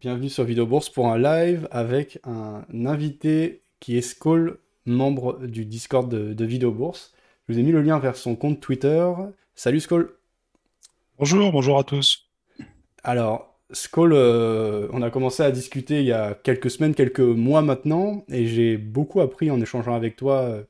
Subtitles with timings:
[0.00, 5.64] bienvenue sur Vidéo Bourse pour un live avec un invité qui est Skoll, membre du
[5.64, 7.12] Discord de, de Vidéo Bourse.
[7.48, 9.10] Je vous ai mis le lien vers son compte Twitter.
[9.56, 10.14] Salut Skoll.
[11.18, 12.28] Bonjour, bonjour à tous.
[13.02, 17.62] Alors, Skoll, euh, on a commencé à discuter il y a quelques semaines, quelques mois
[17.62, 20.62] maintenant, et j'ai beaucoup appris en échangeant avec toi, euh,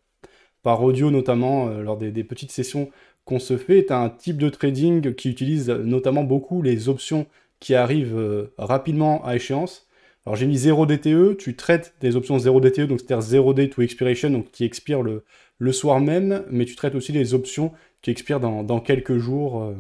[0.63, 2.91] par audio notamment, euh, lors des, des petites sessions
[3.27, 3.85] qu'on se fait.
[3.85, 7.27] Tu as un type de trading qui utilise notamment beaucoup les options
[7.61, 9.89] qui arrivent euh, rapidement à échéance.
[10.27, 13.71] Alors j'ai mis 0 DTE, tu traites des options 0 DTE, donc c'est-à-dire 0 day
[13.71, 15.25] to expiration, donc qui expirent le,
[15.59, 17.73] le soir même, mais tu traites aussi les options
[18.03, 19.63] qui expirent dans, quelques jours.
[19.63, 19.75] euh,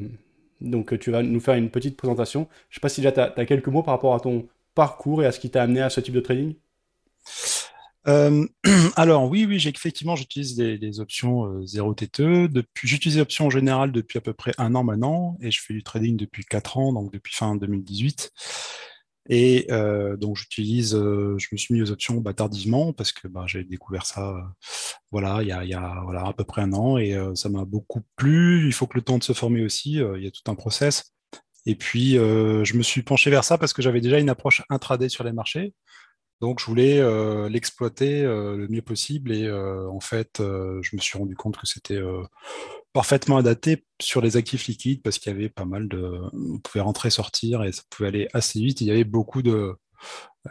[0.60, 2.48] donc tu vas nous faire une petite présentation.
[2.70, 5.26] Je sais pas si déjà tu as, quelques mots par rapport à ton parcours et
[5.26, 6.54] à ce qui t'a amené à ce type de trading.
[8.08, 8.46] Euh,
[8.96, 12.48] alors oui, oui, effectivement j'utilise des, des options euh, 0 TTE.
[12.82, 15.74] J'utilise les options en général depuis à peu près un an maintenant, et je fais
[15.74, 18.32] du trading depuis 4 ans, donc depuis fin 2018.
[19.30, 23.28] Et euh, donc j'utilise, euh, je me suis mis aux options bah, tardivement parce que
[23.28, 24.34] bah, j'ai découvert ça,
[25.12, 28.66] voilà, il y a, à peu près un an, et ça m'a beaucoup plu.
[28.66, 31.12] Il faut que le temps de se former aussi, il y a tout un process.
[31.66, 35.10] Et puis je me suis penché vers ça parce que j'avais déjà une approche intraday
[35.10, 35.74] sur les marchés.
[36.40, 41.00] Donc, je voulais euh, l'exploiter euh, le mieux possible et euh, en fait, je me
[41.00, 42.00] suis rendu compte que c'était
[42.92, 46.80] parfaitement adapté sur les actifs liquides parce qu'il y avait pas mal de, on pouvait
[46.80, 48.80] rentrer, sortir et ça pouvait aller assez vite.
[48.80, 49.74] Il y avait beaucoup de,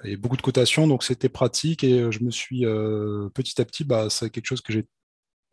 [0.03, 2.61] avait beaucoup de cotations, donc c'était pratique et je me suis
[3.33, 4.87] petit à petit, bah, c'est quelque chose que j'ai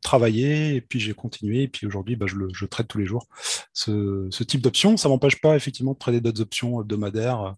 [0.03, 3.07] travaillé et puis j'ai continué et puis aujourd'hui, bah, je le je traite tous les
[3.07, 3.29] jours
[3.73, 4.97] ce, ce type d'options.
[4.97, 7.55] Ça m'empêche pas effectivement de trader d'autres options hebdomadaires.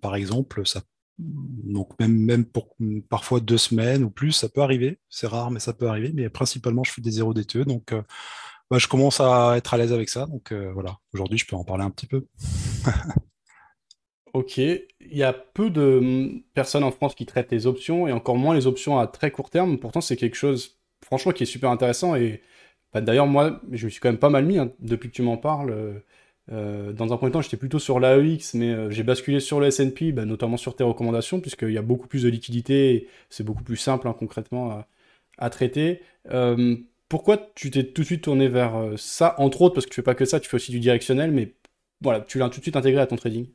[0.00, 0.82] Par exemple, ça
[1.20, 2.76] donc même, même pour
[3.08, 4.98] parfois deux semaines ou plus, ça peut arriver.
[5.08, 6.12] C'est rare, mais ça peut arriver.
[6.14, 7.58] Mais principalement, je fais des 0 DTE.
[7.66, 8.02] Donc, euh,
[8.70, 10.26] bah, je commence à être à l'aise avec ça.
[10.26, 12.26] Donc euh, voilà, aujourd'hui, je peux en parler un petit peu.
[14.32, 18.12] Ok, il y a peu de hum, personnes en France qui traitent les options et
[18.12, 19.78] encore moins les options à très court terme.
[19.78, 22.14] Pourtant, c'est quelque chose, franchement, qui est super intéressant.
[22.14, 22.42] Et
[22.92, 25.22] bah, d'ailleurs, moi, je me suis quand même pas mal mis hein, depuis que tu
[25.22, 26.02] m'en parles.
[26.52, 29.68] Euh, dans un premier temps, j'étais plutôt sur l'AEX, mais euh, j'ai basculé sur le
[29.68, 33.62] S&P, bah, notamment sur tes recommandations, puisqu'il y a beaucoup plus de liquidité c'est beaucoup
[33.62, 34.84] plus simple hein, concrètement
[35.38, 36.02] à, traiter.
[36.30, 36.76] Euh,
[37.08, 40.02] pourquoi tu t'es tout de suite tourné vers ça, entre autres, parce que tu fais
[40.02, 41.54] pas que ça, tu fais aussi du directionnel, mais
[42.00, 43.48] voilà, tu l'as tout de suite intégré à ton trading?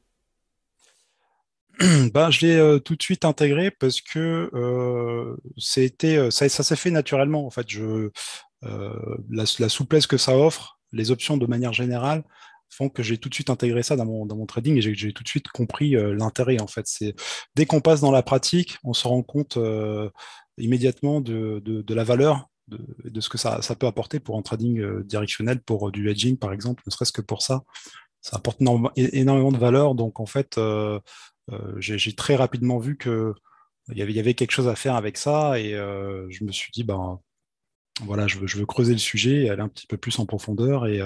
[2.13, 4.49] Ben, je l'ai tout de suite intégré parce que
[5.57, 7.45] c'était, ça, s'est fait naturellement.
[7.45, 7.67] En fait,
[8.61, 12.23] la souplesse que ça offre, les options de manière générale,
[12.69, 15.13] font que j'ai tout de suite intégré ça dans mon, dans mon trading et j'ai
[15.13, 16.59] tout de suite compris euh, l'intérêt.
[16.59, 17.15] En fait, c'est
[17.55, 20.09] dès qu'on passe dans la pratique, on se rend compte euh,
[20.57, 22.49] immédiatement de, de, la valeur.
[22.67, 26.09] De, de ce que ça, ça peut apporter pour un trading euh, directionnel, pour du
[26.09, 27.63] hedging par exemple, ne serait-ce que pour ça,
[28.21, 28.59] ça apporte
[28.95, 29.93] énormément de valeur.
[29.93, 30.59] Donc en fait,
[31.77, 33.33] j'ai très rapidement vu que
[33.91, 36.71] il y avait, y avait quelque chose à faire avec ça et je me suis
[36.71, 37.19] dit, ben
[38.01, 40.25] voilà, je veux, je veux creuser le sujet et aller un petit peu plus en
[40.25, 40.87] profondeur.
[40.87, 40.99] Et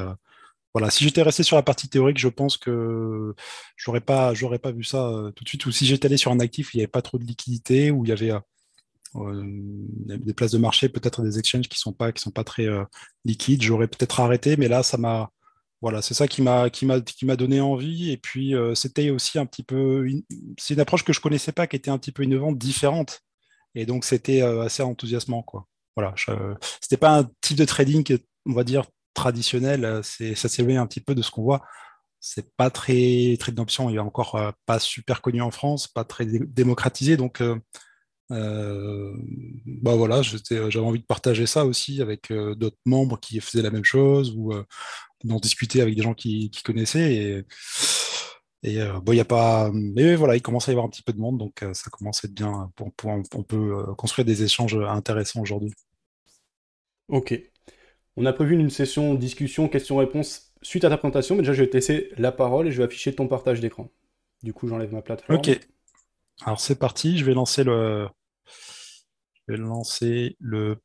[0.74, 3.34] voilà, si j'étais resté sur la partie théorique, je pense que
[3.76, 5.66] j'aurais pas, pas vu ça euh, tout de suite.
[5.66, 7.90] Ou si j'étais allé sur un actif où il n'y avait pas trop de liquidité,
[7.92, 8.40] où il y avait euh,
[9.16, 12.68] euh, des places de marché, peut-être des exchanges qui sont pas, qui sont pas très
[13.26, 14.58] liquides, j'aurais peut-être arrêté.
[14.58, 15.32] Mais là, ça m'a
[15.82, 16.70] voilà, c'est ça qui m'a
[17.38, 18.12] donné envie.
[18.12, 20.24] Et puis c'était aussi un petit peu, une-
[20.60, 23.22] c'est une approche que je connaissais pas, qui était un petit peu innovante, différente.
[23.76, 25.68] Et donc c'était assez enthousiasmant, quoi.
[25.96, 26.14] Voilà,
[26.82, 28.84] c'était pas un type de trading, on va dire
[29.20, 29.86] traditionnel.
[29.86, 30.02] euh,
[30.36, 31.62] ça s'éloigne un petit peu de ce qu'on voit.
[32.22, 33.90] C'est pas très très d'options.
[33.90, 37.18] Il est encore euh, pas super connu en France, pas très dé- démocratisé.
[37.18, 37.56] Donc euh,
[39.82, 43.84] bah voilà, j'avais envie de partager ça aussi avec d'autres membres qui faisaient la même
[43.86, 44.54] chose ou
[45.24, 47.44] d'en discuter avec des gens qui, connaissaient.
[48.64, 49.72] Et, bon, il a pas.
[49.74, 52.24] Mais voilà, il commence à y avoir un petit peu de monde, donc ça commence
[52.24, 52.72] à être bien.
[52.76, 52.92] Pour,
[53.34, 55.74] on peut construire des échanges intéressants aujourd'hui.
[57.08, 57.34] Ok.
[58.20, 61.70] On a prévu une session discussion, questions-réponses suite à ta présentation, mais déjà je vais
[61.70, 63.90] te laisser la parole et je vais afficher ton partage d'écran.
[64.44, 65.40] Du coup, j'enlève ma plateforme.
[65.40, 65.58] Ok,
[66.42, 67.18] alors c'est parti.
[67.18, 68.10] Je vais lancer le.
[69.48, 70.82] Je vais lancer le.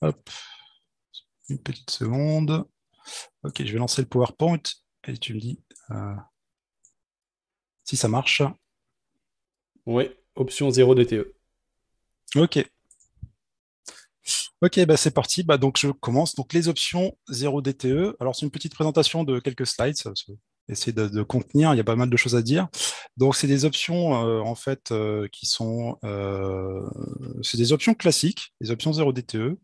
[0.00, 0.30] Hop,
[1.50, 2.64] une petite seconde.
[3.42, 4.62] Ok, je vais lancer le PowerPoint
[5.06, 5.60] et tu me dis
[5.90, 6.14] euh,
[7.84, 8.40] si ça marche.
[9.84, 11.34] Oui, option 0 DTE.
[12.36, 12.66] Ok.
[14.62, 15.42] Ok, bah c'est parti.
[15.42, 16.34] Bah donc je commence.
[16.36, 18.16] Donc les options 0 DTE.
[18.20, 19.96] Alors c'est une petite présentation de quelques slides.
[19.96, 20.12] ça-
[20.68, 21.74] Essayer de, contenir.
[21.74, 22.68] Il y a pas mal de choses à dire.
[23.16, 26.80] Donc c'est des options euh, en fait euh, qui sont euh,
[27.42, 29.58] c'est des options classiques, les options 0 DTE.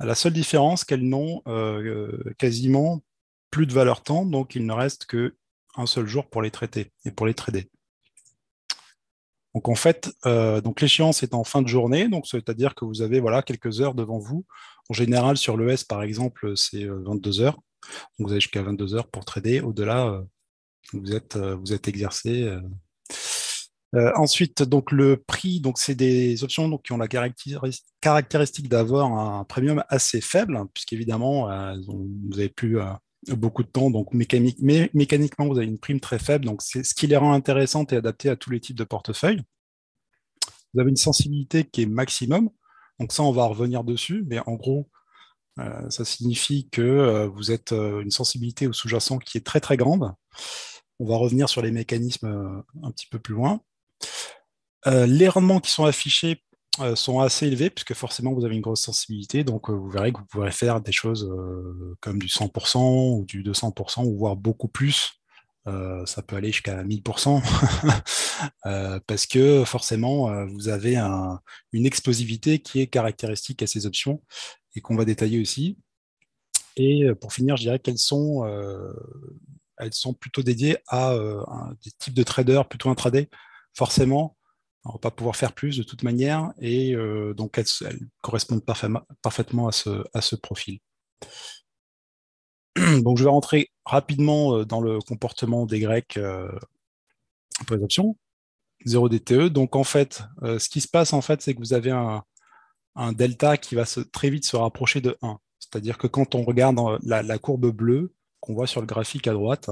[0.00, 1.42] À la seule différence qu'elles n'ont
[2.38, 3.02] quasiment
[3.52, 4.26] plus de valeur temps.
[4.26, 5.36] Donc il ne reste que
[5.76, 7.70] un seul jour pour les traiter et pour les trader.
[9.54, 13.20] Donc en fait, donc l'échéance est en fin de journée, donc c'est-à-dire que vous avez
[13.20, 14.46] voilà quelques heures devant vous.
[14.88, 17.60] En général, sur l'ES par exemple, c'est 22 heures.
[18.18, 19.60] Donc vous avez jusqu'à 22 heures pour trader.
[19.60, 20.22] Au-delà,
[20.94, 22.50] vous êtes vous êtes exercé
[23.94, 29.44] euh, ensuite, donc le prix, donc c'est des options qui ont la caractéristique d'avoir un
[29.44, 32.86] premium assez faible, puisqu'évidemment, euh, vous n'avez plus euh,
[33.28, 37.06] beaucoup de temps, donc mécaniquement, vous avez une prime très faible, donc c'est ce qui
[37.06, 39.42] les rend intéressantes et adaptées à tous les types de portefeuilles.
[40.74, 42.50] Vous avez une sensibilité qui est maximum,
[42.98, 44.88] donc ça, on va revenir dessus, mais en gros,
[45.90, 50.12] ça signifie que vous êtes une sensibilité au sous-jacent qui est très très grande.
[50.98, 53.60] On va revenir sur les mécanismes un petit peu plus loin.
[54.86, 56.42] Euh, les rendements qui sont affichés
[56.80, 60.12] euh, sont assez élevés, puisque forcément vous avez une grosse sensibilité, donc euh, vous verrez
[60.12, 61.30] que vous pourrez faire des choses
[62.00, 65.12] comme du 100% ou du 200%, ou voire beaucoup plus.
[65.66, 67.42] ça peut aller jusqu'à 1000%,
[69.06, 70.96] parce que forcément vous avez
[71.72, 74.22] une explosivité qui est caractéristique à ces options
[74.74, 75.78] et qu'on va détailler aussi.
[76.76, 78.44] Et pour finir, je dirais qu'elles sont,
[79.76, 81.14] elles sont plutôt dédiées à
[81.84, 83.28] des types de traders plutôt intraday
[83.74, 84.36] forcément,
[84.84, 87.66] on va pas pouvoir faire plus de toute manière, et euh, donc elles,
[88.20, 90.80] correspondent parfaitement, à, ce, profil.
[93.02, 96.50] Donc je vais rentrer rapidement euh, dans le comportement des Grecs euh,
[97.66, 98.16] pour les options.
[98.84, 99.48] 0 DTE.
[99.48, 102.24] Donc en fait, ce qui se passe en fait, c'est que vous avez un,
[103.12, 105.38] delta qui va très vite se rapprocher de 1.
[105.60, 109.70] C'est-à-dire que quand on regarde la courbe bleue qu'on voit sur le graphique à droite,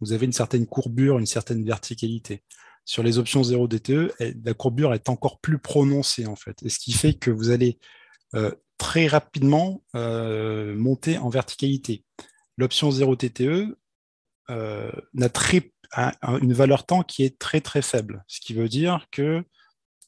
[0.00, 2.42] vous avez une certaine courbure, une certaine verticalité.
[2.84, 4.12] Sur les options 0 DTE,
[4.44, 6.62] la courbure est encore plus prononcée en fait.
[6.62, 7.78] Et ce qui fait que vous allez
[8.34, 12.04] euh, très rapidement euh, monter en verticalité.
[12.58, 13.78] L'option 0 TTE
[14.50, 15.30] euh, n'a
[16.42, 19.44] une valeur temps qui est très très faible, ce qui veut dire que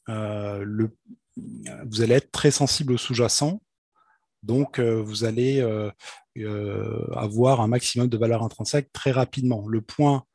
[0.07, 3.61] vous allez être très sensible au sous-jacent,
[4.43, 5.61] donc vous allez
[7.13, 9.65] avoir un maximum de valeur intrinsèque très rapidement.
[9.67, 10.25] Le point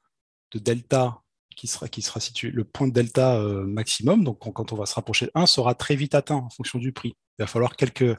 [0.52, 1.21] de delta
[1.54, 4.86] qui sera, qui sera situé, le point de delta euh, maximum, donc quand, on va
[4.86, 7.16] se rapprocher de 1, sera très vite atteint en fonction du prix.
[7.38, 8.16] Il va falloir quelques,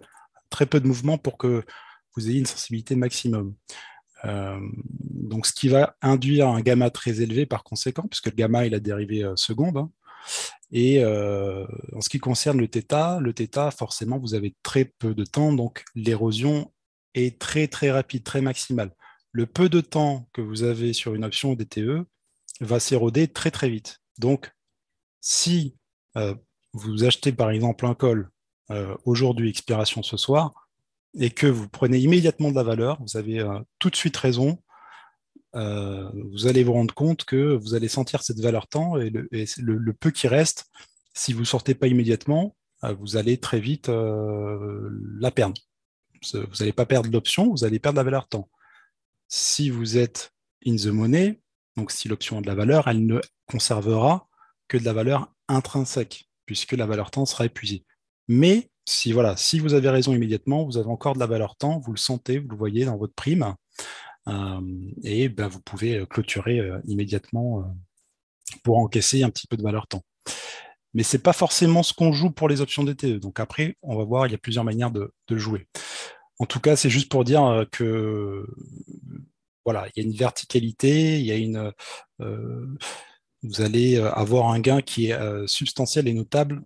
[0.49, 1.63] très peu de mouvements pour que
[2.15, 3.55] vous ayez une sensibilité maximum.
[4.25, 8.65] Euh, donc, ce qui va induire un gamma très élevé par conséquent, puisque le gamma
[8.65, 9.77] est la dérivée euh, seconde.
[9.77, 9.91] Hein.
[10.71, 15.25] Et en ce qui concerne le θ, le θ, forcément, vous avez très peu de
[15.25, 16.71] temps, donc l'érosion
[17.13, 18.91] est très très rapide, très maximale.
[19.31, 22.05] Le peu de temps que vous avez sur une option DTE
[22.61, 23.99] va s'éroder très très vite.
[24.19, 24.51] Donc,
[25.21, 25.75] si
[26.17, 26.35] euh,
[26.73, 28.29] vous achetez par exemple un col
[28.71, 30.53] euh, aujourd'hui, expiration ce soir,
[31.15, 34.59] et que vous prenez immédiatement de la valeur, vous avez euh, tout de suite raison,
[35.55, 40.09] vous allez vous rendre compte que vous allez sentir cette valeur temps et le, peu
[40.09, 40.65] qui reste,
[41.13, 45.61] si vous ne sortez pas immédiatement, vous allez très vite la perdre.
[46.33, 48.49] Vous n'allez pas perdre l'option, vous allez perdre la valeur temps.
[49.27, 50.33] Si vous êtes
[50.65, 51.42] in the money,
[51.77, 54.27] donc si l'option a de la valeur, elle ne conservera
[54.67, 57.85] que de la valeur intrinsèque, puisque la valeur temps sera épuisée.
[58.27, 61.79] Mais si, voilà, si vous avez raison immédiatement, vous avez encore de la valeur temps,
[61.79, 63.55] vous le sentez, vous le voyez dans votre prime,
[64.27, 64.61] euh,
[65.03, 67.75] et ben, vous pouvez euh, clôturer euh, immédiatement
[68.63, 70.03] pour encaisser un petit peu de valeur temps.
[70.93, 73.19] Mais ce n'est pas forcément ce qu'on joue pour les options DTE.
[73.19, 75.67] Donc après, on va voir, il y a plusieurs manières de, de jouer.
[76.39, 78.45] En tout cas, c'est juste pour dire que
[79.65, 81.71] voilà, il y a une verticalité, il y a une,
[82.21, 82.67] euh,
[83.43, 86.63] vous allez euh, avoir un gain qui est euh, substantiel et notable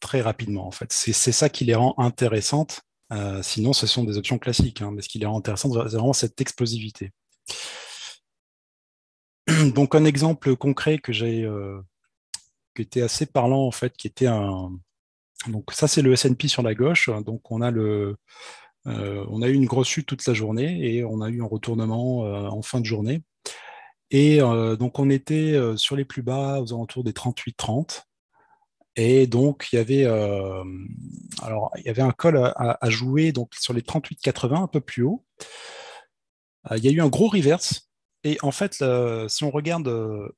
[0.00, 0.66] très rapidement.
[0.66, 2.82] En fait, c'est ça qui les rend intéressantes.
[3.42, 4.82] sinon, ce sont des options classiques.
[4.82, 7.12] Hein, mais ce qui les rend intéressantes, c'est vraiment cette explosivité.
[9.74, 11.48] Donc, un exemple concret que j'ai,
[12.74, 14.70] qui était assez parlant en fait, qui était un,
[15.48, 17.10] donc ça c'est le S&P sur la gauche.
[17.24, 18.16] Donc on a le
[18.86, 22.24] on a eu une grosse chute toute la journée et on a eu un retournement
[22.24, 23.22] euh, en fin de journée.
[24.10, 28.02] Et euh, donc on était sur les plus bas aux alentours des 38-30.
[28.94, 30.64] Et donc il y avait un
[32.12, 35.24] col à, jouer donc sur les 38-80 un peu plus haut.
[36.74, 37.90] il y a eu un gros reverse.
[38.24, 38.82] Et en fait,
[39.28, 40.32] si on regarde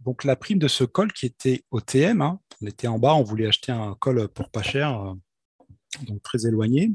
[0.00, 3.14] donc la prime de ce col qui était au TM, hein, on était en bas,
[3.14, 5.14] on voulait acheter un col pour pas cher,
[6.02, 6.90] donc très éloigné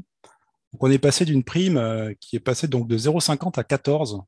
[0.80, 4.22] on est passé d'une prime euh, qui est passée donc de 0,50 à 14 euh,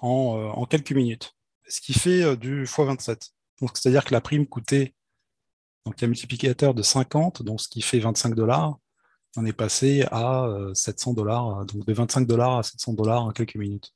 [0.00, 1.36] en, quelques minutes,
[1.68, 3.30] ce qui fait euh, du x27.
[3.74, 4.94] c'est-à-dire que la prime coûtait
[5.84, 8.78] donc un multiplicateur de 50, donc ce qui fait 25 dollars.
[9.36, 13.56] On est passé à 700 dollars, donc de 25 dollars à 700 dollars en quelques
[13.56, 13.92] minutes.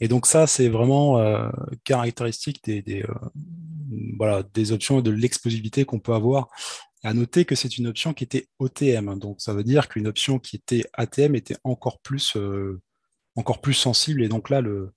[0.00, 1.22] Et donc ça, c'est vraiment
[1.84, 3.04] caractéristique des,
[4.72, 6.48] options de l'explosivité qu'on peut avoir.
[7.04, 10.38] À noter que c'est une option qui était OTM, donc ça veut dire qu'une option
[10.38, 12.36] qui était ATM était encore plus,
[13.36, 14.92] encore plus sensible, et donc là, le,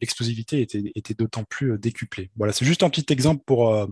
[0.00, 2.30] l'explosivité était, d'autant plus décuplée.
[2.36, 3.88] Voilà, c'est juste un petit exemple pour,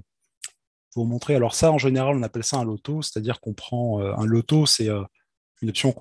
[0.96, 1.34] vous montrer.
[1.34, 4.88] Alors ça, en général, on appelle ça un loto, c'est-à-dire qu'on prend un loto, c'est
[5.62, 5.94] une option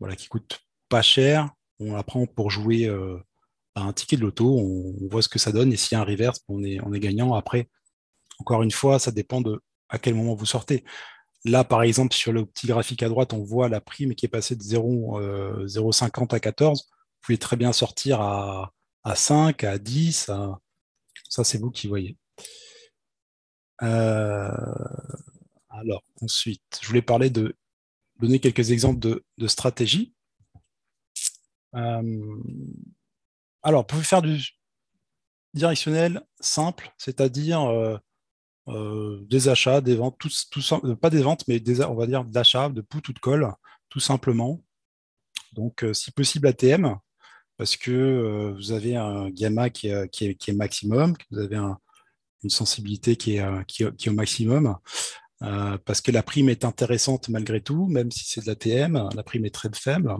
[0.00, 1.50] voilà, qui coûte pas cher.
[1.78, 2.90] On la prend pour jouer
[3.74, 6.04] un ticket de loto, on, voit ce que ça donne, et s'il y a un
[6.04, 7.34] reverse, on est gagnant.
[7.34, 7.68] Après,
[8.38, 9.60] encore une fois, ça dépend de
[9.92, 10.84] à quel moment vous sortez.
[11.44, 14.28] Là, par exemple, sur le petit graphique à droite, on voit la prime qui est
[14.28, 16.88] passée de 0,50 à 14.
[16.88, 18.72] Vous pouvez très bien sortir à,
[19.04, 20.30] à 5, à 10.
[21.28, 22.16] Ça, c'est vous qui voyez.
[23.82, 24.48] Euh,
[25.68, 27.56] alors, ensuite, je voulais parler de
[28.20, 30.14] donner quelques exemples de, de stratégies.
[31.74, 32.36] Euh,
[33.62, 34.40] alors, vous pouvez faire du
[35.54, 37.98] directionnel simple, c'est-à-dire euh,
[38.66, 40.62] des achats, des ventes, tout,
[41.00, 43.52] pas des ventes, mais des, on va dire d'achat, de put ou de colle,
[43.88, 44.60] tout simplement.
[45.52, 46.96] Donc, si possible, ATM,
[47.56, 54.08] parce que vous avez un gamma qui est, maximum, vous avez une sensibilité qui est,
[54.08, 54.76] au maximum.
[55.42, 59.22] Euh, parce que la prime est intéressante malgré tout, même si c'est de l'ATM, la
[59.24, 60.14] prime est très faible.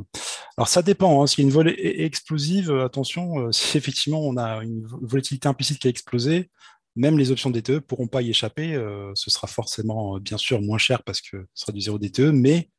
[0.56, 1.26] Alors ça dépend, hein.
[1.28, 5.78] s'il y a une volée explosive, attention, euh, si effectivement on a une volatilité implicite
[5.78, 6.50] qui a explosé,
[6.96, 10.60] même les options DTE ne pourront pas y échapper, euh, ce sera forcément bien sûr
[10.60, 12.70] moins cher parce que ce sera du zéro DTE, mais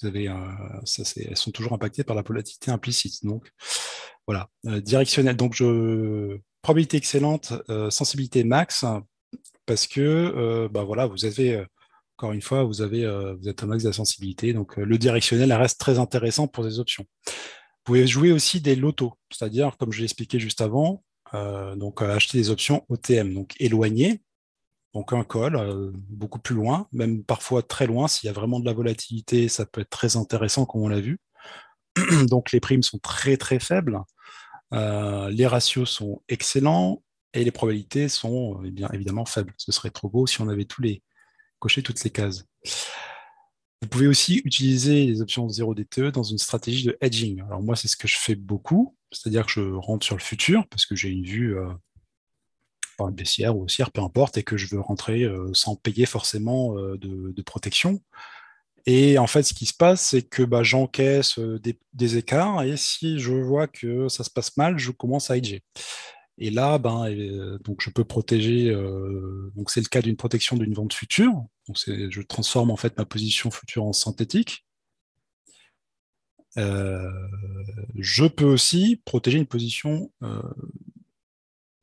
[0.00, 0.26] vous avez,
[0.84, 3.24] ça, elles sont toujours impactées par la volatilité implicite.
[3.24, 3.50] Donc
[4.26, 5.36] voilà, directionnel.
[5.36, 7.52] Donc je probabilité excellente,
[7.90, 8.84] sensibilité max,
[9.66, 11.64] parce que bah voilà, vous avez
[12.16, 14.52] encore une fois, vous, avez, euh, vous êtes un max de la sensibilité.
[14.52, 17.06] Donc, euh, le directionnel reste très intéressant pour des options.
[17.26, 21.02] Vous pouvez jouer aussi des lotos, c'est-à-dire, comme je l'ai expliqué juste avant,
[21.34, 24.22] euh, donc acheter des options OTM, donc éloignées,
[24.94, 25.58] donc un call,
[25.92, 28.08] beaucoup plus loin, même parfois très loin.
[28.08, 31.00] S'il y a vraiment de la volatilité, ça peut être très intéressant, comme on l'a
[31.00, 31.18] vu.
[32.28, 33.98] donc, les primes sont très, très faibles.
[34.72, 39.52] les ratios sont excellents et les probabilités sont eh bien évidemment faibles.
[39.56, 41.02] Ce serait trop beau si on avait tous les,
[41.58, 42.44] cocher toutes ces cases.
[43.84, 47.42] Vous pouvez aussi utiliser les options 0 DTE dans une stratégie de hedging.
[47.42, 50.66] Alors moi, c'est ce que je fais beaucoup, c'est-à-dire que je rentre sur le futur
[50.68, 51.68] parce que j'ai une vue euh,
[52.96, 56.06] par une baissière ou haussière, peu importe, et que je veux rentrer euh, sans payer
[56.06, 58.00] forcément euh, de, protection.
[58.86, 61.38] Et en fait, ce qui se passe, c'est que bah, j'encaisse
[61.92, 65.62] des, écarts, et si je vois que ça se passe mal, je commence à hedger.
[66.38, 68.70] Et là, ben, euh, donc je peux protéger.
[68.70, 71.32] Euh, donc c'est le cas d'une protection d'une vente future.
[71.68, 74.66] Donc je transforme en fait ma position future en synthétique.
[76.56, 77.10] Euh,
[77.96, 80.12] je peux aussi protéger une position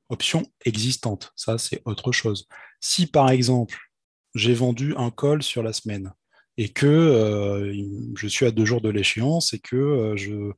[0.09, 1.31] option existante.
[1.35, 2.47] Ça, c'est autre chose.
[2.81, 3.77] Si par exemple,
[4.35, 6.13] j'ai vendu un call sur la semaine
[6.57, 7.73] et que
[8.17, 10.51] je suis à deux jours de l'échéance et que je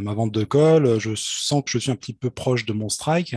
[0.00, 2.88] ma vente de call, je sens que je suis un petit peu proche de mon
[2.88, 3.34] strike,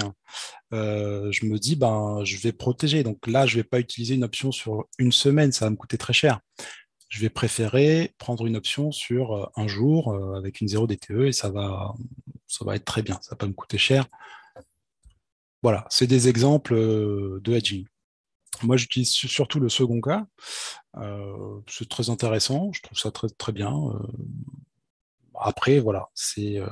[0.73, 3.03] euh, je me dis, ben, je vais protéger.
[3.03, 5.75] Donc là, je ne vais pas utiliser une option sur une semaine, ça va me
[5.75, 6.39] coûter très cher.
[7.09, 11.31] Je vais préférer prendre une option sur euh, un jour avec une 0 DTE et
[11.31, 11.93] ça va,
[12.47, 14.07] ça va être très bien, ça ne va pas me coûter cher.
[15.63, 17.85] Voilà, c'est des exemples de hedging.
[18.63, 20.25] Moi, j'utilise surtout le second cas.
[21.67, 23.73] c'est très intéressant, je trouve ça très, très bien.
[25.41, 26.67] Après, voilà, c'est, euh,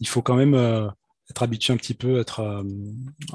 [0.00, 0.88] il faut quand même euh,
[1.30, 2.62] être habitué un petit peu, être, euh,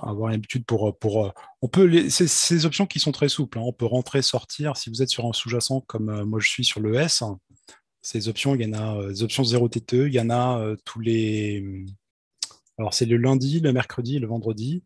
[0.01, 3.60] avoir l'habitude pour, pour on peut ces options qui sont très souples.
[3.60, 3.63] Hein.
[3.65, 4.77] on peut rentrer, sortir.
[4.77, 7.24] Si vous êtes sur un sous-jacent comme moi je suis sur le S,
[8.01, 11.00] ces options, il y en a des options 0 TTE, il y en a tous
[11.00, 11.86] les.
[12.79, 14.84] Alors c'est le lundi, le mercredi, le vendredi,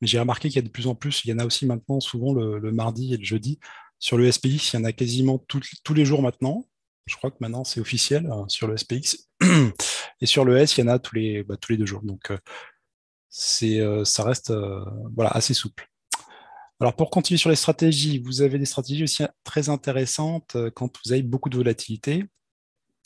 [0.00, 1.66] mais j'ai remarqué qu'il y a de plus en plus, il y en a aussi
[1.66, 3.58] maintenant souvent le, mardi et le jeudi.
[3.98, 6.66] Sur le SPX, il y en a quasiment tous les jours maintenant.
[7.06, 9.28] Je crois que maintenant c'est officiel hein, sur le SPX.
[10.20, 12.02] Et sur le S, il y en a tous les, bah, tous les deux jours.
[12.02, 12.38] Donc euh,
[13.62, 14.84] euh, ça reste euh,
[15.14, 15.88] voilà, assez souple.
[16.80, 21.12] Alors pour continuer sur les stratégies, vous avez des stratégies aussi très intéressantes quand vous
[21.12, 22.24] avez beaucoup de volatilité.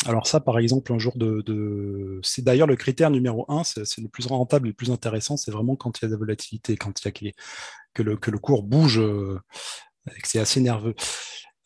[0.07, 2.21] Alors ça, par exemple, un jour de...
[2.23, 5.51] C'est d'ailleurs le critère numéro un, c'est le plus rentable et le plus intéressant, c'est
[5.51, 7.33] vraiment quand il y a de la volatilité, quand il y a
[7.93, 10.95] que le, que le cours bouge, et que c'est assez nerveux.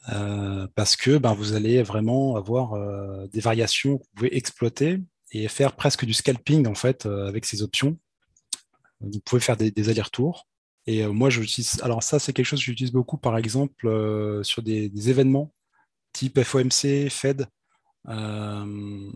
[0.09, 4.99] Euh, parce que ben, vous allez vraiment avoir euh, des variations que vous pouvez exploiter
[5.30, 7.97] et faire presque du scalping en fait euh, avec ces options.
[9.00, 10.49] Vous pouvez faire des, allers-retours.
[10.87, 11.80] Et moi, j'utilise.
[11.82, 13.88] Alors ça, c'est quelque chose que j'utilise beaucoup, par exemple,
[14.44, 15.52] sur des, événements
[16.12, 17.47] type FOMC, Fed.
[18.09, 19.11] il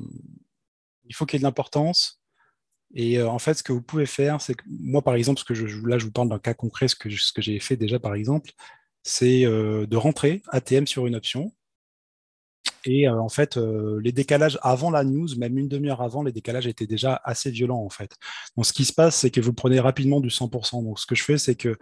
[1.14, 2.20] faut qu'il y ait de l'importance.
[2.94, 5.54] Et en fait, ce que vous pouvez faire, c'est que moi, par exemple, ce que
[5.86, 8.50] là, je vous parle d'un cas concret, ce que j'ai fait déjà, par exemple,
[9.08, 11.52] c'est de rentrer ATM sur une option.
[12.84, 16.86] Et en fait, les décalages avant la news, même une demi-heure avant, les décalages étaient
[16.86, 18.16] déjà assez violents, en fait.
[18.56, 20.84] Donc, ce qui se passe, c'est que vous prenez rapidement du 100%.
[20.84, 21.76] Donc, ce que je fais, c'est que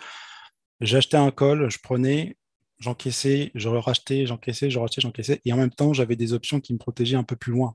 [0.81, 2.37] j'achetais un call, je prenais,
[2.79, 5.41] j'encaissais, je rachetais, j'encaissais, je rachetais, j'encaissais.
[5.45, 7.75] Et en même temps, j'avais des options qui me protégeaient un peu plus loin.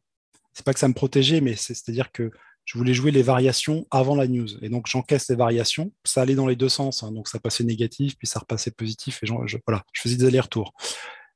[0.54, 2.32] C'est pas que ça me protégeait, mais c'est-à-dire que
[2.66, 4.48] je voulais jouer les variations avant la news.
[4.64, 5.92] Et donc, j'encaisse les variations.
[6.04, 7.04] Ça allait dans les deux sens.
[7.04, 7.12] Hein.
[7.12, 9.24] Donc, ça passait négatif, puis ça repassait positif.
[9.24, 10.74] Et je, voilà, je faisais des allers-retours.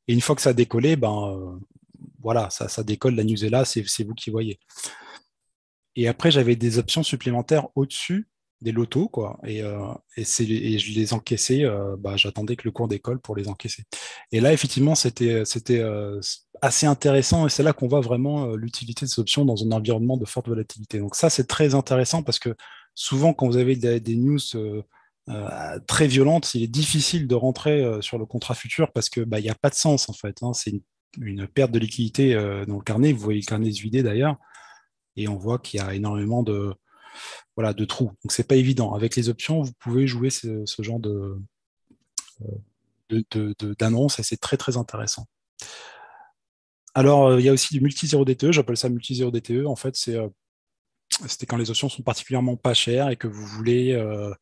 [0.07, 1.59] Et une fois que ça a décollé, ben, euh,
[2.21, 4.59] voilà, ça, ça décolle, la news est là, c'est vous qui voyez.
[5.95, 8.27] Et après, j'avais des options supplémentaires au-dessus
[8.63, 9.39] des lotos, quoi.
[9.45, 13.47] Et, euh, et, je les encaissais, euh, bah, j'attendais que le cours décolle pour les
[13.47, 13.83] encaisser.
[14.31, 15.43] Et là, effectivement, c'était
[15.79, 16.21] euh,
[16.61, 20.17] assez intéressant et c'est là qu'on voit vraiment l'utilité de ces options dans un environnement
[20.17, 20.99] de forte volatilité.
[20.99, 22.55] Donc ça, c'est très intéressant parce que
[22.95, 24.39] souvent, quand vous avez des, news
[25.87, 29.49] très violentes, il est difficile de rentrer sur le contrat futur parce qu'il bah, n'y
[29.49, 30.41] a pas de sens, en fait.
[30.41, 30.53] Hein.
[30.53, 30.81] C'est une,
[31.21, 32.33] une, perte de liquidité
[32.67, 33.11] dans le carnet.
[33.11, 34.37] Vous voyez le carnet se vider, d'ailleurs.
[35.17, 36.73] Et on voit qu'il y a énormément de,
[37.55, 38.11] voilà, de trous.
[38.23, 38.93] Donc c'est pas évident.
[38.93, 41.37] Avec les options, vous pouvez jouer ce, genre de,
[43.79, 45.27] d'annonce et c'est très très intéressant.
[46.95, 49.65] Alors, euh, il y a aussi du multi-zéro DTE, j'appelle ça multi-zéro DTE.
[49.65, 50.27] En fait, c'est euh,
[51.27, 54.33] c'était quand les options sont particulièrement pas chères et que vous voulez, euh,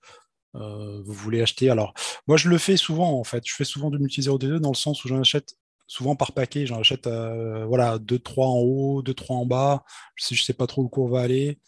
[0.54, 1.70] vous voulez acheter.
[1.70, 1.94] Alors,
[2.28, 3.44] moi, je le fais souvent, en fait.
[3.46, 5.56] Je fais souvent du multi-zéro DTE dans le sens où j'en achète
[5.88, 6.66] souvent par paquet.
[6.66, 9.84] J'en achète voilà, 2-3 en haut, 2-3 en bas.
[10.18, 11.60] Si je sais pas trop où le cours va aller,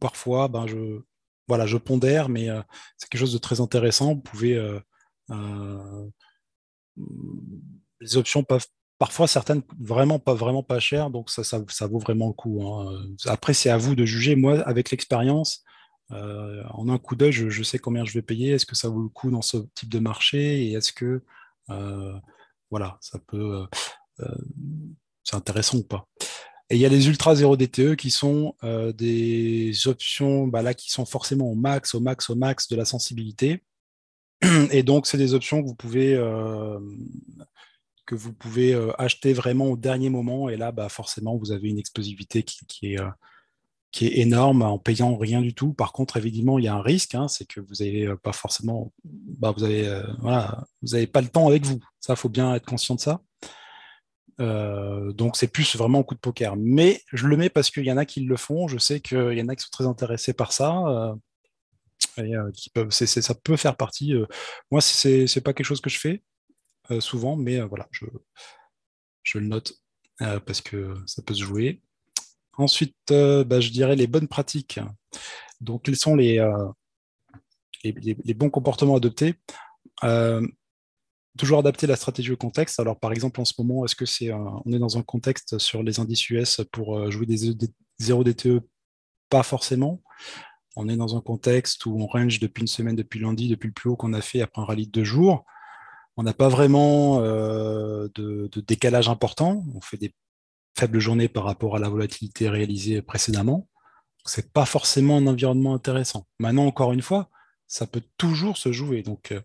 [0.00, 1.00] parfois, ben, je,
[1.48, 2.60] voilà, je pondère, mais euh,
[2.98, 4.14] c'est quelque chose de très intéressant.
[4.14, 4.54] Vous pouvez.
[4.54, 4.78] Euh,
[5.30, 6.08] euh,
[8.00, 8.66] les options peuvent
[8.98, 12.62] parfois certaines vraiment pas vraiment pas chères, donc ça, ça, vaut vraiment le coup.
[12.62, 13.06] Hein.
[13.26, 14.36] Après, c'est à vous de juger.
[14.36, 15.64] Moi, avec l'expérience,
[16.10, 18.52] en un coup d'œil, je, sais combien je vais payer.
[18.52, 20.64] Est-ce que ça vaut le coup dans ce type de marché?
[20.64, 21.22] Et est-ce que
[22.70, 23.66] voilà, ça peut
[25.22, 26.08] c'est intéressant ou pas?
[26.70, 30.74] Et il y a les Ultra 0 DTE qui sont euh, des options bah, là,
[30.74, 33.64] qui sont forcément au max, au max, au max de la sensibilité.
[34.70, 36.78] Et donc, c'est des options que vous pouvez, euh,
[38.04, 40.50] que vous pouvez euh, acheter vraiment au dernier moment.
[40.50, 42.98] Et là, bah, forcément, vous avez une explosivité qui, est,
[43.90, 45.72] qui est énorme en payant rien du tout.
[45.72, 48.92] Par contre, évidemment, il y a un risque, hein, c'est que vous n'avez pas forcément,
[49.04, 51.80] bah, vous n'avez pas le temps avec vous.
[51.98, 53.22] Ça, faut bien être conscient de ça.
[54.40, 56.56] Euh, donc c'est plus vraiment un coup de poker.
[56.56, 58.68] Mais je le mets parce qu'il y en a qui le font.
[58.68, 60.76] Je sais qu'il y en a qui sont très intéressés par ça.
[60.86, 61.14] Euh,
[62.18, 64.14] euh, ça peut faire partie.
[64.70, 66.22] moi, c'est pas quelque chose que je fais
[67.00, 69.74] souvent, mais voilà, je, le note
[70.18, 71.82] parce que ça peut se jouer.
[72.56, 74.80] Ensuite, bah, je dirais les bonnes pratiques.
[75.60, 76.40] Donc, quels sont les
[78.34, 79.34] bons comportements adoptés
[81.38, 82.78] toujours adapter la stratégie au contexte.
[82.80, 85.82] Alors, par exemple, en ce moment, est-ce que c'est on est dans un contexte sur
[85.82, 87.54] les indices US pour euh, jouer des,
[87.98, 88.60] 0 DTE
[89.30, 90.02] Pas forcément.
[90.76, 93.72] On est dans un contexte où on range depuis une semaine, depuis lundi, depuis le
[93.72, 95.44] plus haut qu'on a fait après un rallye de deux jours.
[96.16, 99.64] On n'a pas vraiment euh, de, décalage important.
[99.74, 100.14] On fait des
[100.78, 103.68] faibles journées par rapport à la volatilité réalisée précédemment.
[104.26, 106.26] Ce n'est pas forcément un environnement intéressant.
[106.38, 107.30] Maintenant, encore une fois,
[107.66, 109.02] ça peut toujours se jouer.
[109.02, 109.40] Donc, euh,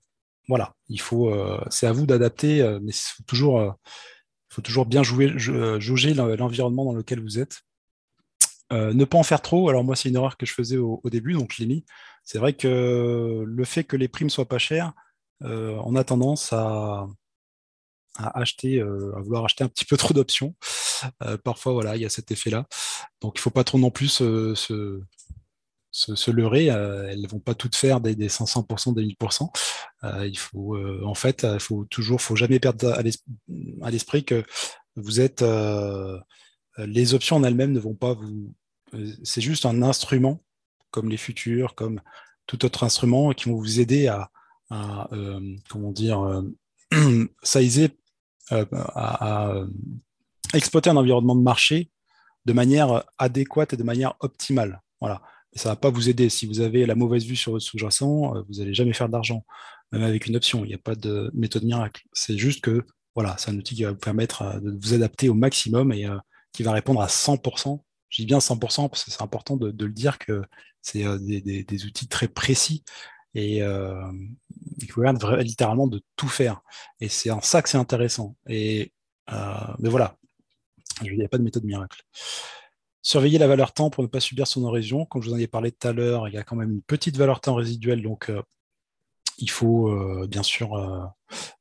[0.47, 5.03] voilà, il faut, euh, c'est à vous d'adapter, euh, mais il faut toujours, euh, bien
[5.03, 7.61] jouer, jauger l'environnement dans lequel vous êtes.
[8.71, 9.69] ne pas en faire trop.
[9.69, 11.85] Alors moi, c'est une erreur que je faisais au, début, donc je l'ai mis.
[12.23, 14.93] C'est vrai que le fait que les primes soient pas chères,
[15.41, 17.07] on a tendance à,
[18.15, 20.55] acheter, à vouloir acheter un petit peu trop d'options.
[21.43, 22.67] parfois, voilà, il y a cet effet-là.
[23.21, 25.01] Donc, il ne faut pas trop non plus se,
[25.93, 26.69] se, leurrer.
[26.69, 29.49] Euh, elles ne vont pas toutes faire des, 500%, des 1000%.
[30.03, 34.43] Euh, il faut, euh, en fait, il faut toujours, faut jamais perdre à l'esprit que
[34.95, 35.43] vous êtes,
[36.77, 38.53] les options en elles-mêmes ne vont pas vous,
[39.23, 40.39] c'est juste un instrument
[40.91, 41.99] comme les futurs, comme
[42.45, 44.29] tout autre instrument qui vont vous aider à,
[45.69, 46.43] comment dire,
[47.43, 47.89] sizer,
[48.51, 49.63] à,
[50.53, 51.89] exploiter un environnement de marché
[52.45, 54.83] de manière adéquate et de manière optimale.
[55.01, 55.21] Voilà
[55.55, 56.29] ça ne va pas vous aider.
[56.29, 59.45] Si vous avez la mauvaise vue sur votre sous-jacent, euh, vous n'allez jamais faire d'argent,
[59.91, 60.65] même avec une option.
[60.65, 62.03] Il n'y a pas de méthode miracle.
[62.13, 62.85] C'est juste que
[63.15, 66.07] voilà, c'est un outil qui va vous permettre euh, de vous adapter au maximum et
[66.07, 66.17] euh,
[66.51, 67.81] qui va répondre à 100%.
[68.09, 70.43] Je dis bien 100% parce que c'est important de, le dire que
[70.81, 72.83] c'est des, outils très précis
[73.33, 76.61] et il faut littéralement de tout faire.
[76.99, 78.35] Et c'est en ça que c'est intéressant.
[78.47, 78.93] Et,
[79.79, 80.15] mais voilà,
[81.01, 82.03] il n'y a pas de méthode miracle.
[83.03, 85.05] Surveiller la valeur temps pour ne pas subir son érosion.
[85.05, 86.81] Comme je vous en ai parlé tout à l'heure, il y a quand même une
[86.81, 88.31] petite valeur temps résiduelle, donc
[89.37, 91.13] il faut bien sûr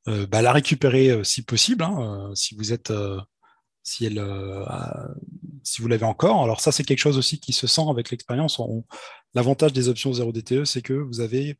[0.07, 1.83] bah, la récupérer si possible.
[1.83, 2.91] Hein, si vous êtes
[3.83, 4.19] si, elle,
[5.79, 6.43] vous l'avez encore.
[6.43, 8.61] Alors ça, c'est quelque chose aussi qui se sent avec l'expérience.
[9.33, 11.57] L'avantage des options 0 DTE, c'est que vous avez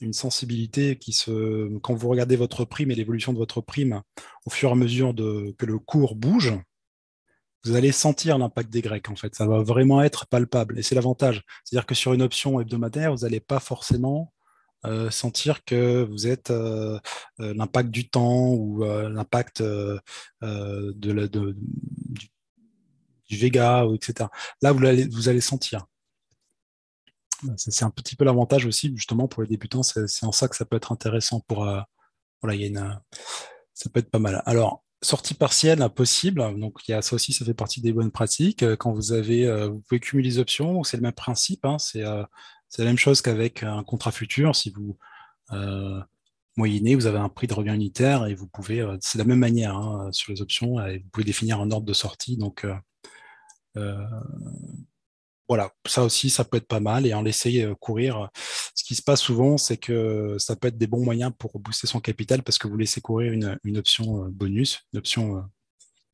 [0.00, 1.78] une sensibilité qui se...
[1.78, 4.02] Quand vous regardez votre prime et l'évolution de votre prime
[4.46, 6.54] au fur et à mesure que le cours bouge,
[7.64, 9.34] vous allez sentir l'impact des Grecs, en fait.
[9.34, 10.78] Ça va vraiment être palpable.
[10.78, 11.44] Et c'est l'avantage.
[11.64, 14.32] C'est-à-dire que sur une option hebdomadaire, vous n'allez pas forcément
[14.84, 16.98] euh, sentir que vous êtes euh,
[17.38, 20.00] euh, l'impact du temps ou l'impact de,
[23.28, 24.28] du, Vega, etc.
[24.60, 25.86] Là, vous allez, vous allez sentir.
[27.56, 29.82] C'est un petit peu l'avantage aussi, justement, pour les débutants.
[29.82, 31.64] C'est en ça que ça peut être intéressant pour.
[32.40, 32.74] voilà, il y
[33.74, 34.42] ça peut être pas mal.
[34.46, 36.58] Alors, sortie partielle impossible.
[36.58, 38.64] Donc, il y a ça aussi, ça fait partie des bonnes pratiques.
[38.76, 41.64] Quand vous avez, vous pouvez cumuler les options, c'est le même principe.
[41.64, 42.04] Hein, c'est
[42.72, 44.56] c'est la même chose qu'avec un contrat futur.
[44.56, 44.96] Si vous
[45.52, 46.00] euh,
[46.56, 49.76] vous avez un prix de revient unitaire et vous pouvez, euh, c'est la même manière
[49.76, 52.38] hein, sur les options, et vous pouvez définir un ordre de sortie.
[52.38, 52.66] Donc
[53.76, 53.96] euh,
[55.48, 58.30] voilà, ça aussi, ça peut être pas mal et en laisser courir.
[58.74, 61.86] Ce qui se passe souvent, c'est que ça peut être des bons moyens pour booster
[61.86, 65.44] son capital parce que vous laissez courir une, option bonus, une option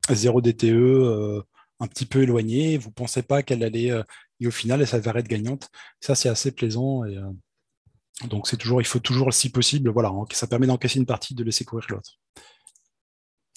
[0.09, 1.45] 0 DTE
[1.79, 2.77] un petit peu éloignée.
[2.77, 3.93] Vous ne pensez pas qu'elle allait
[4.39, 5.69] et au final, elle s'avère être gagnante.
[5.99, 7.05] Ça, c'est assez plaisant.
[7.05, 7.29] Et, euh,
[8.27, 11.43] donc, c'est toujours, il faut toujours, si possible, voilà, ça permet d'encaisser une partie, de
[11.43, 12.19] laisser courir l'autre.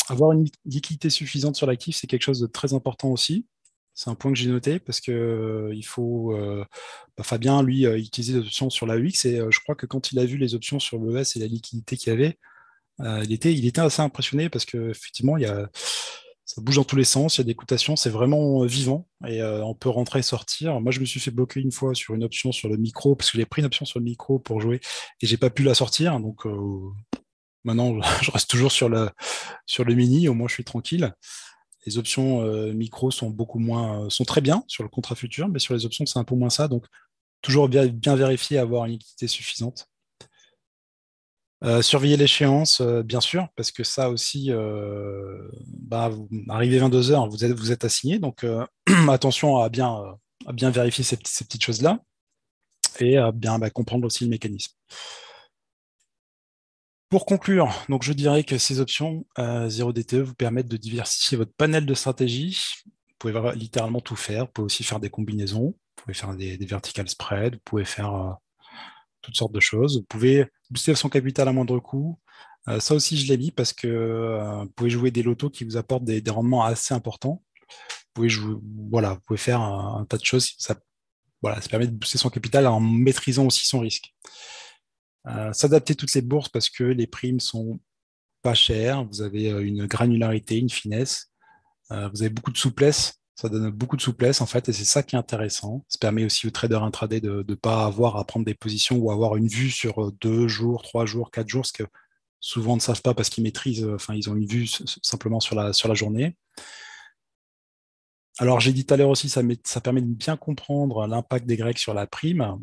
[0.09, 3.47] Avoir une liquidité suffisante sur l'actif, c'est quelque chose de très important aussi.
[3.95, 6.35] C'est un point que j'ai noté parce que euh, il faut.
[6.35, 6.65] Euh,
[7.17, 10.19] bah, Fabien, lui, utiliser des options sur la UX et je crois que quand il
[10.19, 12.39] a vu les options sur l'ES et la liquidité qu'il y avait,
[13.25, 15.69] il, était, assez impressionné parce qu'effectivement, a
[16.45, 19.09] ça bouge dans tous les sens, il y a des cotations, c'est vraiment euh, vivant
[19.27, 20.81] et euh, on peut rentrer et sortir.
[20.81, 23.31] Moi, je me suis fait bloquer une fois sur une option sur le micro parce
[23.31, 24.81] que j'ai pris une option sur le micro pour jouer
[25.21, 26.19] et j'ai pas pu la sortir.
[26.21, 26.91] Donc euh,
[27.65, 28.91] maintenant, je reste toujours sur
[29.67, 31.15] sur le mini, au moins je suis tranquille.
[31.87, 32.43] Les options
[32.73, 36.07] micro sont beaucoup moins, sont très bien sur le contrat futur, mais sur les options,
[36.07, 36.69] c'est un peu moins ça.
[36.69, 36.87] Donc
[37.43, 39.89] toujours bien, vérifier, avoir une liquidité suffisante.
[41.65, 46.11] Euh, surveiller l'échéance, euh, bien sûr, parce que ça aussi, euh, bah,
[46.49, 48.45] arrivez 22h, vous êtes, assigné, donc
[49.09, 50.17] attention à bien,
[50.47, 52.01] à bien vérifier ces, petites choses-là
[52.99, 54.73] et à bien bah, comprendre aussi le mécanisme.
[57.13, 61.53] Pour conclure, donc je dirais que ces options 0 DTE vous permettent de diversifier votre
[61.53, 62.73] panel de stratégies.
[62.87, 64.47] Vous pouvez littéralement tout faire.
[64.47, 65.75] Vous pouvez aussi faire des combinaisons.
[65.75, 67.57] Vous pouvez faire des, vertical spread.
[67.57, 68.39] Vous pouvez faire
[69.21, 69.99] toutes sortes de choses.
[69.99, 72.19] Vous pouvez booster son capital à moindre coût.
[72.69, 75.65] Euh, ça aussi, je l'ai mis parce que euh, vous pouvez jouer des lotos qui
[75.65, 77.43] vous apportent des, rendements assez importants.
[77.69, 78.55] Vous pouvez, jouer,
[78.91, 80.55] voilà, vous pouvez faire un, tas de choses.
[80.57, 80.77] Ça,
[81.43, 84.15] voilà, ça permet de booster son capital en maîtrisant aussi son risque.
[85.27, 87.81] Euh, s'adapter toutes les bourses parce que les primes sont
[88.43, 89.05] pas chères.
[89.05, 91.31] Vous avez une granularité, une finesse.
[91.91, 95.03] vous avez beaucoup de souplesse ça donne beaucoup de souplesse en fait, et c'est ça
[95.03, 95.85] qui est intéressant.
[95.89, 99.11] Ça permet aussi aux traders intraday de ne pas avoir à prendre des positions ou
[99.11, 101.85] avoir une vue sur euh, deux jours, trois jours, quatre jours, ce que
[102.41, 104.67] souvent ne savent pas parce qu'ils maîtrisent, euh, enfin ils ont une vue
[105.03, 106.37] simplement sur la, journée.
[108.39, 109.43] Alors j'ai dit tout à l'heure aussi, ça,
[109.81, 112.59] permet de bien comprendre l'impact des Grecs sur la prime.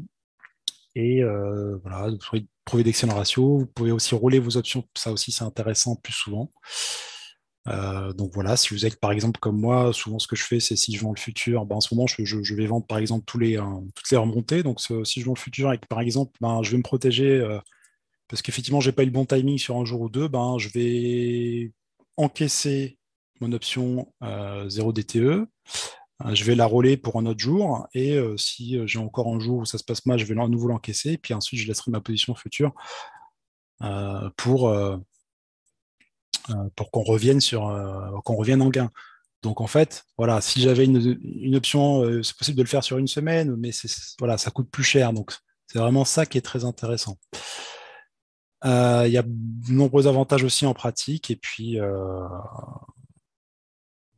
[0.95, 3.61] Et euh, voilà, vous pouvez trouver d'excellents ratios.
[3.61, 6.51] Vous pouvez aussi rouler vos options, ça aussi c'est intéressant plus souvent.
[7.67, 10.59] Euh, donc voilà, si vous êtes par exemple comme moi, souvent ce que je fais,
[10.59, 13.25] c'est si je vends le futur, ben, en ce moment je, vais vendre par exemple
[13.25, 14.63] tous les, euh, toutes les remontées.
[14.63, 17.45] Donc si je vends le futur et que par exemple ben, je vais me protéger
[18.27, 20.69] parce qu'effectivement j'ai pas eu le bon timing sur un jour ou deux, ben, je
[20.69, 21.71] vais
[22.17, 22.97] encaisser
[23.41, 24.11] mon option
[24.67, 25.47] 0 DTE.
[26.33, 29.65] Je vais la rouler pour un autre jour et si j'ai encore un jour où
[29.65, 31.17] ça se passe mal, je vais à nouveau l'encaisser.
[31.17, 32.73] Puis ensuite, je laisserai ma position future
[34.35, 34.69] pour,
[36.49, 38.91] euh, pour qu'on revienne euh, revienne en gain.
[39.41, 42.97] Donc en fait, voilà, si j'avais une, option, euh, c'est possible de le faire sur
[42.97, 43.71] une semaine, mais
[44.19, 45.13] voilà, ça coûte plus cher.
[45.13, 45.33] Donc
[45.67, 47.17] c'est vraiment ça qui est très intéressant.
[48.65, 51.77] Il y a de nombreux avantages aussi en pratique, et puis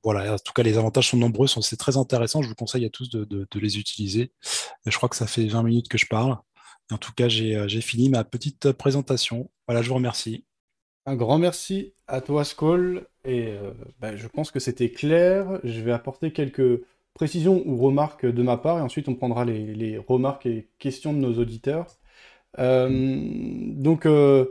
[0.04, 2.42] voilà, en tout cas les avantages sont nombreux, c'est très intéressant.
[2.42, 4.32] Je vous conseille à tous de, les utiliser.
[4.86, 6.38] je crois que ça fait 20 minutes que je parle.
[6.92, 9.50] En tout cas, j'ai fini ma petite présentation.
[9.68, 10.46] Voilà, je vous remercie.
[11.06, 13.08] Un grand merci à toi, Skoll.
[13.26, 15.60] Et euh, bah, je pense que c'était clair.
[15.64, 16.82] Je vais apporter quelques
[17.14, 21.20] précisions ou remarques de ma part, et ensuite on prendra les, remarques et questions de
[21.20, 21.88] nos auditeurs.
[22.60, 23.20] Euh,
[23.74, 24.48] donc, euh,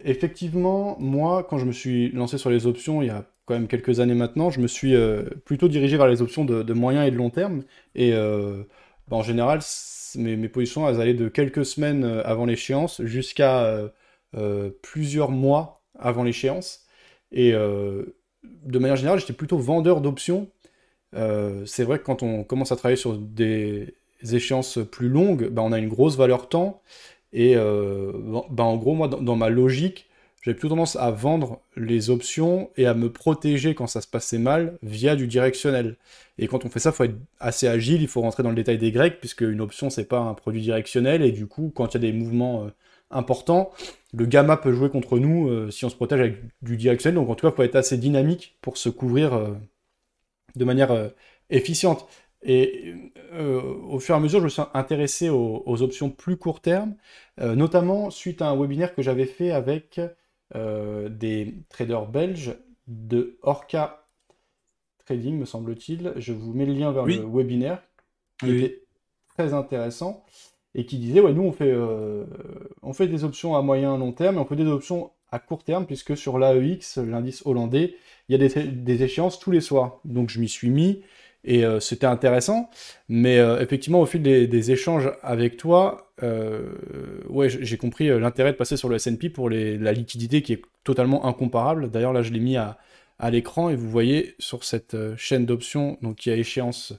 [0.00, 3.68] effectivement, moi, quand je me suis lancé sur les options il y a quand même
[3.68, 4.94] quelques années maintenant, je me suis
[5.44, 7.64] plutôt dirigé vers les options de, moyen et de long terme.
[7.94, 9.60] Et bah, en général,
[10.16, 13.90] mes, positions, elles allaient de quelques semaines avant l'échéance jusqu'à
[14.80, 16.86] plusieurs mois avant l'échéance.
[17.30, 20.48] Et de manière générale, j'étais plutôt vendeur d'options.
[21.12, 23.94] c'est vrai que quand on commence à travailler sur des
[24.32, 26.80] échéances plus longues, bah, on a une grosse valeur temps.
[27.34, 30.08] Et bah, en gros, moi, dans ma logique,
[30.42, 34.38] j'avais plutôt tendance à vendre les options et à me protéger quand ça se passait
[34.38, 35.96] mal via du directionnel.
[36.36, 38.56] Et quand on fait ça, il faut être assez agile, il faut rentrer dans le
[38.56, 41.94] détail des grecs, puisque une option, c'est pas un produit directionnel, et du coup, quand
[41.94, 42.70] il y a des mouvements euh,
[43.12, 43.70] importants,
[44.12, 47.14] le gamma peut jouer contre nous euh, si on se protège avec du directionnel.
[47.16, 49.52] Donc en tout cas, il faut être assez dynamique pour se couvrir euh,
[50.56, 51.10] de manière
[51.50, 52.08] efficiente.
[52.42, 52.94] Et
[53.88, 56.96] au fur et à mesure, je me suis intéressé aux, aux options plus court terme,
[57.40, 60.00] notamment suite à un webinaire que j'avais fait avec
[60.54, 64.04] euh, des traders belges de Orca
[65.04, 66.12] Trading, me semble-t-il.
[66.16, 67.82] Je vous mets le lien vers le webinaire,
[68.38, 68.82] qui était
[69.28, 70.24] très intéressant,
[70.74, 72.24] et qui disait, ouais, nous, on fait, euh,
[72.82, 75.64] on fait des options à moyen long terme, et on fait des options à court
[75.64, 77.96] terme, puisque sur l'AEX, l'indice hollandais,
[78.28, 80.00] il y a des, des échéances tous les soirs.
[80.04, 81.02] Donc je m'y suis mis,
[81.44, 82.70] et euh, c'était intéressant.
[83.08, 86.74] Mais euh, effectivement, au fil des, échanges avec toi, euh,
[87.28, 91.26] ouais, j'ai compris l'intérêt de passer sur le S&P pour la liquidité qui est totalement
[91.26, 91.90] incomparable.
[91.90, 92.78] D'ailleurs, là, je l'ai mis à,
[93.30, 96.92] l'écran et vous voyez sur cette chaîne d'options, donc qui a échéance,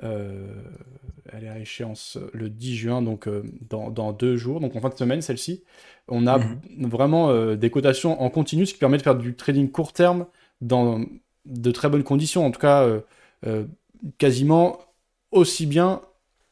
[0.00, 3.28] elle est à échéance le 10 juin, donc
[3.68, 5.62] dans, deux jours, donc en fin de semaine, celle-ci.
[6.08, 6.88] On a mhm.
[6.88, 10.24] vraiment des cotations en continu, ce qui permet de faire du trading court terme
[10.62, 11.04] dans
[11.44, 12.46] de très bonnes conditions.
[12.46, 12.88] En tout cas,
[13.46, 13.64] euh,
[14.18, 14.78] quasiment
[15.30, 16.02] aussi bien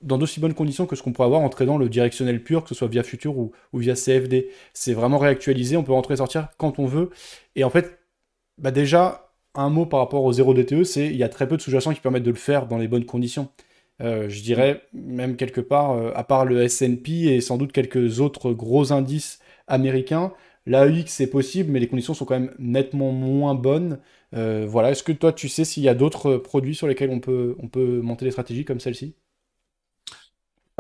[0.03, 2.71] dans d'aussi bonnes conditions que ce qu'on pourrait avoir en tradant le directionnel pur, que
[2.71, 4.49] ce soit via Future ou, via CFD.
[4.73, 7.11] C'est vraiment réactualisé, on peut rentrer et sortir quand on veut.
[7.55, 7.99] Et en fait,
[8.57, 11.57] bah déjà, un mot par rapport au 0 DTE, c'est il y a très peu
[11.57, 13.49] de sous-jacents qui permettent de le faire dans les bonnes conditions.
[14.01, 18.21] Euh, je dirais même quelque part, euh, à part le S&P et sans doute quelques
[18.21, 20.33] autres gros indices américains,
[20.67, 24.01] L'AEX c'est possible, mais les conditions sont quand même nettement moins bonnes.
[24.35, 27.21] Euh, voilà, est-ce que toi tu sais s'il y a d'autres produits sur lesquels on
[27.21, 29.17] peut, on peut monter des stratégies comme celle-ci?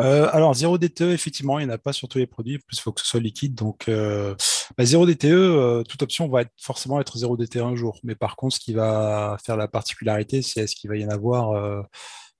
[0.00, 2.58] Euh, alors, 0 DTE, effectivement, il n'y en a pas sur tous les produits.
[2.58, 3.54] plus, il faut que ce soit liquide.
[3.54, 4.34] Donc, euh,
[4.78, 8.00] bah, 0 DTE, toute option va forcément être 0 DTE un jour.
[8.02, 11.10] Mais par contre, ce qui va faire la particularité, c'est est-ce qu'il va y en
[11.10, 11.84] avoir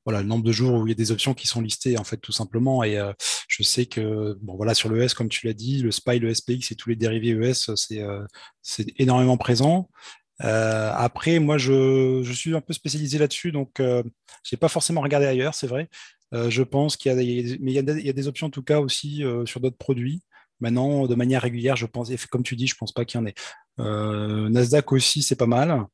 [0.04, 2.04] voilà, le nombre de jours où il y a des options qui sont listées, en
[2.04, 2.82] fait, tout simplement.
[2.82, 3.12] Et euh,
[3.48, 6.72] je sais que, bon, voilà, sur le comme tu l'as dit, le SPY, le SPX
[6.72, 8.26] et tous les dérivés ES, euh,
[8.62, 9.90] c'est énormément présent.
[10.42, 14.02] Euh, après, moi, je, je, suis un peu spécialisé là-dessus, donc je
[14.52, 15.88] n'ai pas forcément regardé ailleurs, c'est vrai.
[16.32, 18.80] je pense qu'il y a, des, mais il y, a des options en tout cas
[18.80, 20.22] aussi sur d'autres produits.
[20.60, 23.22] Maintenant, de manière régulière, je pense, et comme tu dis, je pense pas qu'il y
[23.22, 23.34] en ait.
[24.48, 25.86] Nasdaq aussi, c'est pas mal.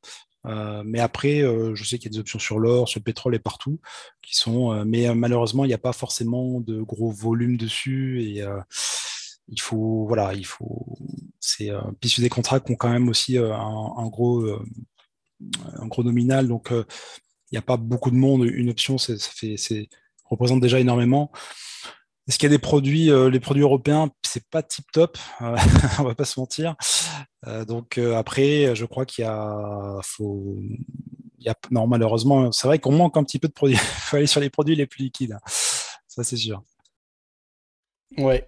[0.47, 3.05] Euh, mais après, euh, je sais qu'il y a des options sur l'or, sur le
[3.05, 3.81] pétrole et partout
[4.23, 8.45] qui sont, euh, mais malheureusement, il n'y a pas forcément de gros volume dessus et
[9.49, 10.99] il faut, voilà, il faut,
[11.41, 16.69] c'est puis des contrats qui ont quand même aussi un, gros, un gros nominal, donc
[16.71, 18.45] il n'y a pas beaucoup de monde.
[18.45, 19.57] Une option, ça fait,
[20.25, 21.31] représente déjà énormément.
[22.29, 25.57] Est-ce qu'il y a des produits, euh, les produits européens, c'est pas tip top, euh,
[26.01, 26.75] on va pas se mentir.
[27.47, 30.57] Euh, donc après, je crois qu'il y a, faut,
[31.39, 33.77] il y a, non malheureusement, c'est vrai qu'on manque un petit peu de produits.
[33.81, 35.41] Il faut aller sur les produits les plus liquides, hein.
[36.09, 36.63] ça c'est sûr.
[38.19, 38.47] Ouais.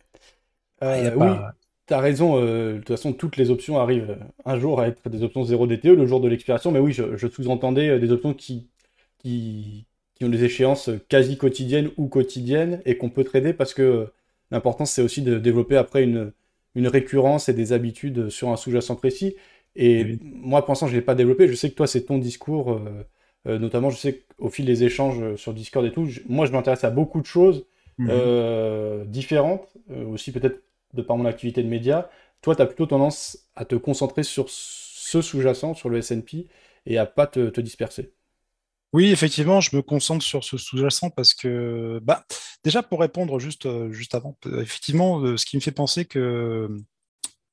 [0.80, 1.26] Ah, oui,
[1.86, 2.40] tu as raison.
[2.40, 5.86] de toute façon, toutes les options arrivent un jour à être des options 0 DTE
[5.86, 6.70] le jour de l'expiration.
[6.70, 8.70] Mais oui, je, je sous-entendais des options qui,
[9.18, 9.87] qui,
[10.18, 14.08] qui ont des échéances quasi quotidiennes ou quotidiennes et qu'on peut trader parce que
[14.50, 16.32] l'important c'est aussi de développer après une,
[16.74, 19.36] une récurrence et des habitudes sur un sous-jacent précis.
[19.76, 21.48] Et moi, pour l'instant, je ne l'ai pas développé.
[21.48, 22.72] Je sais que toi, c'est ton discours.
[22.72, 23.06] Euh,
[23.46, 26.84] euh, notamment, je sais qu'au fil des échanges sur Discord et tout, moi, je m'intéresse
[26.84, 27.66] à beaucoup de choses
[27.98, 28.08] mhm.
[28.10, 29.76] euh, différentes,
[30.10, 30.62] aussi peut-être
[30.94, 32.10] de par mon activité de média.
[32.42, 36.46] Toi, tu as plutôt tendance à te concentrer sur ce sous-jacent, sur le S&P,
[36.86, 38.12] et à pas te disperser.
[38.94, 42.24] Oui, effectivement, je me concentre sur ce sous-jacent parce que, bah,
[42.64, 46.68] déjà pour répondre juste, euh, juste avant, effectivement, euh, ce qui me fait penser que,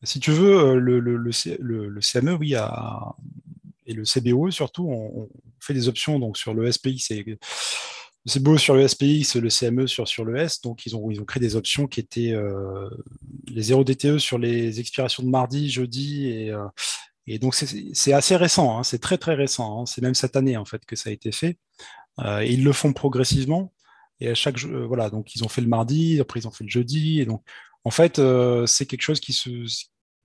[0.04, 2.56] si tu veux, euh, le, CME, oui,
[3.86, 7.38] et le CBO surtout, on, fait des options donc sur le SPX et le
[8.32, 10.62] CBO sur le SPX, le CME sur, sur le S.
[10.62, 12.34] Donc, ils ont, ils ont créé des options qui étaient
[13.48, 16.54] les 0 DTE sur les expirations de mardi, jeudi et,
[17.28, 19.82] et donc, c'est assez récent, hein, c'est très très récent.
[19.82, 21.58] Hein, c'est même cette année en fait que ça a été fait.
[22.20, 23.74] Euh, et ils le font progressivement.
[24.20, 26.64] Et à chaque euh, voilà, donc ils ont fait le mardi, après ils ont fait
[26.64, 27.22] le jeudi.
[27.22, 27.44] Et donc,
[27.84, 29.50] en fait, euh, c'est quelque chose qui se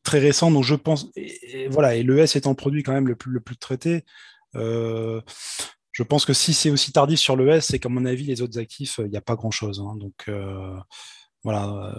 [0.02, 3.16] très récent, donc je pense, et, voilà, et l'ES étant le produit quand même le
[3.16, 4.04] plus, le plus traité,
[4.56, 5.20] euh,
[5.92, 8.58] je pense que si c'est aussi tardif sur l'ES, c'est qu'à mon avis, les autres
[8.58, 9.80] actifs, il n'y a pas grand-chose.
[9.80, 9.96] Hein.
[9.96, 10.30] donc
[11.44, 11.94] voilà,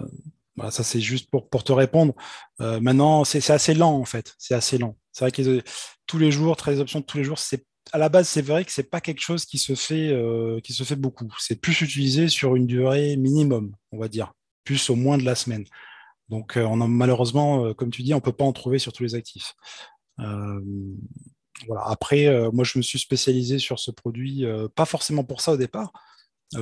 [0.56, 2.14] voilà, ça c'est juste pour, pour te répondre.
[2.60, 4.98] maintenant, c'est assez lent en fait, c'est assez lent.
[5.12, 5.64] C'est vrai que
[6.08, 8.72] tous les jours, très options tous les jours, c'est à la base, c'est vrai que
[8.72, 10.14] c'est pas quelque chose qui se fait,
[10.64, 11.34] qui se fait beaucoup.
[11.40, 14.34] C'est plus utilisé sur une durée minimum, on va dire,
[14.64, 15.66] plus au moins de la semaine.
[16.32, 19.04] Donc, euh, malheureusement, euh, comme tu dis, on ne peut pas en trouver sur tous
[19.04, 19.54] les actifs.
[20.20, 20.62] Euh,
[21.68, 21.84] voilà.
[21.88, 25.92] Après, moi, je me suis spécialisé sur ce produit, pas forcément pour ça au départ,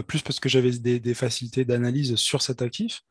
[0.07, 3.01] plus parce que j'avais des, facilités d'analyse sur cet actif.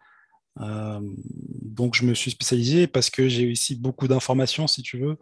[0.58, 5.16] Donc, je me suis spécialisé parce que j'ai aussi beaucoup d'informations, si tu veux,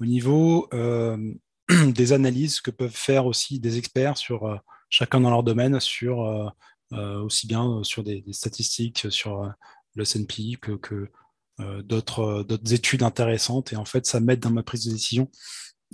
[0.00, 0.68] au niveau
[1.70, 6.52] des analyses que peuvent faire aussi des experts sur chacun dans leur domaine, sur
[6.92, 9.52] aussi bien sur des, statistiques, sur
[9.94, 11.10] le S&P que,
[11.60, 13.72] euh, d'autres études intéressantes.
[13.72, 15.28] Et en fait, ça m'aide dans ma prise de décision.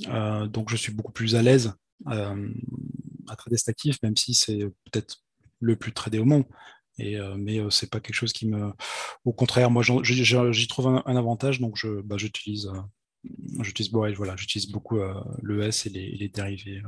[0.08, 1.72] Euh, donc, je suis beaucoup plus à l'aise
[2.08, 2.50] euh,
[3.28, 5.22] à trader actif, même si c'est peut-être
[5.60, 6.44] le plus tradé au monde.
[6.98, 8.72] Et, mais c'est pas quelque chose qui me.
[9.24, 12.70] Au contraire, moi, j'y trouve un, avantage, donc je, bah, j'utilise,
[13.60, 14.98] j'utilise, voilà, j'utilise beaucoup
[15.42, 16.82] l'ES et les, les dérivés.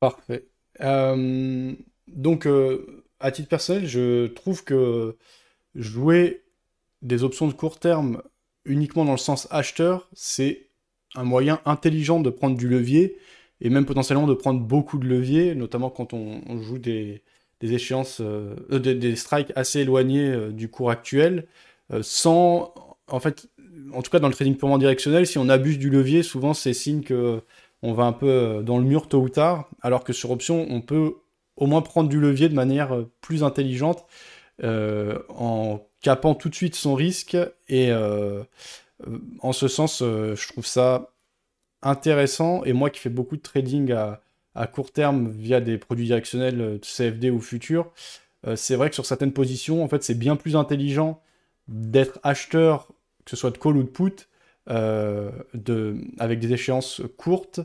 [0.00, 0.48] Parfait.
[2.08, 2.48] donc,
[3.20, 5.16] à titre personnel, je trouve que
[5.74, 6.44] jouer
[7.02, 8.22] des options de court terme
[8.64, 10.70] uniquement dans le sens acheteur, c'est
[11.14, 13.18] un moyen intelligent de prendre du levier
[13.60, 17.22] et même potentiellement de prendre beaucoup de levier, notamment quand on, joue des,
[17.72, 21.46] échéances, euh, euh, des, strikes assez éloignés euh, du cours actuel,
[22.00, 22.74] sans,
[23.08, 23.46] en fait,
[23.92, 26.72] en tout cas dans le trading purement directionnel, si on abuse du levier, souvent c'est
[26.72, 27.42] signe que
[27.82, 30.80] on va un peu dans le mur tôt ou tard, alors que sur option, on
[30.80, 31.16] peut
[31.56, 34.06] au moins prendre du levier de manière plus intelligente
[34.62, 37.36] en capant tout de suite son risque.
[37.68, 41.12] Et en ce sens, je trouve ça
[41.82, 42.64] intéressant.
[42.64, 44.22] Et moi qui fais beaucoup de trading à,
[44.72, 47.92] court terme via des produits directionnels CFD ou futurs,
[48.56, 51.22] c'est vrai que sur certaines positions, en fait, c'est bien plus intelligent
[51.66, 52.88] d'être acheteur,
[53.24, 54.28] que ce soit de call ou de put,
[54.68, 57.60] de, avec des échéances courtes,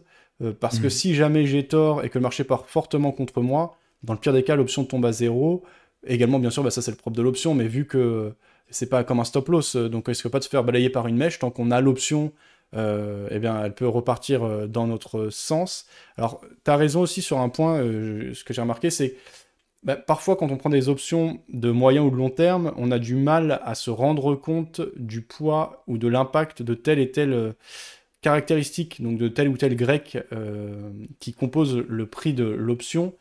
[0.61, 0.91] parce que mmh.
[0.91, 4.33] si jamais j'ai tort et que le marché part fortement contre moi, dans le pire
[4.33, 5.63] des cas, l'option tombe à zéro.
[6.07, 8.33] Également, bien sûr, bah, ça c'est le propre de l'option, mais vu que
[8.69, 10.89] c'est pas comme un stop loss, euh, donc il risque pas de se faire balayer
[10.89, 12.31] par une mèche, tant qu'on a l'option,
[12.75, 15.85] euh, eh bien, elle peut repartir euh, dans notre sens.
[16.17, 19.15] Alors, tu as raison aussi sur un point, ce que j'ai remarqué, c'est
[19.83, 22.99] bah, parfois quand on prend des options de moyen ou de long terme, on a
[22.99, 27.55] du mal à se rendre compte du poids ou de l'impact de telle et telle
[28.21, 30.17] caractéristique, donc de tel ou tel grec
[31.19, 33.13] qui compose le prix de l'option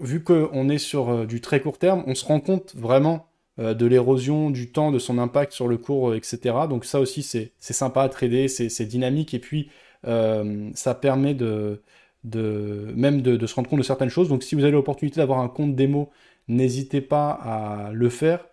[0.00, 3.20] vu qu'on est sur euh, du très court terme, on se rend compte vraiment euh,
[3.58, 6.38] de l'érosion du temps, de son impact sur le cours, euh, etc.
[6.68, 9.70] Donc ça aussi, c'est sympa à trader, c'est dynamique, et puis
[10.02, 11.80] ça permet de,
[12.24, 14.28] même de, se rendre compte de certaines choses.
[14.28, 16.10] Donc si vous avez l'opportunité d'avoir un compte démo,
[16.48, 18.44] n'hésitez pas à le faire.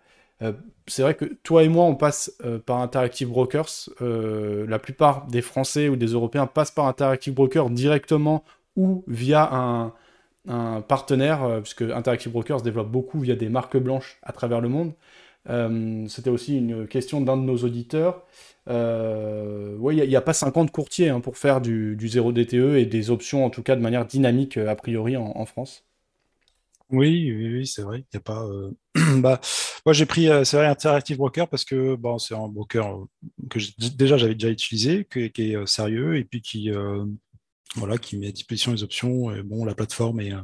[0.86, 3.90] c'est vrai que toi et moi, on passe par Interactive Brokers.
[4.00, 8.44] la plupart des Français ou des Européens passent par Interactive Brokers directement
[8.76, 9.92] ou via un,
[10.48, 14.68] un partenaire, euh, puisque Interactive Brokers développe beaucoup via des marques blanches à travers le
[14.68, 14.92] monde.
[15.48, 18.24] Euh, c'était aussi une question d'un de nos auditeurs.
[18.68, 22.76] Euh, oui, il n'y a, pas 50 courtiers hein, pour faire du, du 0 DTE
[22.76, 25.84] et des options, en tout cas de manière dynamique, a priori, en, France.
[26.90, 28.04] Oui, oui, c'est vrai.
[28.12, 28.46] Il a pas.
[29.16, 29.40] bah,
[29.84, 32.98] moi, j'ai pris, c'est vrai, Interactive Broker parce que bon, c'est un broker
[33.50, 33.58] que
[33.96, 36.70] déjà j'avais déjà utilisé, qui est sérieux et puis qui,
[37.76, 39.34] voilà, qui met à disposition les options.
[39.34, 40.32] Et bon, la plateforme est.
[40.32, 40.40] Euh,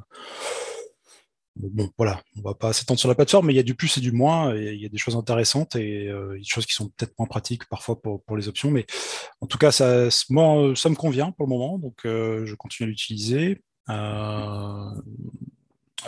[1.56, 3.98] bon, voilà, on va pas s'étendre sur la plateforme, mais il y a du plus
[3.98, 6.88] et du moins, il y a des choses intéressantes et euh, des choses qui sont
[6.88, 8.86] peut-être moins pratiques parfois pour, pour, les options, mais
[9.40, 12.86] en tout cas, ça, moi, ça me convient pour le moment, donc euh, je continue
[12.86, 13.62] à l'utiliser.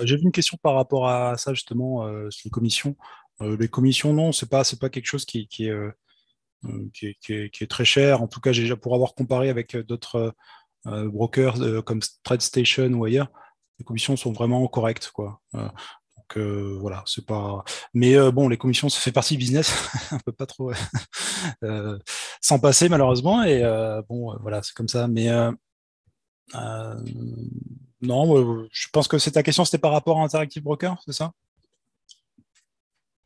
[0.02, 2.96] J'ai vu une question par rapport à ça justement sur les commissions.
[3.40, 5.74] les commissions, non, c'est pas pas quelque chose qui, qui, est,
[6.92, 8.22] qui, est, qui, est, très cher.
[8.22, 10.34] En tout cas, j'ai pour avoir comparé avec d'autres
[10.84, 13.28] brokers euh, comme TradeStation ou ailleurs,
[13.78, 15.12] les commissions sont vraiment correctes.
[15.54, 15.68] Euh.
[17.92, 19.74] Mais bon, les commissions, ça fait partie du business.
[20.12, 20.72] on peut pas trop
[22.40, 23.42] s'en passer malheureusement.
[24.08, 25.08] Bon, voilà, c'est comme ça.
[25.08, 25.28] Mais
[28.02, 31.32] non, je pense que c'est ta question, c'était par rapport à Interactive Broker, c'est ça?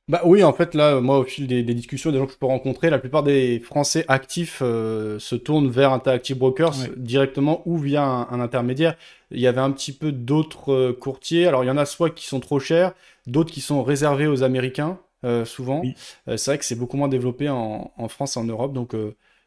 [0.07, 2.45] Bah oui, en fait, là, moi, au fil des, discussions, des gens que je peux
[2.45, 8.05] rencontrer, la plupart des Français actifs euh, se tournent vers Interactive Brokers directement ou via
[8.05, 8.97] un, intermédiaire.
[9.31, 11.47] Il y avait un petit peu d'autres euh, courtiers.
[11.47, 12.93] Alors, il y en a soit qui sont trop chers,
[13.27, 14.99] d'autres qui sont réservés aux Américains.
[15.47, 15.83] souvent.
[16.27, 18.95] c'est vrai que c'est beaucoup moins développé en, France et en Europe, donc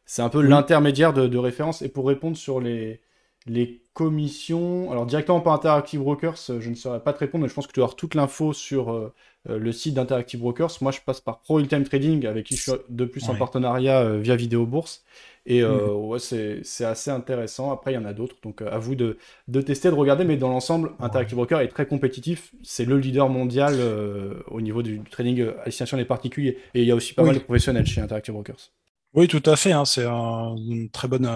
[0.08, 1.84] c'est un peu l'intermédiaire de, référence.
[1.84, 3.00] Et pour répondre sur les,
[3.46, 7.54] les commissions, alors directement par Interactive Brokers, je ne saurais pas te répondre, mais je
[7.54, 9.14] pense que tu avoir toute l'info sur
[9.48, 10.72] le site d'Interactive Brokers.
[10.82, 14.18] Moi, je passe par Pro Time Trading, avec qui je suis de plus en partenariat
[14.18, 15.04] via Vidéo Bourse.
[15.50, 16.10] Et euh, mhm.
[16.10, 17.72] ouais, c'est assez intéressant.
[17.72, 18.36] Après, il y en a d'autres.
[18.44, 19.18] Donc, euh, à vous de,
[19.48, 20.26] de, tester, de regarder.
[20.26, 22.54] Mais dans l'ensemble, Interactive Broker est très compétitif.
[22.64, 26.58] C'est le leader mondial euh, au niveau du, trading à destination des particuliers.
[26.74, 28.72] Et il y a aussi pas mal de professionnels chez Interactive Brokers.
[29.14, 29.72] Oui, tout à fait.
[29.72, 29.86] Hein.
[29.86, 30.56] C'est un
[30.92, 31.30] très, bonne,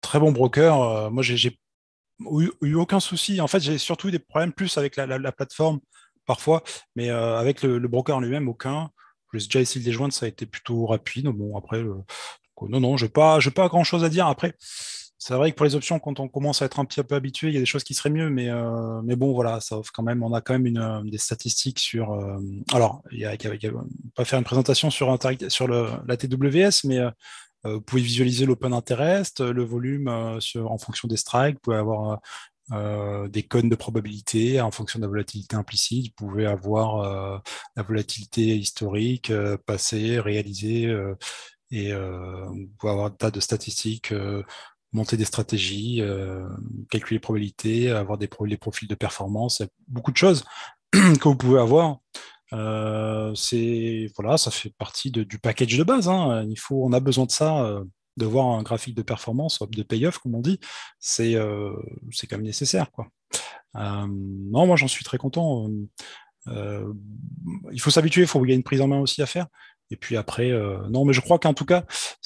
[0.00, 1.10] très bon broker.
[1.10, 1.58] moi, j'ai
[2.20, 3.40] eu, eu, aucun souci.
[3.40, 5.80] En fait, j'ai surtout eu des problèmes plus avec la, la, plateforme
[6.26, 6.62] parfois.
[6.96, 8.90] Mais avec le, le broker en lui-même, aucun.
[9.32, 11.26] J'ai déjà essayé de les joindre, ça a été plutôt rapide.
[11.26, 11.82] Bon, après,
[12.68, 14.26] non, non, je n'ai pas, grand-chose à dire.
[14.26, 14.54] Après,
[15.18, 17.48] c'est vrai que pour les options, quand on commence à être un petit peu habitué,
[17.48, 20.02] il y a des choses qui seraient mieux, mais, euh, bon, voilà, ça offre quand
[20.02, 22.12] même, on a quand même une, euh, des statistiques sur.
[22.12, 22.38] Euh,
[22.72, 23.36] alors, il y a,
[24.14, 25.16] pas faire une présentation sur,
[25.48, 27.00] sur la TWS, mais
[27.64, 32.20] vous pouvez visualiser l'open interest, le volume en fonction des strikes, vous pouvez avoir
[32.70, 37.42] des cônes de probabilité en fonction de la volatilité implicite, vous pouvez avoir
[37.76, 39.30] la volatilité historique,
[39.66, 40.90] passée, réalisée
[41.74, 44.44] et euh, on peut avoir un tas de statistiques, euh,
[44.92, 46.46] monter des stratégies, euh,
[46.90, 50.44] calculer les probabilités, avoir des profils de performance, beaucoup de choses
[50.92, 51.98] que vous pouvez avoir.
[53.34, 56.08] c'est voilà, ça fait partie du package de base.
[56.08, 56.46] Hein.
[56.48, 57.80] Il faut, on a besoin de ça,
[58.16, 60.58] de voir un graphique de performance, de payoff comme on dit.
[60.98, 61.36] C'est
[62.12, 63.08] c'est quand même nécessaire, quoi.
[63.74, 65.68] non, moi j'en suis très content.
[66.46, 69.46] il faut s'habituer, il faut il y a une prise en main aussi à faire.
[69.90, 71.84] Et puis après, euh, non, mais je crois qu'en tout cas,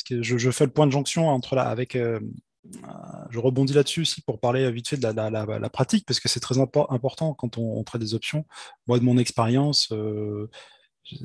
[0.08, 1.96] je, fais le point de jonction entre là, avec.
[1.96, 2.20] Euh,
[2.84, 2.88] euh,
[3.30, 6.58] je rebondis là-dessus aussi pour parler vite fait de la, pratique, parce que c'est très
[6.58, 8.46] important quand on, traite des options.
[8.86, 9.92] Moi, de mon expérience,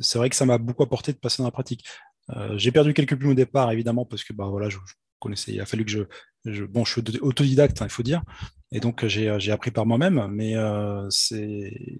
[0.01, 1.85] c'est vrai que ça m'a beaucoup apporté de passer dans la pratique.
[2.55, 4.77] J'ai perdu quelques plumes au départ, évidemment, parce que bah, voilà, je,
[5.19, 6.07] connaissais, il a fallu que
[6.45, 8.23] je, bon, je suis autodidacte, hein, il faut dire,
[8.71, 10.55] et donc j'ai appris par moi-même, mais
[11.09, 11.99] c'est,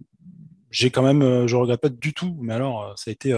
[0.71, 3.34] j'ai quand même, je regrette pas du tout, mais alors ça a été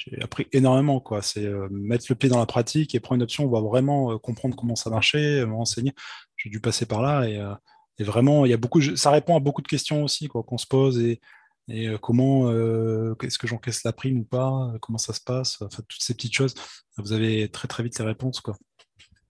[0.00, 1.00] j'ai appris énormément.
[1.00, 1.22] quoi.
[1.22, 4.12] C'est euh, mettre le pied dans la pratique et prendre une option, on va vraiment
[4.12, 5.92] euh, comprendre comment ça marchait, me renseigner.
[6.36, 7.54] J'ai dû passer par là et, euh,
[8.00, 10.66] vraiment, il y a beaucoup, ça répond à beaucoup de questions aussi quoi, qu'on se
[10.66, 11.20] pose et,
[12.00, 16.14] comment est-ce que j'encaisse la prime ou pas, comment ça se passe, enfin, toutes ces
[16.14, 16.54] petites choses.
[16.98, 18.40] Vous avez très très vite les réponses.
[18.40, 18.56] Quoi.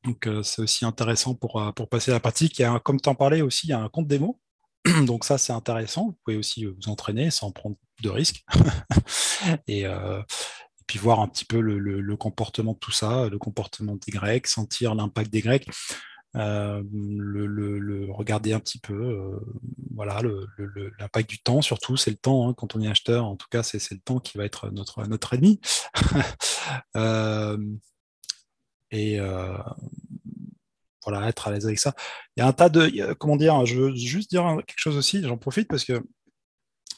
[0.05, 2.59] Donc c'est aussi intéressant pour, pour passer à la pratique.
[2.59, 4.41] Il y a comme tu en parlais aussi, il y a un compte démo.
[5.07, 6.07] Donc ça, c'est intéressant.
[6.07, 8.45] Vous pouvez aussi vous entraîner sans prendre de risques.
[9.68, 9.86] et,
[10.91, 14.97] puis voir un petit peu le, comportement de tout ça, le comportement des Grecs, sentir
[14.97, 15.68] l'impact des Grecs,
[16.36, 19.40] euh, le, regarder un petit peu, euh,
[19.94, 20.20] voilà,
[20.98, 23.64] l'impact du temps surtout, c'est le temps hein, quand on est acheteur, en tout cas
[23.64, 25.60] c'est le temps qui va être notre, notre ennemi.
[26.96, 27.58] Euh,
[28.92, 29.18] et
[31.04, 31.94] voilà, être à l'aise avec ça.
[32.36, 35.22] Il y a un tas de, comment dire, je veux juste dire quelque chose aussi,
[35.22, 36.00] j'en profite parce que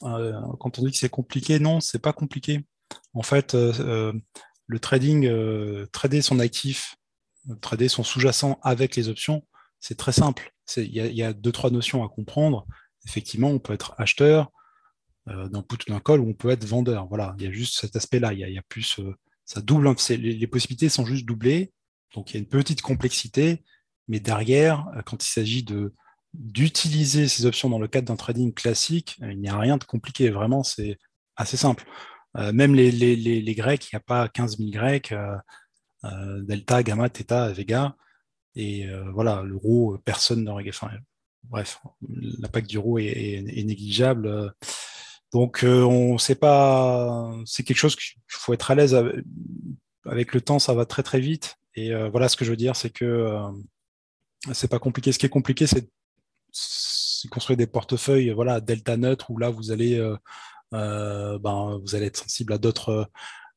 [0.00, 2.66] quand on dit que c'est compliqué, non, c'est pas compliqué.
[3.14, 6.96] En fait, le trading, trader son actif,
[7.60, 9.46] trader son sous-jacent avec les options,
[9.80, 10.52] c'est très simple.
[10.76, 12.66] Il y, a deux, trois notions à comprendre.
[13.06, 14.50] Effectivement, on peut être acheteur
[15.26, 17.08] d'un put ou d'un call ou on peut être vendeur.
[17.08, 18.32] Voilà, il y a juste cet aspect-là.
[18.32, 19.00] Il y, a plus,
[19.44, 21.72] ça double, les, les, possibilités sont juste doublées.
[22.14, 23.64] Donc il y a une petite complexité,
[24.06, 25.92] mais derrière, quand il s'agit de
[26.34, 30.30] d'utiliser ces options dans le cadre d'un trading classique, il n'y a rien de compliqué.
[30.30, 30.98] Vraiment, c'est
[31.36, 31.84] assez simple.
[32.36, 35.38] Euh, même les, les, les, Grecs, il n'y a pas 15 000 Grecs, euh, euh,
[36.04, 37.96] delta, gamma, theta, vega.
[38.54, 40.68] Et voilà, l'euro, personne n'aurait.
[40.68, 40.90] Enfin,
[41.44, 44.52] bref, l'impact du euro est, négligeable.
[45.32, 47.34] Donc, on sait pas.
[47.46, 48.94] C'est quelque chose qu'il faut être à l'aise
[50.04, 50.34] avec.
[50.34, 51.56] le temps, ça va très très vite.
[51.74, 53.38] Et voilà, ce que je veux dire, c'est que
[54.52, 55.12] c'est pas compliqué.
[55.12, 55.88] Ce qui est compliqué, c'est
[57.30, 60.02] construire des portefeuilles, voilà, delta neutre, où là, vous allez
[60.74, 63.08] euh, ben, vous allez être sensible à d'autres.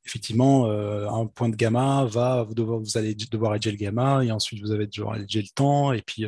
[0.05, 3.77] Euh, effectivement, euh, un point de gamma va, vous, devoir, vous allez devoir edger le
[3.77, 6.27] gamma, et ensuite vous allez devoir edger le temps, et puis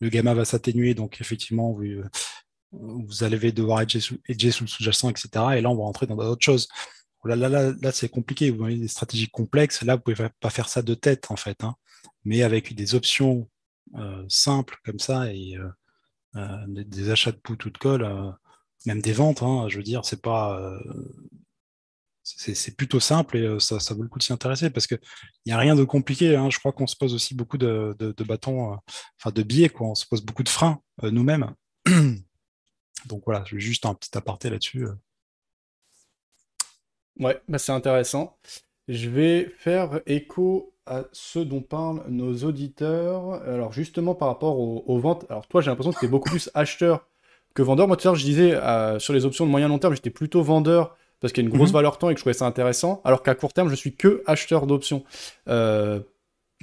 [0.00, 2.02] le gamma va s'atténuer, donc effectivement, vous,
[2.72, 5.28] vous allez devoir edger sous, sous le sous-jacent, etc.
[5.56, 6.68] Et là, on va rentrer dans d'autres choses.
[7.24, 8.50] Là, là, là, c'est compliqué.
[8.50, 9.82] Vous avez des stratégies complexes.
[9.82, 11.62] Là, vous pouvez pas faire ça de tête, en fait.
[11.64, 11.74] Hein.
[12.24, 13.48] Mais avec des options
[14.28, 15.58] simples comme ça et
[16.68, 18.34] des, achats de put ou de call,
[18.86, 20.80] même des ventes, hein, je veux dire, c'est pas.
[22.48, 25.00] Euh, c'est plutôt simple et euh, ça, vaut le coup de s'y intéresser parce qu'il
[25.46, 26.36] n'y a rien de compliqué.
[26.36, 26.50] Hein.
[26.50, 28.76] Je crois qu'on se pose aussi beaucoup de, bâtons, euh,
[29.20, 29.88] enfin de biais, quoi.
[29.88, 31.54] on se pose beaucoup de freins nous-mêmes.
[33.06, 34.86] Donc voilà, je vais juste un petit aparté là-dessus.
[37.18, 38.38] Ouais, bah c'est intéressant.
[38.88, 43.34] Je vais faire écho à ce dont parlent nos auditeurs.
[43.42, 46.50] Alors justement par rapport aux, ventes, alors toi j'ai l'impression que tu es beaucoup plus
[46.54, 47.06] acheteur
[47.54, 47.86] que vendeur.
[47.86, 50.10] Moi tout à l'heure je disais euh, sur les options de moyen long terme j'étais
[50.10, 51.74] plutôt vendeur parce qu'il y a une grosse mhm.
[51.74, 54.22] valeur temps et que je trouvais ça intéressant, alors qu'à court terme je suis que
[54.26, 55.04] acheteur d'options.
[55.48, 56.00] Euh,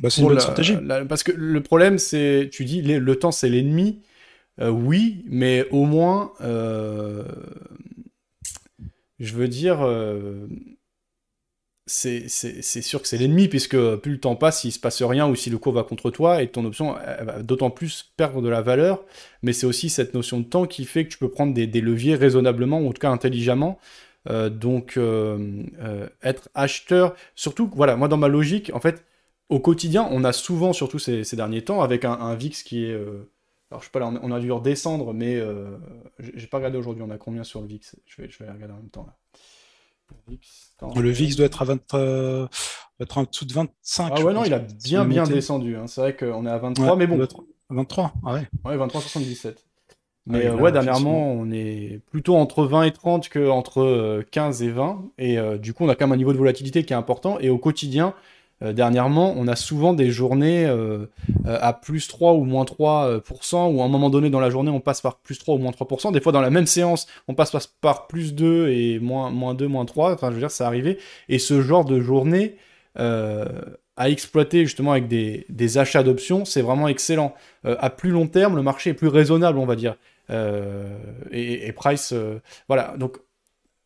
[0.01, 0.77] bah, c'est une bonne stratégie.
[1.07, 4.01] parce que le problème c'est, tu dis le temps c'est l'ennemi.
[4.61, 6.31] Euh, oui, mais au moins,
[9.19, 9.85] je veux dire,
[11.87, 12.27] c'est
[12.81, 15.49] sûr que c'est l'ennemi, puisque plus le temps passe, s'il se passe rien ou si
[15.49, 19.03] le cours va contre toi, et ton option va d'autant plus perdre de la valeur.
[19.43, 22.15] Mais c'est aussi cette notion de temps qui fait que tu peux prendre des, leviers
[22.15, 23.79] raisonnablement, ou en tout cas intelligemment.
[24.27, 29.05] Euh, donc, euh, euh, être acheteur, surtout, voilà, moi dans ma logique, en fait,
[29.49, 32.95] au quotidien, on a souvent, surtout ces, derniers temps, avec un, VIX qui est.
[32.95, 35.39] alors, je sais pas, là, on a dû redescendre, mais
[36.19, 37.95] j'ai pas regardé aujourd'hui, on a combien sur le VIX?
[38.05, 39.15] Je vais, je vais regarder en même temps là.
[40.95, 42.47] Le VIX doit être à 20, euh,
[42.99, 44.13] être en dessous de 25.
[44.15, 45.75] Ah ouais, non, il a bien, bien descendu.
[45.75, 45.87] Hein.
[45.87, 47.27] C'est vrai qu'on est à 23, mais bon.
[47.69, 48.47] 23, ah ouais.
[48.63, 49.55] Ouais, 23,77.
[50.27, 54.65] Mais euh, ouais, dernièrement, on est plutôt entre 20 et 30 que entre 15 euh,
[54.65, 55.03] et 20.
[55.17, 57.37] Et du coup, on a quand même un niveau de volatilité qui est important.
[57.39, 58.13] Et au quotidien,
[58.63, 61.05] euh, dernièrement, on a souvent des journées euh,
[61.45, 64.71] euh, à plus 3 ou moins 3%, ou à un moment donné dans la journée,
[64.71, 66.13] on passe par plus 3 ou moins 3%.
[66.13, 67.51] Des fois, dans la même séance, on passe
[67.81, 70.13] par plus 2 et moins, moins 2, moins 3.
[70.13, 70.97] Enfin, je veux dire, c'est arrivé.
[71.27, 72.55] Et ce genre de journée
[73.97, 77.33] à exploiter justement avec des, achats d'options, c'est vraiment excellent.
[77.65, 79.95] à plus long terme, le marché est plus raisonnable, on va dire.
[80.29, 82.13] Et, et, price,
[82.67, 82.95] voilà.
[82.97, 83.17] Donc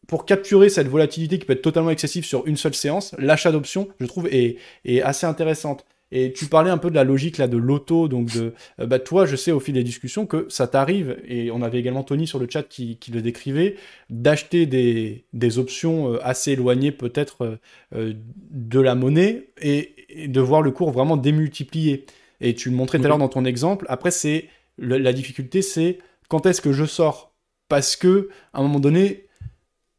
[0.09, 3.87] pour capturer cette volatilité qui peut être totalement excessive sur une seule séance, l'achat d'options,
[3.99, 4.57] je trouve, est,
[5.03, 5.85] assez intéressante.
[6.11, 8.97] Et tu parlais un peu de la logique là de l'auto, donc de euh, bah,
[8.97, 12.25] toi, je sais au fil des discussions que ça t'arrive, et on avait également Tony
[12.25, 13.75] sur le chat qui, le décrivait,
[14.09, 17.59] d'acheter des, options euh, assez éloignées peut-être
[17.93, 18.13] euh,
[18.49, 19.93] de la monnaie et,
[20.25, 22.07] de voir le cours vraiment démultiplier.
[22.41, 23.85] Et tu le montrais tout à l'heure dans ton exemple.
[23.89, 24.45] Après, c'est
[24.79, 25.99] la difficulté, c'est
[26.29, 27.35] quand est-ce que je sors?
[27.67, 29.27] Parce que à un moment donné,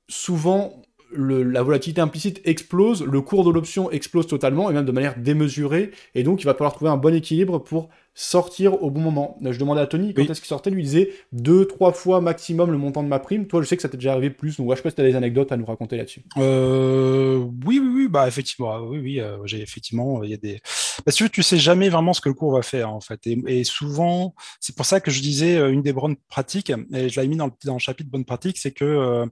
[0.08, 5.18] souvent la volatilité implicite explose, le cours de l'option explose totalement, et même de manière
[5.18, 7.88] démesurée, et donc il va falloir trouver un bon équilibre pour
[8.20, 9.38] sortir au bon moment.
[9.40, 12.76] Je demandais à Tony quand est-ce qu'il sortait, lui disait deux, trois fois maximum le
[12.76, 13.46] montant de ma prime.
[13.46, 15.00] Toi, je sais que ça t'est déjà arrivé plus, donc je sais pas si tu
[15.00, 16.22] as des anecdotes à nous raconter là-dessus.
[16.36, 20.60] Euh, oui, oui, oui, bah effectivement, oui, oui, euh, j'ai effectivement, il y a des.
[21.02, 23.64] Parce que tu sais jamais vraiment ce que le cours va faire en fait, et,
[23.64, 27.28] souvent, c'est pour ça que je disais euh, une des bonnes pratiques, et je l'avais
[27.28, 29.24] mis dans le, dans le chapitre bonnes pratiques, c'est que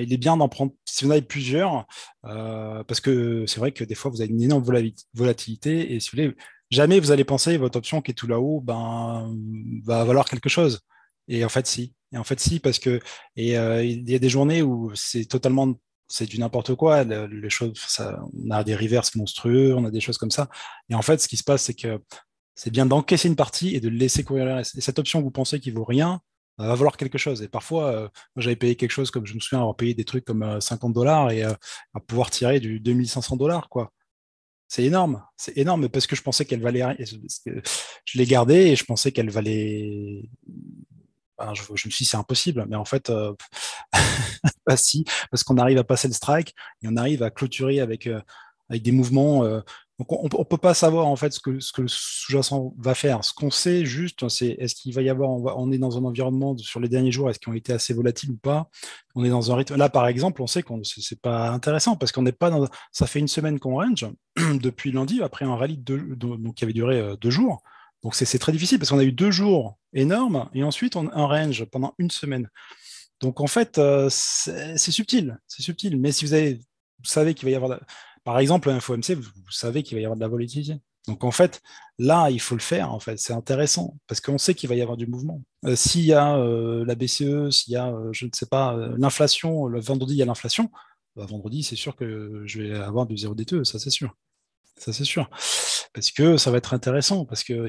[0.00, 1.86] il est bien d'en prendre si vous en avez plusieurs,
[2.22, 4.64] parce que c'est vrai que des fois vous avez une énorme
[5.12, 6.34] volatilité, et si vous voulez
[6.72, 9.32] jamais vous allez penser votre option qui est tout là-haut ben,
[9.84, 10.80] va valoir quelque chose.
[11.28, 11.94] Et en fait, si.
[12.12, 13.00] Et en fait, si, parce que
[13.36, 15.74] et euh, y a des journées où c'est totalement
[16.08, 17.04] c'est du n'importe quoi.
[17.04, 17.72] les choses,
[18.34, 20.48] on a des reverses monstrueux, on a des choses comme ça.
[20.90, 22.02] Et en fait, ce qui se passe, c'est que
[22.54, 24.76] c'est bien d'encaisser une partie et de laisser courir le reste.
[24.76, 26.20] Et cette option, vous pensez qu'il vaut rien,
[26.58, 27.42] va valoir quelque chose.
[27.42, 30.26] Et parfois, euh, j'avais payé quelque chose comme je me souviens avoir payé des trucs
[30.26, 31.56] comme 50 euh, dollars et à
[32.06, 33.90] pouvoir tirer du 2500 dollars, quoi.
[34.72, 36.96] C'est énorme, c'est énorme parce que je pensais qu'elle valait.
[38.06, 40.22] Je l'ai gardée et je pensais qu'elle valait.
[41.38, 43.34] je, me suis dit c'est impossible, mais en fait, euh,
[44.64, 48.06] pas si, parce qu'on arrive à passer le strike et on arrive à clôturer avec,
[48.06, 48.22] euh,
[48.70, 49.60] des mouvements euh,
[49.98, 53.24] on ne peut pas savoir en fait ce que, le sous-jacent va faire.
[53.24, 56.56] Ce qu'on sait juste, c'est est-ce qu'il va y avoir, on, est dans un environnement
[56.56, 58.68] sur les derniers jours, est-ce qu'ils ont été assez volatiles ou pas?
[59.14, 59.76] On est dans un rythme.
[59.76, 62.66] Là, par exemple, on sait que ce c'est pas intéressant parce qu'on n'est pas dans.
[62.90, 66.72] Ça fait une semaine qu'on range depuis lundi après un rallye de, donc, qui avait
[66.72, 67.62] duré euh, deux jours.
[68.02, 71.26] Donc c'est très difficile parce qu'on a eu deux jours énormes et ensuite on, un
[71.26, 72.48] range pendant une semaine.
[73.20, 75.96] Donc en fait, euh, c'est subtil, c'est subtil.
[76.00, 76.32] Mais si vous
[77.04, 77.78] savez qu'il va y avoir
[78.24, 80.80] par exemple, un FOMC, vous, savez qu'il va y avoir de la volatilité.
[81.08, 81.60] Donc en fait,
[81.98, 82.92] là, il faut le faire.
[82.92, 85.42] En fait, c'est intéressant parce qu'on sait qu'il va y avoir du mouvement.
[85.64, 88.76] Euh, s'il y a euh, la BCE, s'il y a, euh, je ne sais pas,
[88.96, 90.70] l'inflation, le vendredi il y a l'inflation.
[91.16, 94.14] Bah, vendredi, c'est sûr que je vais avoir du zéro DTE, ça c'est sûr.
[94.76, 95.28] Ça c'est sûr.
[95.92, 97.68] Parce que ça va être intéressant, parce que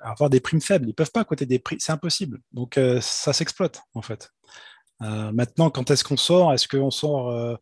[0.00, 2.40] avoir des primes faibles, ils peuvent pas côté des prix, c'est impossible.
[2.52, 4.30] Donc ça s'exploite en fait.
[5.00, 6.52] maintenant, quand est-ce qu'on sort?
[6.52, 7.58] Est-ce qu'on sort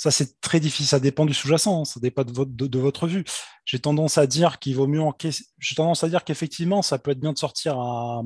[0.00, 0.86] ça, c'est très difficile.
[0.86, 1.84] Ça dépend du sous-jacent.
[1.84, 3.22] Ça dépend de votre, vue.
[3.66, 5.44] J'ai tendance à dire qu'il vaut mieux encaisser.
[5.58, 8.22] J'ai tendance à dire qu'effectivement, ça peut être bien de sortir à.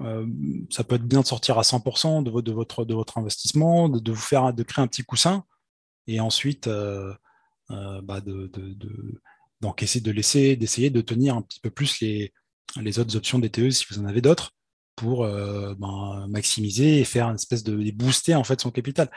[0.00, 0.26] Euh,
[0.70, 4.62] ça peut être bien de sortir à 100% de, votre, investissement, de, vous faire, de
[4.64, 5.44] créer un petit coussin,
[6.08, 7.14] et ensuite euh,
[7.70, 8.50] euh, bah de,
[9.60, 12.32] d'encaisser, de laisser, d'essayer de tenir un petit peu plus les,
[12.98, 14.50] autres options DTE si vous en avez d'autres
[14.96, 19.08] pour ben, maximiser et faire une espèce de booster en fait son capital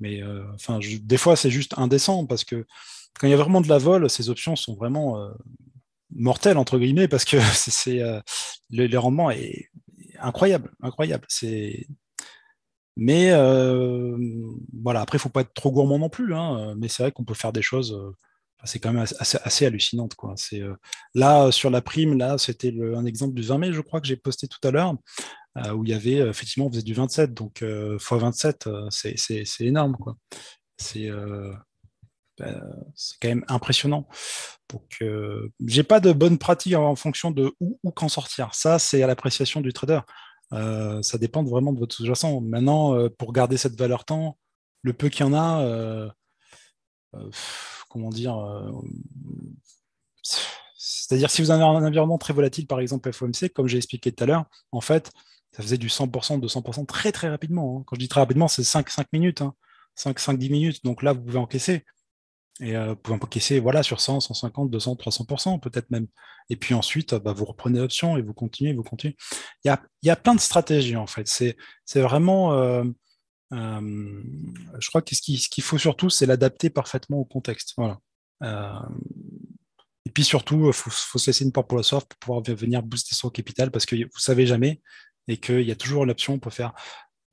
[0.00, 0.22] Mais
[0.54, 2.66] enfin, des fois, c'est juste indécent parce que
[3.18, 5.30] quand il y a vraiment de la vol, ces options sont vraiment
[6.14, 8.00] mortelles entre guillemets parce que c'est
[8.70, 9.70] le, rendement est
[10.20, 11.26] incroyable, incroyable.
[11.28, 11.86] C'est
[12.96, 13.30] mais
[14.72, 16.34] voilà, après, il faut pas être trop gourmand non plus.
[16.34, 17.96] Hein, mais c'est vrai qu'on peut faire des choses
[18.64, 20.14] c'est quand même assez, assez hallucinante.
[20.14, 20.34] Quoi.
[20.54, 20.74] Euh,
[21.14, 24.16] là, sur la prime, là, c'était un exemple du 20 mai, je crois, que j'ai
[24.16, 24.96] posté tout à l'heure, euh,
[25.74, 29.96] où il y avait, euh, effectivement, on faisait du 27, donc x 27, c'est, énorme.
[29.96, 30.16] Quoi.
[30.76, 31.10] C'est,
[32.38, 32.62] ben,
[32.94, 34.08] c'est quand même impressionnant.
[34.70, 35.02] Donc,
[35.66, 38.54] j'ai pas de bonne pratique en fonction de où, ou quand sortir.
[38.54, 40.00] Ça, c'est à l'appréciation du trader.
[40.50, 42.40] ça dépend vraiment de votre sous-jacent.
[42.42, 44.38] Maintenant, pour garder cette valeur temps,
[44.82, 46.12] le peu qu'il y en a,
[47.88, 48.70] comment dire, euh,
[50.76, 54.24] c'est-à-dire si vous avez un environnement très volatile, par exemple FOMC, comme j'ai expliqué tout
[54.24, 55.10] à l'heure, en fait,
[55.52, 57.78] ça faisait du 100%, 200% très très rapidement.
[57.78, 57.84] Hein.
[57.86, 59.42] Quand je dis très rapidement, c'est 5, 5 minutes,
[59.94, 60.84] 5, 5, 10 minutes.
[60.84, 61.84] Donc là, vous pouvez encaisser.
[62.60, 66.06] Et euh, vous pouvez encaisser voilà, sur 100, 150, 200, 300%, peut-être même.
[66.50, 69.16] Et puis ensuite, bah, vous reprenez l'option et vous continuez, vous continuez.
[69.64, 71.26] Il y a, y a plein de stratégies, en fait.
[71.26, 71.56] C'est
[72.00, 72.52] vraiment...
[72.54, 72.84] Euh,
[73.54, 74.22] euh,
[74.78, 77.74] je crois que ce qu'il faut surtout, c'est l'adapter parfaitement au contexte.
[77.76, 78.00] Voilà.
[80.08, 82.82] Et puis surtout, il faut, se laisser une porte pour la soft pour pouvoir venir
[82.82, 84.80] booster son capital parce que vous savez jamais
[85.28, 86.74] et qu'il y a toujours l'option pour faire.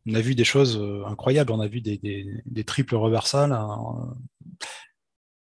[0.07, 1.97] On a vu des choses euh, incroyables, on a vu des,
[2.45, 3.51] des, triples reversales.
[3.51, 4.15] Hein.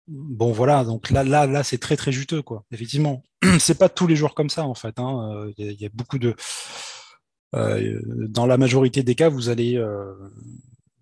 [0.08, 2.64] Bon voilà, donc là, là, là, c'est très très juteux, quoi.
[2.72, 3.22] Effectivement,
[3.58, 4.98] c'est pas tous les jours comme ça en fait.
[4.98, 5.50] Hein.
[5.56, 6.34] Il, y a, beaucoup de
[7.54, 9.76] euh, dans la majorité des cas, vous allez.
[9.76, 10.14] Euh,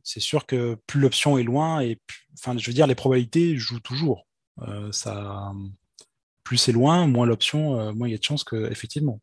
[0.02, 2.00] c'est sûr que plus l'option est loin, et
[2.34, 4.26] enfin, je veux dire, les probabilités jouent toujours.
[4.62, 5.52] Euh, ça,
[6.44, 9.20] plus c'est loin, moins l'option, moins il y a de chances que, effectivement.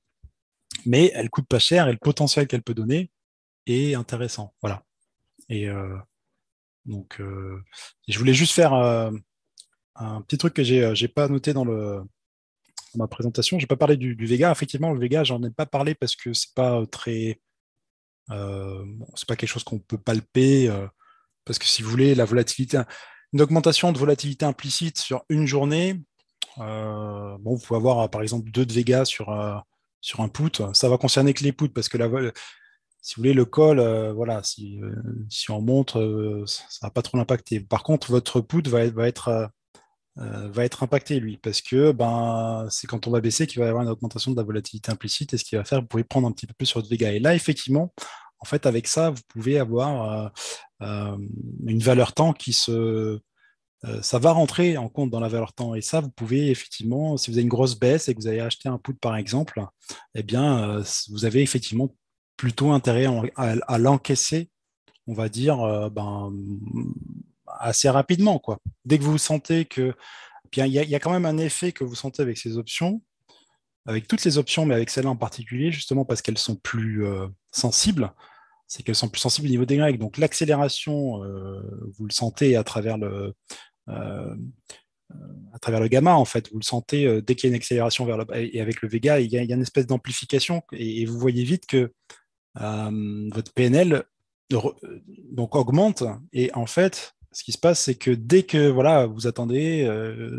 [0.85, 3.11] Mais elle coûte pas cher et le potentiel qu'elle peut donner
[3.65, 4.53] est intéressant.
[4.61, 4.83] Voilà.
[5.49, 5.67] Et
[6.85, 7.19] donc,
[8.07, 12.03] je voulais juste faire un petit truc que j'ai n'ai pas noté dans le,
[12.97, 13.59] ma présentation.
[13.59, 14.51] J'ai pas parlé du, Vega.
[14.51, 17.39] Effectivement, le Vega, j'en ai pas parlé parce que c'est pas euh, très,
[18.31, 20.69] euh, c'est pas quelque chose qu'on peut palper.
[20.69, 20.87] Euh,
[21.45, 22.81] parce que si vous voulez, la volatilité,
[23.33, 26.01] une augmentation de volatilité implicite sur une journée,
[26.57, 29.29] bon, vous pouvez avoir par exemple deux de Vega sur,
[30.05, 30.61] sur un put.
[30.73, 32.09] Ça va concerner que les puts parce que la
[33.01, 33.79] si vous voulez, le call,
[34.13, 34.79] voilà, si,
[35.29, 37.59] si on montre, ça va pas trop l'impacter.
[37.59, 39.51] Par contre, votre put va, va être
[40.17, 43.65] euh, va être impacté, lui, parce que ben, c'est quand on va baisser qu'il va
[43.65, 46.05] y avoir une augmentation de la volatilité implicite, et ce qui va faire, vous pouvez
[46.05, 47.11] prendre un petit peu plus sur votre Vega.
[47.11, 47.93] Et là, effectivement,
[48.39, 50.29] en fait, avec ça, vous pouvez avoir euh,
[50.83, 51.17] euh,
[51.65, 53.19] une valeur temps qui se...
[54.01, 55.75] ça va rentrer en compte dans la valeur temps.
[55.75, 58.41] Et ça, vous pouvez effectivement, si vous avez une grosse baisse et que vous avez
[58.41, 59.63] acheté un put, par exemple,
[60.15, 61.95] eh bien, vous avez effectivement
[62.37, 64.49] plutôt intérêt à, l'encaisser,
[65.07, 66.31] on va dire, ben,
[67.59, 68.39] assez rapidement.
[68.39, 68.59] Quoi.
[68.85, 69.93] Dès que vous sentez que.
[70.55, 73.01] il y, a quand même un effet que vous sentez avec ces options,
[73.85, 77.27] avec toutes les options, mais avec celle-là en particulier, justement parce qu'elles sont plus euh,
[77.51, 78.11] sensibles,
[78.67, 79.99] c'est qu'elles sont plus sensibles au niveau des grecs.
[79.99, 81.61] Donc l'accélération, euh,
[81.97, 83.31] vous le sentez à travers le, euh,
[83.87, 88.05] à travers le gamma, en fait, vous le sentez dès qu'il y a une accélération
[88.05, 91.43] vers le et avec le Vega, il y a, une espèce d'amplification et, vous voyez
[91.43, 91.93] vite que
[92.55, 94.03] votre PNL
[94.49, 99.27] donc augmente et en fait ce qui se passe, c'est que dès que voilà, vous
[99.27, 99.85] attendez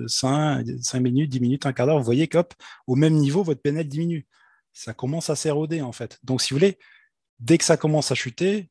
[0.07, 3.87] 5, euh, minutes, 10 minutes, un quart d'heure, vous voyez qu'au même niveau, votre PNL
[3.87, 4.27] diminue.
[4.73, 6.19] Ça commence à s'éroder, en fait.
[6.25, 6.79] Donc, si vous voulez,
[7.39, 8.71] dès que ça commence à chuter,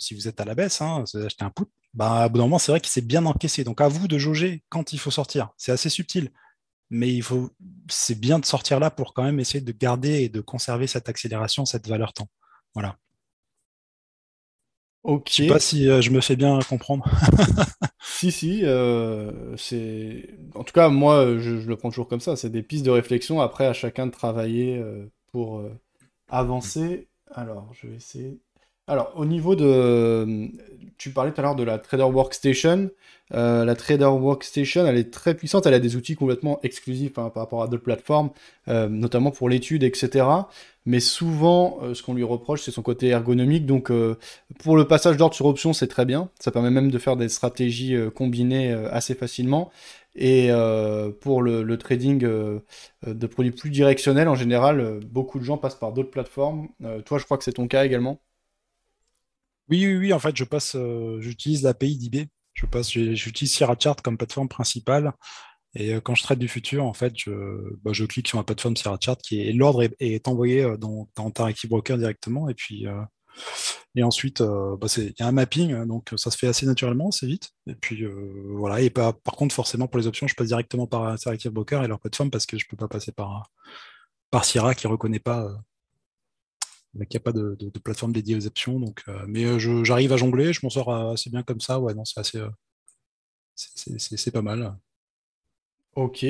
[0.00, 2.44] si vous êtes à la baisse, hein, vous achetez un put, bah, à bout d'un
[2.44, 3.64] moment, c'est vrai qu'il s'est bien encaissé.
[3.64, 5.50] Donc, à vous de jauger quand il faut sortir.
[5.56, 6.30] C'est assez subtil.
[6.90, 7.50] Mais il faut,
[7.88, 11.08] c'est bien de sortir là pour quand même essayer de garder et de conserver cette
[11.08, 12.28] accélération, cette valeur temps.
[12.74, 12.96] Voilà.
[15.02, 15.28] Ok.
[15.30, 17.08] Je sais pas si euh, je me fais bien comprendre.
[18.00, 18.64] si, si.
[18.64, 20.28] Euh, c'est...
[20.54, 22.36] En tout cas, moi, je, le prends toujours comme ça.
[22.36, 23.40] C'est des pistes de réflexion.
[23.40, 25.62] Après, à chacun de travailler euh, pour
[26.28, 27.08] avancer.
[27.32, 28.40] Alors, je vais essayer.
[28.90, 30.50] Alors, au niveau de.
[30.98, 32.90] Tu parlais tout à l'heure de la Trader Workstation.
[33.32, 35.64] Euh, la Trader Workstation, elle est très puissante.
[35.66, 38.30] Elle a des outils complètement exclusifs hein, par rapport à d'autres plateformes,
[38.66, 40.26] euh, notamment pour l'étude, etc.
[40.86, 43.64] Mais souvent, euh, ce qu'on lui reproche, c'est son côté ergonomique.
[43.64, 43.92] Donc,
[44.58, 46.28] pour le passage d'ordre sur option, c'est très bien.
[46.40, 49.70] Ça permet même de faire des stratégies combinées assez facilement.
[50.16, 50.50] Et
[51.20, 52.18] pour le, trading
[53.06, 56.66] de produits plus directionnels, en général, beaucoup de gens passent par d'autres plateformes.
[57.04, 58.20] toi, je crois que c'est ton cas également.
[59.70, 62.28] Oui, oui, oui, en fait, je passe, euh, j'utilise l'API d'eBay.
[62.54, 65.12] Je passe, j'utilise Sierra Chart comme plateforme principale.
[65.74, 67.30] Et euh, quand je traite du futur, en fait, je,
[67.82, 71.28] bah, clique sur la plateforme Sierra Chart qui est l'ordre est, envoyé euh, dans, dans
[71.28, 72.48] Interactive Broker directement.
[72.48, 72.86] Et puis,
[73.94, 77.08] et ensuite, bah, il y a un mapping, hein, donc ça se fait assez naturellement,
[77.10, 77.50] assez vite.
[77.68, 78.04] Et puis
[78.48, 78.80] voilà.
[78.80, 82.00] Et par contre, forcément, pour les options, je passe directement par Interactive Broker et leur
[82.00, 83.50] plateforme parce que je ne peux pas passer par,
[84.30, 85.48] par Sierra qui ne reconnaît pas
[86.94, 88.80] il n'y a pas de, plateforme dédiée aux options.
[88.80, 91.80] Donc, mais j'arrive à jongler, je m'en sors assez bien comme ça.
[91.80, 92.40] Ouais, non, c'est assez.
[93.54, 94.76] c'est pas mal.
[95.94, 96.24] Ok.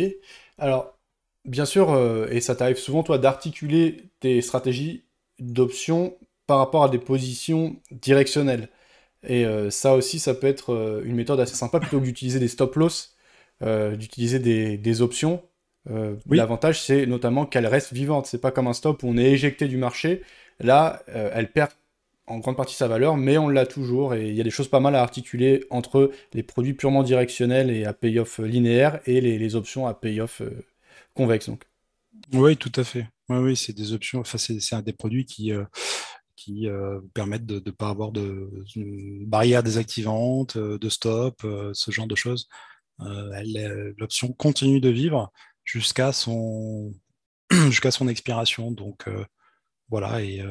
[0.59, 0.99] Alors,
[1.45, 1.97] bien sûr,
[2.31, 5.05] et ça t'arrive souvent, toi, d'articuler tes stratégies
[5.39, 8.69] d'options par rapport à des positions directionnelles.
[9.27, 12.41] Et euh, ça aussi, ça peut être euh, une méthode assez sympa plutôt que d'utiliser
[12.41, 13.17] des stop-loss,
[13.63, 15.43] euh, d'utiliser des, options.
[16.29, 18.27] L'avantage, c'est notamment qu'elles restent vivantes.
[18.27, 20.23] C'est pas comme un stop où on est éjecté du marché.
[20.61, 21.71] Là, elle perd
[22.27, 24.15] en grande partie sa valeur, mais on l'a toujours.
[24.15, 27.71] Et il y a des choses pas mal à articuler entre les produits purement directionnels
[27.71, 30.43] et à payoff linéaire et les, options à payoff
[31.15, 31.49] convexe.
[31.49, 31.65] Donc.
[32.33, 33.07] Oui, tout à fait.
[33.29, 34.21] Oui, oui, c'est des options.
[34.21, 35.53] Enfin, c'est un des produits qui
[36.41, 38.49] qui euh, permettent de ne pas avoir de,
[39.27, 42.49] barrière désactivante, euh, de stop, euh, ce genre de choses.
[42.99, 45.31] L'option continue de vivre
[45.65, 46.93] jusqu'à son,
[47.51, 48.71] jusqu'à son expiration.
[48.73, 49.07] Donc
[49.91, 50.43] voilà, et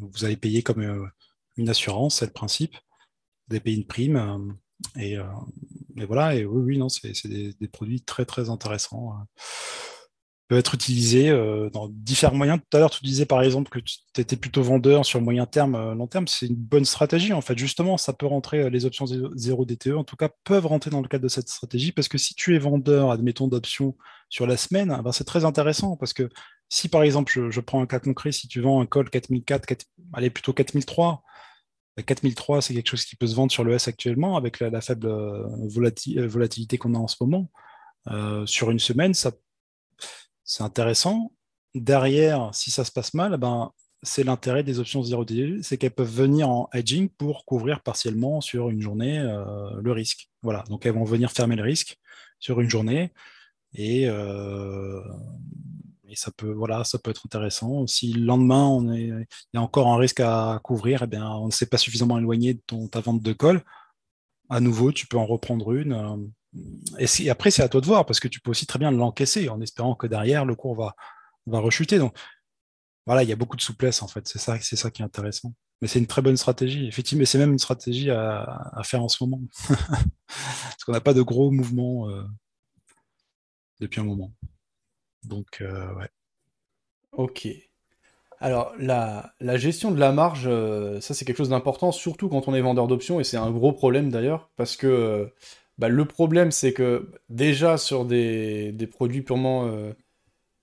[0.00, 1.10] vous allez payer comme
[1.56, 2.74] une assurance, c'est le principe.
[3.46, 4.56] Vous allez payer une prime.
[4.96, 5.16] Et,
[6.06, 9.14] voilà, et oui, oui, non, c'est des, produits très très intéressants
[10.48, 12.58] peut être utilisé euh, dans différents moyens.
[12.58, 15.74] Tout à l'heure, tu disais par exemple que tu étais plutôt vendeur sur moyen terme,
[15.74, 16.26] euh, long terme.
[16.26, 17.56] C'est une bonne stratégie en fait.
[17.56, 21.02] Justement, ça peut rentrer, euh, les options 0 DTE en tout cas peuvent rentrer dans
[21.02, 23.94] le cadre de cette stratégie parce que si tu es vendeur, admettons, d'options
[24.30, 26.28] sur la semaine, ben, c'est très intéressant parce que
[26.68, 29.86] si par exemple, je, prends un cas concret, si tu vends un call 4004, 4,
[30.12, 31.22] allez plutôt 4003,
[32.04, 34.80] 4003, ben, c'est quelque chose qui peut se vendre sur le S actuellement avec la,
[34.80, 35.08] faible
[35.66, 37.50] volatilité qu'on a en ce moment.
[38.46, 39.32] sur une semaine, ça
[40.44, 41.32] c'est intéressant.
[41.74, 43.70] Derrière, si ça se passe mal, ben,
[44.02, 48.40] c'est l'intérêt des options 0 d c'est qu'elles peuvent venir en hedging pour couvrir partiellement
[48.40, 50.30] sur une journée euh, le risque.
[50.42, 51.98] Voilà, donc elles vont venir fermer le risque
[52.38, 53.12] sur une journée
[53.74, 55.02] et, euh,
[56.08, 57.86] et ça peut voilà, ça peut être intéressant.
[57.86, 61.28] Si le lendemain on est, il y a encore un risque à couvrir, eh bien,
[61.28, 63.62] on ne s'est pas suffisamment éloigné de ta vente de col.
[64.50, 65.92] À nouveau, tu peux en reprendre une.
[65.92, 66.16] Euh,
[66.98, 69.48] et, après, c'est à toi de voir, parce que tu peux aussi très bien l'encaisser
[69.48, 70.94] en espérant que derrière, le cours va,
[71.46, 71.98] va rechuter.
[71.98, 72.16] Donc,
[73.06, 74.26] voilà, il y a beaucoup de souplesse, en fait.
[74.28, 75.52] C'est ça, c'est ça qui est intéressant.
[75.80, 77.20] Mais c'est une très bonne stratégie, effectivement.
[77.20, 79.40] Mais c'est même une stratégie à, faire en ce moment.
[80.26, 82.24] parce qu'on n'a pas de gros mouvements euh,
[83.80, 84.32] depuis un moment.
[85.24, 86.08] Donc, euh, ouais.
[87.12, 87.48] Ok.
[88.40, 92.54] Alors, la, gestion de la marge, euh, ça c'est quelque chose d'important, surtout quand on
[92.54, 95.32] est vendeur d'options, et c'est un gros problème d'ailleurs, parce que
[95.78, 99.92] bah, le problème, c'est que déjà sur des, produits purement euh,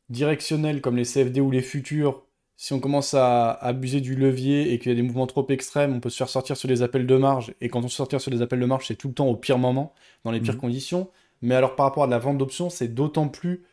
[0.09, 2.23] directionnels comme les CFD ou les futurs,
[2.57, 5.93] si on commence à abuser du levier et qu'il y a des mouvements trop extrêmes,
[5.93, 7.53] on peut se faire sortir sur les appels de marge.
[7.59, 9.35] Et quand on se sortir sur les appels de marge, c'est tout le temps au
[9.35, 9.93] pire moment,
[10.23, 10.61] dans les pires mhm.
[10.61, 11.09] conditions.
[11.41, 13.65] Mais alors par rapport à la vente d'options, c'est d'autant plus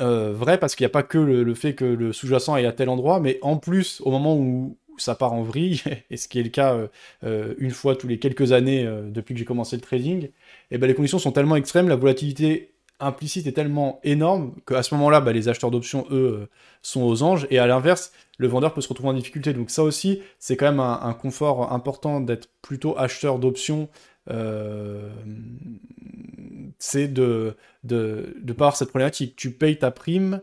[0.00, 2.72] euh, vrai parce qu'il n'y a pas que le fait que le sous-jacent est à
[2.72, 6.38] tel endroit, mais en plus, au moment où, ça part en vrille, et ce qui
[6.38, 6.86] est le cas euh,
[7.24, 10.32] euh, une fois tous les quelques années depuis que j'ai commencé le trading, et
[10.72, 12.70] eh ben les conditions sont tellement extrêmes, la volatilité
[13.00, 16.48] implicite est tellement énorme qu'à ce moment-là, bah, les acheteurs d'options, eux,
[16.82, 19.52] sont aux anges, et à l'inverse, le vendeur peut se retrouver en difficulté.
[19.52, 23.88] Donc ça aussi, c'est quand même un, confort important d'être plutôt acheteur d'options.
[26.78, 29.36] C'est de ne de, de pas avoir cette problématique.
[29.36, 30.40] Tu payes ta prime,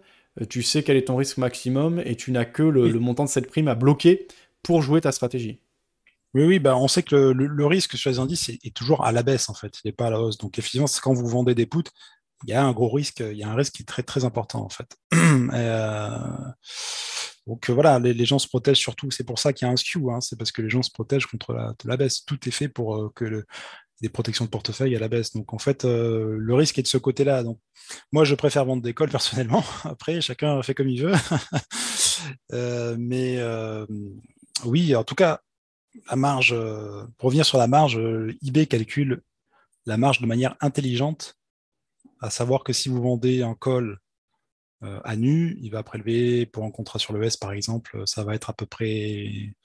[0.50, 3.48] tu sais quel est ton risque maximum et tu n'as que le, montant de cette
[3.48, 4.28] prime à bloquer
[4.64, 5.60] pour jouer ta stratégie.
[6.34, 9.22] Oui, oui, bah on sait que le, risque sur les indices est, toujours à la
[9.22, 10.38] baisse, en fait, il n'est pas à la hausse.
[10.38, 11.84] Donc, effectivement, quand vous vendez des puts,
[12.48, 14.24] il y a un gros risque, il y a un risque qui est très, très
[14.24, 14.98] important, en fait.
[15.54, 16.10] Euh,
[17.48, 20.10] donc, voilà, les, gens se protègent surtout, c'est pour ça qu'il y a un skew,
[20.12, 20.22] hein.
[20.22, 21.54] c'est parce que les gens se protègent contre
[21.86, 22.24] la, baisse.
[22.26, 23.46] Tout est fait pour euh, que le,
[24.02, 25.34] des protections de portefeuille à la baisse.
[25.34, 27.44] Donc en fait, euh, le risque est de ce côté-là.
[27.44, 27.60] Donc
[28.12, 29.64] moi, je préfère vendre des calls personnellement.
[29.84, 31.14] Après, chacun fait comme il veut.
[32.98, 33.40] mais
[34.66, 35.42] oui, en tout cas,
[36.10, 39.22] la marge, euh, pour revenir sur la marge, euh, eBay calcule
[39.86, 41.38] la marge de manière intelligente,
[42.20, 43.98] à savoir que si vous vendez un call
[44.84, 48.24] euh, à nu, il va prélever pour un contrat sur le S par exemple, ça
[48.24, 49.56] va être à peu près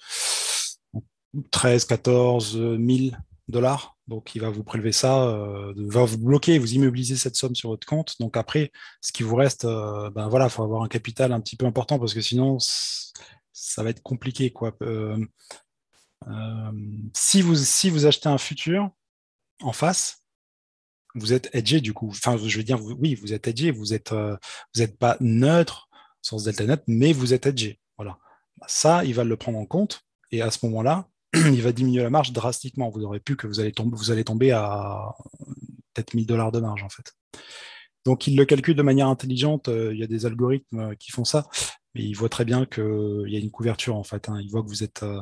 [1.50, 3.16] 13, 14 000
[3.48, 3.95] dollars.
[4.08, 5.36] Donc il va vous prélever ça,
[5.76, 8.14] va vous bloquer, vous immobiliser cette somme sur votre compte.
[8.20, 11.56] Donc après, ce qui vous reste, ben voilà, il faut avoir un capital un petit
[11.56, 12.58] peu important parce que sinon
[13.56, 14.52] ça va être compliqué.
[14.52, 14.76] Quoi.
[14.82, 15.18] Euh,
[16.28, 16.72] euh,
[17.14, 18.90] si, vous, si vous achetez un futur
[19.62, 20.22] en face,
[21.14, 22.08] vous êtes edgé du coup.
[22.10, 24.36] Enfin, je veux dire, oui, vous êtes edgé, vous n'êtes euh,
[24.98, 25.88] pas neutre,
[26.20, 27.80] sans delta net, mais vous êtes edgé.
[27.96, 28.18] Voilà.
[28.66, 30.02] Ça, il va le prendre en compte.
[30.30, 32.90] Et à ce moment-là, il va diminuer la marge drastiquement.
[32.90, 35.14] Vous n'aurez plus que vous allez tomber, vous allez tomber à
[35.94, 37.12] peut-être 1000 dollars de marge en fait.
[38.06, 39.68] Donc il le calcule de manière intelligente.
[39.68, 41.48] Euh, il y a des algorithmes euh, qui font ça,
[41.94, 44.28] mais il voit très bien qu'il y a une couverture en fait.
[44.28, 44.40] Hein.
[44.40, 45.20] Il voit que vous êtes euh,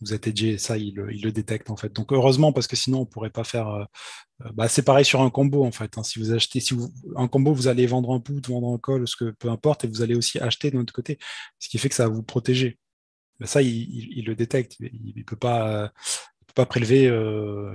[0.00, 1.92] vous êtes ça il, le détecte en fait.
[1.92, 3.86] Donc heureusement parce que sinon on pourrait pas faire.
[4.54, 5.96] bah, c'est pareil sur un combo en fait.
[5.98, 6.02] Hein.
[6.02, 6.76] Si vous achetez, si
[7.16, 9.88] un combo, vous allez vendre un put, vendre un call, ce que peu importe, et
[9.88, 11.18] vous allez aussi acheter de l'autre côté,
[11.60, 12.78] ce qui fait que ça va vous protéger.
[13.44, 14.76] Ça il, le détecte.
[14.80, 15.90] Il, ne peut pas
[16.68, 17.08] prélever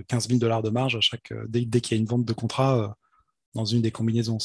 [0.07, 2.97] 15 000 dollars de marge chaque dès, dès qu'il y a une vente de contrat
[3.53, 4.37] dans une des combinaisons.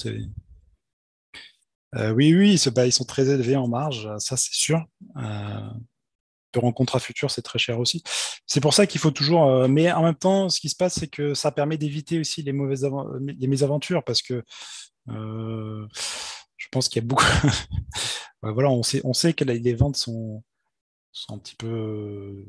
[1.95, 4.85] Euh, oui, oui, ils sont très élevés en marge, ça c'est sûr.
[5.17, 5.71] Euh,
[6.51, 8.03] pour un contrat futur, c'est très cher aussi.
[8.47, 9.47] C'est pour ça qu'il faut toujours.
[9.49, 12.43] Euh, mais en même temps, ce qui se passe, c'est que ça permet d'éviter aussi
[12.43, 12.89] les mauvaises
[13.21, 14.43] les mésaventures parce que
[15.09, 17.25] je pense qu'il y a beaucoup.
[18.43, 20.43] voilà, on sait, on sait que les ventes sont,
[21.13, 22.45] sont un petit peu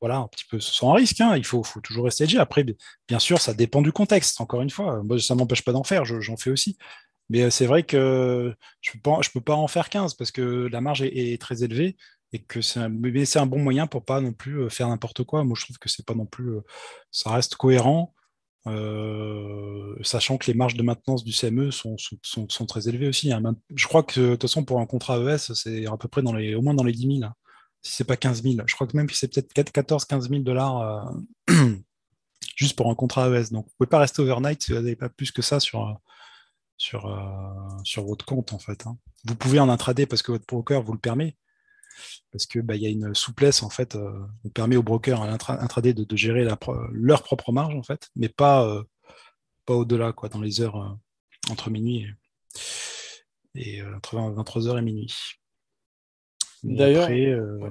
[0.00, 1.20] voilà, un petit peu sans risque.
[1.20, 1.36] Hein.
[1.36, 2.38] Il faut, toujours rester edgy.
[2.38, 2.64] Après,
[3.08, 4.40] bien sûr, ça dépend du contexte.
[4.40, 6.04] Encore une fois, moi, ça ne m'empêche pas d'en faire.
[6.04, 6.78] J'en fais aussi.
[7.30, 9.00] Mais euh, c'est vrai que je ne
[9.32, 11.96] peux, pas en faire 15 parce que la marge est, très élevée
[12.32, 12.90] et que c'est un,
[13.46, 15.44] bon moyen pour pas non plus euh, faire n'importe quoi.
[15.44, 16.50] Moi, je trouve que c'est pas non plus.
[16.56, 16.60] Euh,
[17.10, 18.14] ça reste cohérent.
[20.02, 23.32] sachant que les marges de maintenance du CME sont, sont, très élevées aussi.
[23.32, 23.42] Hein.
[23.74, 26.34] je crois que de toute façon, pour un contrat ES, c'est à peu près dans
[26.34, 27.30] les, au moins dans les 10 000
[27.88, 28.56] si c'est pas 15 000.
[28.66, 31.12] Je crois que même que c'est peut-être 14-15 000 dollars
[31.48, 31.54] euh,
[32.56, 33.50] juste pour un contrat ES.
[33.50, 35.94] Donc, vous pouvez pas rester overnight si vous n'avez pas plus que ça sur, euh,
[36.76, 38.86] sur, euh, sur votre compte, en fait.
[38.86, 38.98] Hein.
[39.24, 41.36] Vous pouvez en intraday parce que votre broker vous le permet.
[42.30, 43.96] Parce qu'il bah, y a une souplesse, en fait,
[44.44, 46.46] on permet aux brokers à de, gérer
[46.92, 48.84] leur propre marge, en fait, mais pas,
[49.66, 50.96] pas au-delà, quoi, dans les heures
[51.50, 52.06] entre minuit
[53.56, 55.12] et, et entre 23h et minuit.
[56.64, 57.70] D'ailleurs, euh,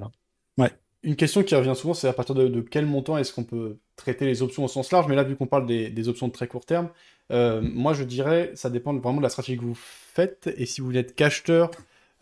[1.03, 4.25] une question qui revient souvent, c'est à partir de, quel montant est-ce qu'on peut traiter
[4.25, 5.07] les options au sens large?
[5.07, 6.89] Mais là, vu qu'on parle des, options de très court terme,
[7.31, 10.53] euh, moi je dirais, ça dépend vraiment de la stratégie que vous faites.
[10.57, 11.71] Et si vous n'êtes qu'acheteur,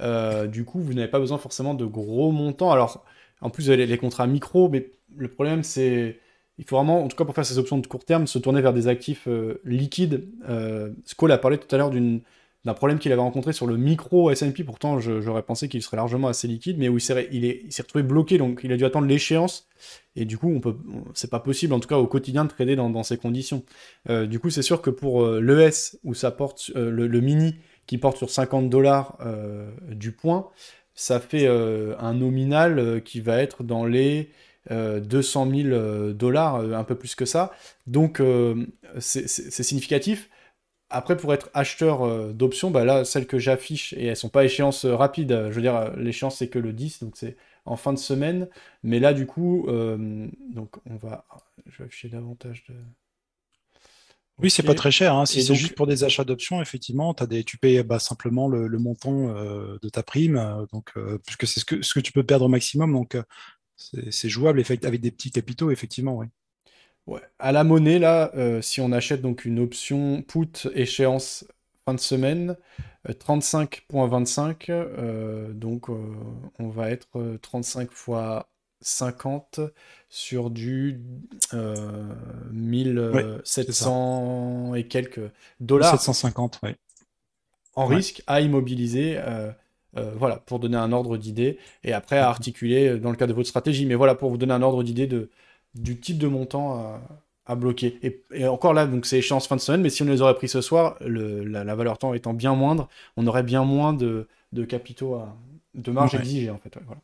[0.01, 2.71] euh, du coup, vous n'avez pas besoin forcément de gros montants.
[2.71, 3.05] Alors,
[3.41, 6.19] en plus, vous avez les, contrats micro, mais le problème, c'est
[6.57, 8.61] il faut vraiment, en tout cas pour faire ces options de court terme, se tourner
[8.61, 9.27] vers des actifs
[9.63, 10.29] liquides.
[10.47, 10.91] Euh,
[11.29, 12.21] a parlé tout à l'heure d'une
[12.65, 14.63] d'un problème qu'il avait rencontré sur le micro S&P.
[14.63, 18.61] Pourtant, j'aurais pensé qu'il serait largement assez liquide, mais où il s'est retrouvé bloqué, donc
[18.63, 19.67] il a dû attendre l'échéance.
[20.15, 20.75] Et du coup, on peut,
[21.13, 23.63] c'est pas possible, en tout cas au quotidien, de trader dans, ces conditions.
[24.09, 27.55] Euh, du coup, c'est sûr que pour euh, l'ES, où ça porte euh, le, mini,
[27.85, 29.19] qui porte sur 50 dollars
[29.87, 30.49] du point,
[30.95, 34.31] ça fait un nominal qui va être dans les
[34.71, 37.51] 200 000 dollars, un peu plus que ça.
[37.85, 38.19] Donc,
[38.97, 40.31] c'est significatif.
[40.89, 44.45] Après, pour être acheteur euh, d'options, bah là, celles que j'affiche, et elles sont pas
[44.45, 47.91] échéances euh, rapides, je veux dire, l'échéance c'est que le 10, donc c'est en fin
[47.91, 48.47] de semaine.
[48.83, 51.25] Mais là, du coup, euh, donc on va.
[51.65, 52.75] Je vais afficher davantage de.
[54.37, 55.15] Oui, c'est pas très cher.
[55.15, 55.25] Hein.
[55.25, 57.45] Si c'est juste pour des achats d'options, effectivement, as des...
[57.45, 60.93] tu payes bah, simplement le, montant de ta prime, donc,
[61.25, 62.91] puisque c'est ce que, ce que tu peux perdre au maximum.
[62.91, 63.17] Donc,
[63.77, 66.17] c'est jouable avec des petits capitaux, effectivement.
[66.17, 66.27] Oui.
[67.07, 67.21] Ouais.
[67.39, 71.45] À la monnaie, là, euh, si on achète donc une option put échéance
[71.85, 72.57] fin de semaine,
[73.07, 78.49] 35.25, euh, euh, donc on va être 35 fois
[78.81, 79.59] 50
[80.09, 80.99] sur du
[82.51, 85.91] 1700 et quelques dollars.
[85.91, 86.71] 750, oui.
[87.75, 89.19] En risque à immobiliser.
[89.93, 93.47] voilà, pour donner un ordre d'idée et après à articuler dans le cas de votre
[93.47, 93.85] stratégie.
[93.85, 95.29] Mais voilà, pour vous donner un ordre d'idée de,
[95.75, 97.01] du type de montant
[97.45, 97.99] à, bloquer.
[98.33, 100.49] Et, encore là, donc c'est échéance fin de semaine, mais si on les aurait pris
[100.49, 104.27] ce soir, la, valeur temps étant bien moindre, on aurait bien moins de,
[104.67, 105.37] capitaux, à,
[105.75, 106.75] de marge exigée en fait.
[106.85, 107.01] voilà.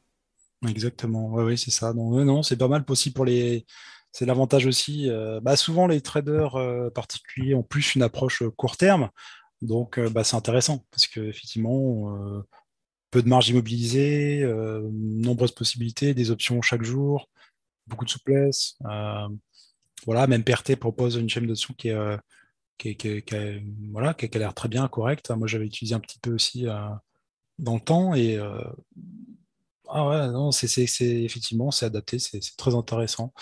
[0.69, 1.93] Exactement, oui, c'est ça.
[1.93, 3.65] Donc, non, c'est pas mal possible pour les.
[4.11, 5.09] C'est l'avantage aussi.
[5.09, 9.09] Euh, bah, souvent, les traders euh, particuliers ont plus une approche euh, court terme.
[9.61, 12.17] Donc, bah, c'est intéressant parce qu'effectivement,
[13.11, 14.43] peu de marge immobilisée,
[14.91, 17.30] nombreuses possibilités, des options chaque jour
[17.92, 18.76] beaucoup de souplesse.
[18.86, 19.28] Euh,
[20.06, 22.18] voilà, même PRT propose une chaîne de dessous qui, euh,
[22.78, 23.24] qui, qui,
[23.92, 25.30] voilà, qui, a l'air très bien, correcte.
[25.30, 26.89] Moi, j'avais utilisé un petit peu aussi euh,
[27.60, 28.39] dans le temps et
[29.94, 30.68] ah ouais, non, c'est
[31.02, 33.34] effectivement, c'est adapté, c'est très intéressant.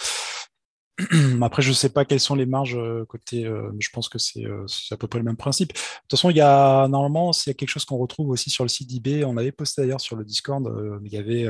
[1.41, 4.17] Après, je ne sais pas quelles sont les marges euh, côté, euh, je pense que
[4.39, 5.69] euh, c'est à peu près le même principe.
[5.69, 8.69] De toute façon, il y a normalement, a quelque chose qu'on retrouve aussi sur le
[8.69, 10.67] site d'eBay, on avait posté d'ailleurs sur le Discord,
[11.03, 11.47] il y avait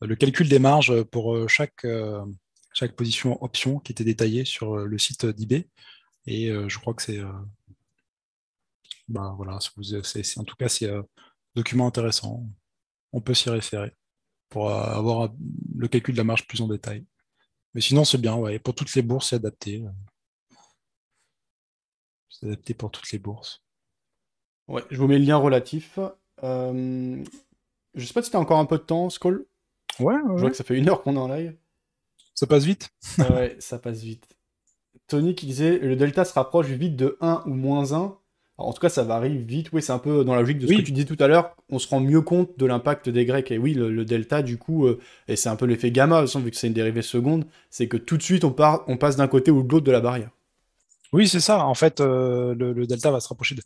[0.00, 1.86] le calcul des marges pour chaque,
[2.72, 5.68] chaque position option qui était détaillée sur le site d'eBay.
[6.26, 7.20] Et je crois que c'est.
[9.08, 11.04] bah voilà, en tout cas, c'est un
[11.54, 12.44] document intéressant.
[13.12, 13.92] On peut s'y référer.
[14.48, 15.32] pour avoir
[15.76, 17.04] le calcul de la marge plus en détail.
[17.74, 18.58] Mais sinon, c'est bien, ouais.
[18.58, 19.82] Pour toutes les bourses, c'est adapté.
[22.28, 23.62] C'est adapté pour toutes les bourses.
[24.68, 25.98] Ouais, je vous mets le lien relatif.
[26.42, 27.24] Euh...
[27.94, 29.46] Je sais pas si tu as encore un peu de temps, Skull.
[30.00, 31.56] Ouais, Je vois que ça fait une heure qu'on est en live.
[32.34, 32.90] Ça passe vite.
[33.18, 34.26] ouais, ça passe vite.
[35.06, 38.18] Tony qui disait le delta se rapproche vite de 1 ou moins 1.
[38.62, 39.70] En tout cas, ça varie vite.
[39.72, 41.56] Oui, c'est un peu dans la logique de ce que tu disais tout à l'heure.
[41.70, 43.50] On se rend mieux compte de l'impact des Grecs.
[43.50, 44.98] Et oui, le, delta, du coup, euh,
[45.28, 48.16] et c'est un peu l'effet gamma, vu que c'est une dérivée seconde, c'est que tout
[48.16, 50.30] de suite, on, part, on passe d'un côté ou de l'autre de la barrière.
[51.12, 51.66] Oui, c'est ça.
[51.66, 53.62] En fait, euh, le, delta va se rapprocher de.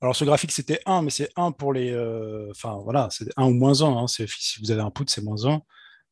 [0.00, 1.90] Alors, ce graphique, c'était 1, mais c'est 1 pour les.
[1.90, 3.86] Euh, enfin, voilà, c'est 1 ou moins 1.
[3.86, 4.06] Hein.
[4.06, 5.62] Si vous avez un put, c'est moins 1.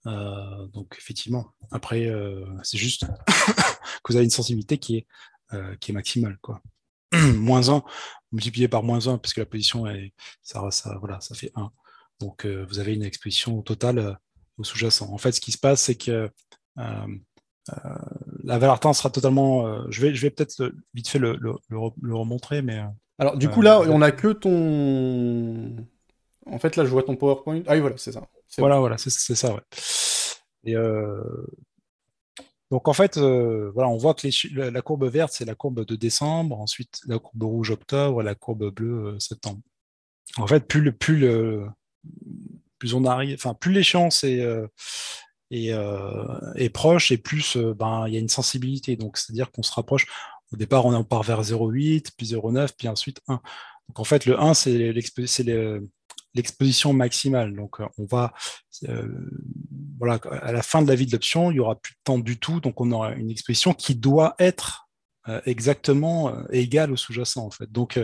[0.07, 2.13] Euh, donc effectivement, après,
[2.63, 3.07] c'est juste
[4.05, 5.07] que vous avez une sensibilité qui est,
[5.81, 6.39] qui est maximale.
[6.43, 6.61] Quoi.
[7.39, 7.83] moins 1,
[8.33, 10.13] multiplié par moins 1, parce que la position, est,
[10.43, 11.71] ça, ça, voilà, ça fait 1.
[12.21, 14.19] Donc vous avez une exposition totale
[14.57, 15.13] au sous-jacent.
[15.13, 16.31] En fait, ce qui se passe, c'est que
[16.77, 19.91] la valeur temps sera totalement.
[19.91, 22.83] je vais, je vais peut-être vite fait le, le, le, remontrer, mais.
[23.19, 25.77] Alors, du coup, là, on a que ton.
[26.47, 27.63] En fait, là, je vois ton PowerPoint.
[27.67, 28.23] Ah oui, voilà, c'est ça.
[28.59, 29.63] Voilà, voilà, c'est ça, ouais.
[30.65, 31.23] Et euh,
[32.75, 35.95] donc en fait, euh, voilà, on voit que la courbe verte, c'est la courbe de
[35.95, 39.61] décembre, ensuite la courbe rouge octobre la courbe bleue euh, septembre.
[40.39, 41.25] En fait, plus le plus
[42.93, 44.45] on arrive, enfin plus l'échéance est,
[45.53, 48.97] est, proche et plus ben il y a une sensibilité.
[48.97, 50.07] Donc c'est-à-dire qu'on se rapproche.
[50.53, 53.41] Au départ, on part vers 0,8, puis 0,9, puis ensuite 1.
[53.89, 54.93] Donc en fait, le 1, c'est
[56.35, 57.55] l'exposition maximale.
[57.55, 58.33] Donc, euh, on va,
[58.89, 59.09] euh,
[60.01, 62.39] à la fin de la vie de l'option, il y aura plus de temps du
[62.39, 62.61] tout.
[62.61, 64.89] Donc, on aura une exposition qui doit être
[65.29, 67.71] euh, exactement égale au sous-jacent, en fait.
[67.71, 67.99] Donc,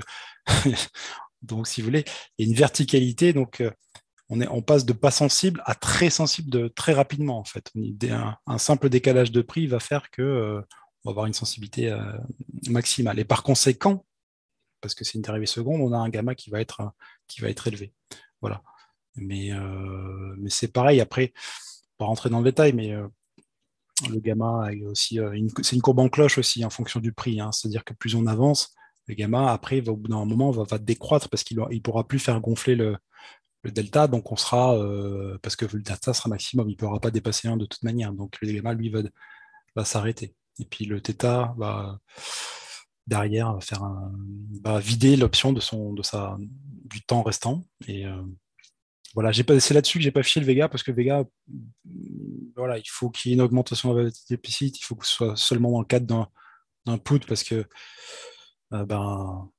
[1.42, 2.04] donc, si vous voulez,
[2.38, 3.32] il y a une verticalité.
[3.32, 3.62] Donc,
[4.28, 7.70] on, est, on passe de pas sensible à très sensible de très rapidement, en fait.
[8.46, 10.62] Un, simple décalage de prix va faire que
[11.04, 11.94] on va avoir une sensibilité
[12.68, 13.18] maximale.
[13.18, 14.04] Et par conséquent,
[14.80, 16.92] parce que c'est une dérivée seconde, on a un gamma qui va être,
[17.26, 17.92] qui va être élevé.
[18.40, 18.62] Voilà.
[19.16, 21.32] Mais, euh, mais c'est pareil, après,
[22.00, 23.06] pas rentrer dans le détail, mais euh,
[24.10, 27.40] le gamma aussi, euh, c'est une courbe en cloche aussi en fonction du prix.
[27.40, 27.52] Hein.
[27.52, 28.74] C'est-à-dire que plus on avance,
[29.06, 32.08] le gamma, après, va, au bout d'un moment, va, va, décroître parce qu'il ne pourra
[32.08, 32.96] plus faire gonfler le,
[33.64, 34.74] delta, donc on sera,
[35.42, 38.12] parce que le delta sera maximum, il ne pourra pas dépasser 1 de toute manière.
[38.12, 39.00] Donc le gamma, lui, va,
[39.76, 40.34] va s'arrêter.
[40.58, 41.98] Et puis le θ va
[43.06, 44.12] derrière faire un,
[44.78, 46.38] vider l'option de son de sa
[46.84, 48.22] du temps restant et euh,
[49.14, 51.24] voilà c'est là-dessus que j'ai pas fié le Vega parce que Vega
[52.56, 55.36] voilà il faut qu'il y ait une augmentation de la il faut que ce soit
[55.36, 56.30] seulement dans le cadre
[56.86, 57.66] d'un put parce que
[58.72, 59.50] euh, ben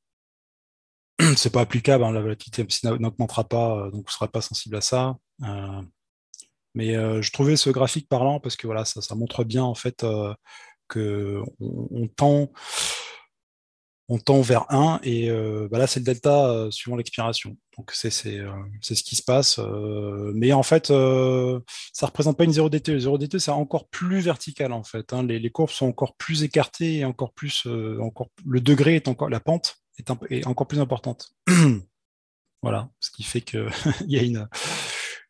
[1.36, 5.18] c'est pas applicable hein, la volatilité n'augmentera pas donc vous serez pas sensible à ça
[5.44, 5.82] euh,
[6.74, 10.06] mais je trouvais ce graphique parlant parce que voilà ça, ça montre bien en fait
[10.88, 12.50] que on tend
[14.12, 17.56] on tend vers 1 et euh, bah là c'est le delta euh, suivant l'expiration.
[17.78, 18.52] Donc c'est euh,
[18.82, 19.58] ce qui se passe.
[20.34, 22.92] mais en fait, ça ne représente pas une 0DT.
[22.92, 25.14] Le 0DT c'est encore plus vertical en fait.
[25.14, 25.24] Hein.
[25.24, 27.66] Les, courbes sont encore plus écartées et encore plus
[28.02, 31.34] encore le degré est encore la pente est, encore plus importante.
[32.62, 33.66] voilà, ce qui fait qu'il
[34.08, 34.46] y a une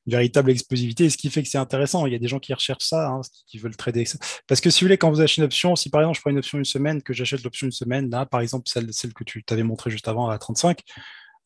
[0.07, 2.05] véritable explosivité, ce qui fait que c'est intéressant.
[2.05, 4.05] Il y a des gens qui recherchent ça, hein, qui veulent trader.
[4.47, 6.31] Parce que si vous voulez, quand vous achetez une option, si par exemple je prends
[6.31, 9.43] une option une semaine, que j'achète l'option une semaine, là, par exemple, celle, que tu
[9.43, 10.79] t'avais montré juste avant à 35,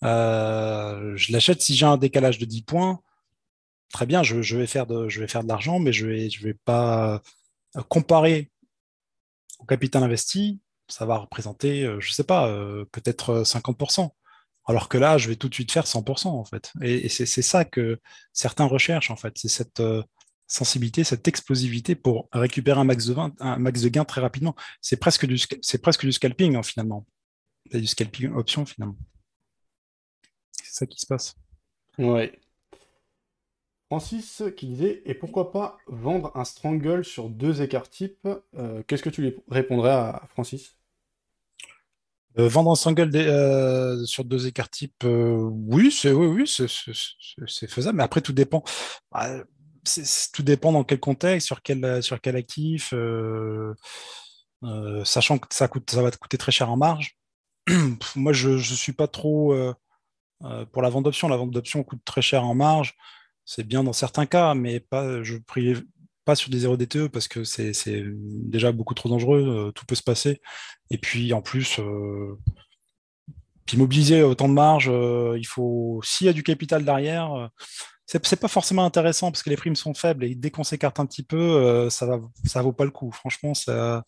[0.03, 2.99] euh, je l'achète si j'ai un décalage de 10 points.
[3.93, 6.29] Très bien, je, vais, faire de, je vais faire de l'argent, mais je ne vais,
[6.29, 7.21] je vais pas
[7.89, 8.51] comparer
[9.59, 10.59] au capital investi.
[10.87, 14.11] Ça va représenter, euh, je ne sais pas, euh, peut-être 50%.
[14.65, 16.71] Alors que là, je vais tout de suite faire 100% en fait.
[16.81, 17.99] Et, c'est ça que
[18.33, 20.03] certains recherchent en fait, c'est cette euh,
[20.47, 24.55] sensibilité, cette explosivité pour récupérer un max de, gain très rapidement.
[24.81, 27.05] C'est presque du, c'est presque du scalping hein, finalement.
[27.71, 28.97] C'est du scalping option finalement.
[30.51, 31.35] C'est ça qui se passe.
[31.97, 32.39] Ouais.
[33.87, 39.03] Francis qui disait et pourquoi pas vendre un strangle sur deux écarts types euh, Qu'est-ce
[39.03, 40.75] que tu lui répondrais à Francis?
[42.37, 47.97] Euh, vendre un single euh, sur deux écarts types, euh, oui, c'est faisable.
[47.97, 48.63] Mais après, tout dépend.
[49.11, 49.29] Bah,
[50.33, 51.85] tout dépend dans quel contexte, sur quel,
[52.35, 52.93] actif,
[55.03, 57.17] sachant que ça, va te coûter très cher en marge.
[58.15, 59.55] Moi, je ne suis pas trop
[60.71, 61.27] pour la vente d'options.
[61.29, 62.95] La vente d'options coûte très cher en marge.
[63.45, 65.37] C'est bien dans certains cas, mais pas, je
[66.25, 67.73] pas sur des 0 DTE parce que c'est
[68.03, 70.41] déjà beaucoup trop dangereux, euh, tout peut se passer.
[70.89, 72.37] Et puis en plus, euh,
[73.65, 77.49] puis mobiliser autant de marge, euh, il faut s'il y a du capital derrière,
[78.05, 81.05] c'est pas forcément intéressant parce que les primes sont faibles et dès qu'on s'écarte un
[81.05, 83.11] petit peu, ça va, ça vaut pas le coup.
[83.11, 84.03] Franchement, ça,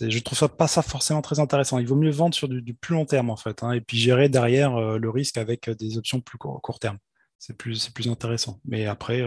[0.00, 1.78] je trouve ça pas ça forcément très intéressant.
[1.78, 4.28] Il vaut mieux vendre sur du, plus long terme en fait, hein, et puis gérer
[4.28, 6.98] derrière le risque avec des options plus court, court terme.
[7.38, 8.60] C'est plus, plus intéressant.
[8.64, 9.22] Mais après,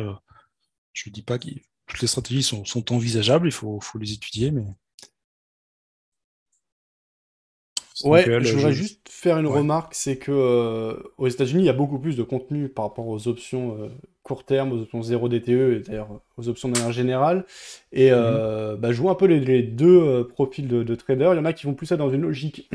[0.94, 1.50] je dis pas que
[1.94, 4.64] toutes les stratégies sont, envisageables, il faut, faut les étudier, mais
[8.04, 11.74] Ouais, je voudrais juste faire une remarque, c'est que euh, aux États-Unis, il y a
[11.74, 13.90] beaucoup plus de contenu par rapport aux options euh,
[14.24, 17.46] court terme, aux options 0 DTE et d'ailleurs aux options de manière générale.
[17.92, 18.82] Et euh, mhm.
[18.82, 21.34] bah, je vois un peu les, deux profils de, traders.
[21.34, 22.70] Il y en a qui vont plus être dans une logique,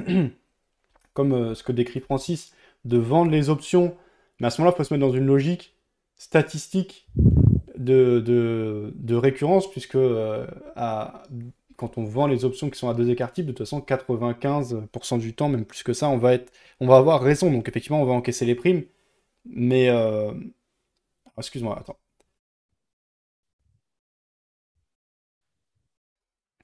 [1.14, 2.54] comme ce que décrit Francis,
[2.84, 3.96] de vendre les options.
[4.38, 5.74] Mais à ce moment-là, il faut se mettre dans une logique
[6.16, 7.08] statistique
[7.78, 9.98] de, récurrence, puisque
[10.76, 11.22] à
[11.78, 15.18] quand on vend les options qui sont à deux écarts types, de toute façon, 95%
[15.18, 16.38] du temps, même plus que ça, on va,
[16.80, 17.52] avoir raison.
[17.52, 18.84] Donc effectivement, on va encaisser les primes.
[19.46, 19.88] Mais...
[19.88, 20.32] Euh,
[21.38, 21.98] excuse-moi, attends.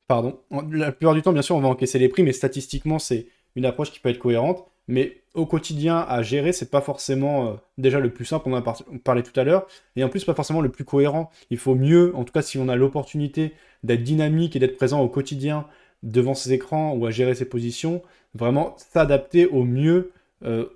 [0.06, 0.40] Pardon.
[0.70, 3.64] La plupart du temps, bien sûr, on va encaisser les primes, et statistiquement, c'est une
[3.66, 4.66] approche qui peut être cohérente.
[4.86, 8.62] Mais au quotidien, à gérer, c'est pas forcément euh, déjà le plus simple, on en
[8.62, 9.66] a parlé tout à l'heure,
[9.96, 11.30] et en plus pas forcément le plus cohérent.
[11.50, 15.00] Il faut mieux, en tout cas si on a l'opportunité d'être dynamique et d'être présent
[15.00, 15.66] au quotidien
[16.02, 18.02] devant ses écrans ou à gérer ses positions,
[18.34, 20.12] vraiment s'adapter au mieux
[20.44, 20.66] euh,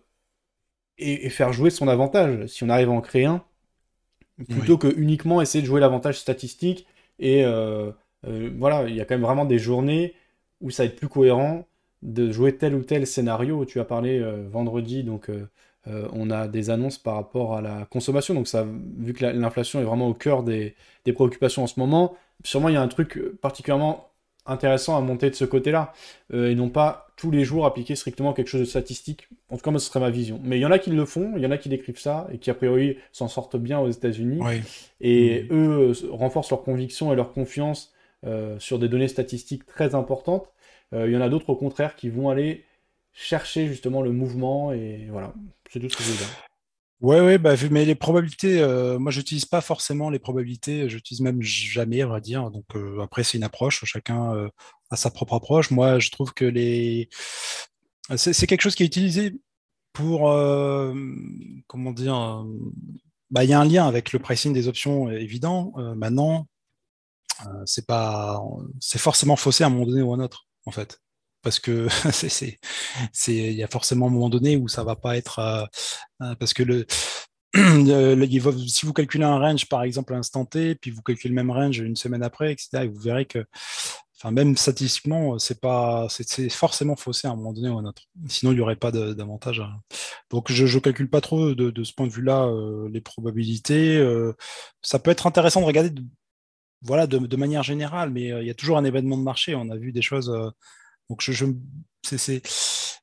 [0.98, 3.44] et, faire jouer son avantage, si on arrive à en créer un,
[4.48, 6.86] plutôt que uniquement essayer de jouer l'avantage statistique.
[7.18, 7.92] Et euh,
[8.56, 10.14] voilà, il y a quand même vraiment des journées
[10.61, 11.66] où ça va être plus cohérent
[12.03, 13.64] de jouer tel ou tel scénario.
[13.64, 15.49] Tu as parlé euh, vendredi, donc euh,
[15.88, 18.34] euh, on a des annonces par rapport à la consommation.
[18.34, 18.66] Donc ça,
[18.99, 20.74] vu que l'inflation est vraiment au cœur des,
[21.14, 24.11] préoccupations en ce moment, sûrement il y a un truc particulièrement
[24.44, 25.92] intéressant à monter de ce côté-là,
[26.32, 29.28] et non pas tous les jours appliquer strictement quelque chose de statistique.
[29.51, 30.38] En tout cas, moi, ce serait ma vision.
[30.42, 32.28] Mais il y en a qui le font, il y en a qui décrivent ça,
[32.30, 34.40] et qui a priori s'en sortent bien aux États-Unis,
[35.01, 35.55] et mmh.
[35.55, 37.94] eux renforcent leur conviction et leur confiance
[38.59, 40.53] sur des données statistiques très importantes.
[40.95, 42.64] Euh, il y en a d'autres au contraire qui vont aller
[43.12, 45.34] chercher justement le mouvement et voilà,
[45.70, 46.28] c'est tout ce que je veux dire.
[47.01, 51.41] Ouais, ouais, bah, mais les probabilités, euh, moi, j'utilise pas forcément les probabilités, j'utilise même
[51.43, 52.51] jamais, on va dire.
[52.51, 54.51] Donc, euh, après, c'est une approche, chacun
[54.91, 55.70] a sa propre approche.
[55.70, 57.09] Moi, je trouve que les.
[58.16, 59.34] C'est quelque chose qui est utilisé
[59.93, 60.22] pour.
[61.68, 62.45] comment dire
[63.30, 65.72] bah, Il y a un lien avec le pricing des options évident.
[65.95, 66.49] maintenant,
[67.64, 68.43] c'est pas.
[68.80, 71.01] C'est forcément faussé à un moment donné ou à un autre en fait.
[71.43, 72.59] Parce que c'est,
[73.29, 75.64] il y a forcément un moment donné où ça va pas être euh,
[76.23, 76.87] euh, parce que le,
[78.69, 81.51] si vous calculez un range par exemple à l'instant T, puis vous calculez le même
[81.51, 83.45] range une semaine après, etc., et vous verrez que,
[84.16, 88.03] enfin même statistiquement, c'est pas, c'est, forcément faussé à un moment donné ou un autre.
[88.29, 89.62] Sinon, il n'y aurait pas d'avantage.
[90.31, 94.05] Donc, je ne calcule pas trop de, ce point de vue-là euh, les probabilités.
[94.83, 95.91] ça peut être intéressant de regarder
[96.83, 99.55] voilà, de, manière générale, mais euh, il y a toujours un événement de marché.
[99.55, 100.31] On a vu des choses.
[100.31, 100.51] Euh,
[101.11, 101.45] donc, je,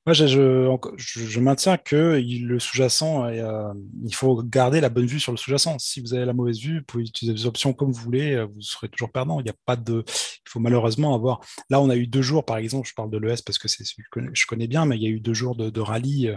[0.06, 3.74] moi, je, je, maintiens que le sous-jacent, euh,
[4.04, 5.78] il faut garder la bonne vue sur le sous-jacent.
[5.80, 8.62] Si vous avez la mauvaise vue, vous pouvez utiliser des options comme vous voulez, vous
[8.62, 9.40] serez toujours perdant.
[9.40, 11.42] Il n'y a pas de, il faut malheureusement avoir.
[11.70, 13.84] Là, on a eu deux jours, par exemple, je parle de l'ES parce que c'est
[14.12, 16.36] que je connais bien, mais il y a eu deux jours de rallye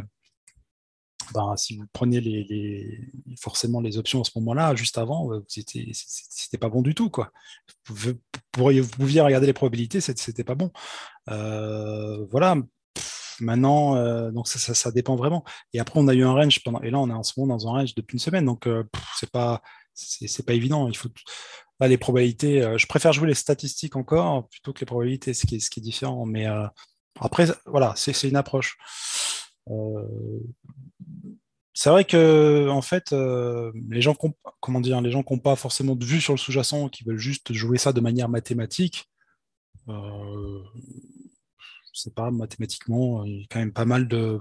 [1.34, 3.08] ben, si vous prenez
[3.38, 7.10] forcément les options à ce moment-là, juste avant, euh, c'était pas bon du tout.
[7.86, 8.12] Vous,
[8.56, 10.70] vous pouviez regarder les probabilités, c'était pas bon.
[11.30, 12.56] Euh, voilà.
[13.40, 15.44] maintenant, euh, donc ça, dépend vraiment.
[15.72, 17.54] Et après, on a eu un range pendant, et là, on est en ce moment
[17.54, 18.68] dans un range depuis une semaine, donc
[19.32, 19.62] pas,
[19.94, 20.88] c'est pas évident.
[20.88, 21.08] Il faut
[21.80, 22.76] les probabilités.
[22.76, 25.80] je préfère jouer les statistiques encore plutôt que les probabilités, ce qui est, ce qui
[25.80, 26.26] est différent.
[26.26, 26.46] Mais
[27.20, 28.78] après, voilà, c'est une approche.
[31.80, 36.20] C'est vrai que en fait, euh, les gens les qui n'ont pas forcément de vue
[36.20, 39.08] sur le sous-jacent, qui veulent juste jouer ça de manière mathématique,
[39.88, 40.58] euh,
[41.92, 44.40] c'est pas mathématiquement, il y a quand même pas mal de.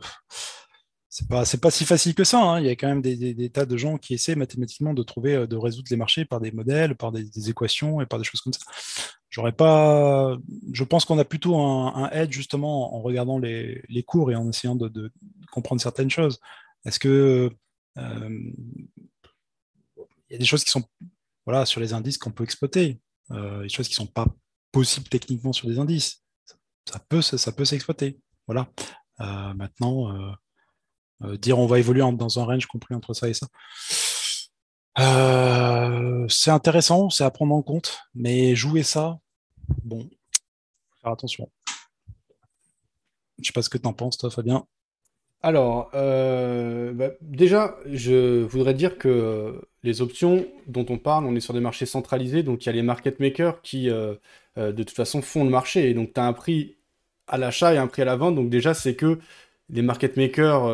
[1.09, 2.41] C'est pas, c'est pas si facile que ça.
[2.41, 2.59] Hein.
[2.59, 5.45] Il y a quand même des, tas de gens qui essaient mathématiquement de trouver, euh,
[5.45, 8.53] de résoudre les marchés par des modèles, par des, équations et par des choses comme
[8.53, 8.65] ça.
[9.29, 10.35] J'aurais pas.
[10.73, 14.75] Je pense qu'on a plutôt un, edge justement en regardant les, cours et en essayant
[14.75, 15.11] de
[15.51, 16.39] comprendre certaines choses.
[16.87, 17.51] Est-ce que
[17.97, 18.51] euh,
[20.29, 20.83] y a des choses qui sont
[21.45, 22.99] voilà, sur les indices qu'on peut exploiter,
[23.31, 24.27] euh, des choses qui ne sont pas
[24.71, 26.23] possibles techniquement sur des indices.
[26.89, 28.19] Ça, peut, s'exploiter.
[28.47, 28.69] Voilà.
[29.19, 30.33] Euh, maintenant,
[31.41, 33.47] dire on va évoluer dans un range compris entre ça et ça.
[36.29, 39.19] c'est intéressant, c'est à prendre en compte, mais jouer ça,
[39.83, 40.09] bon,
[41.01, 41.51] faire attention.
[43.39, 44.65] Je sais pas ce que tu en penses, toi, Fabien.
[45.43, 51.39] Alors, euh, bah, déjà, je voudrais dire que les options dont on parle, on est
[51.39, 54.15] sur des marchés centralisés, donc il y a les market makers qui, euh,
[54.57, 55.89] euh, de toute façon, font le marché.
[55.89, 56.75] Et donc, tu as un prix
[57.27, 58.35] à l'achat et un prix à la vente.
[58.35, 59.19] Donc, déjà, c'est que
[59.69, 60.67] les market makers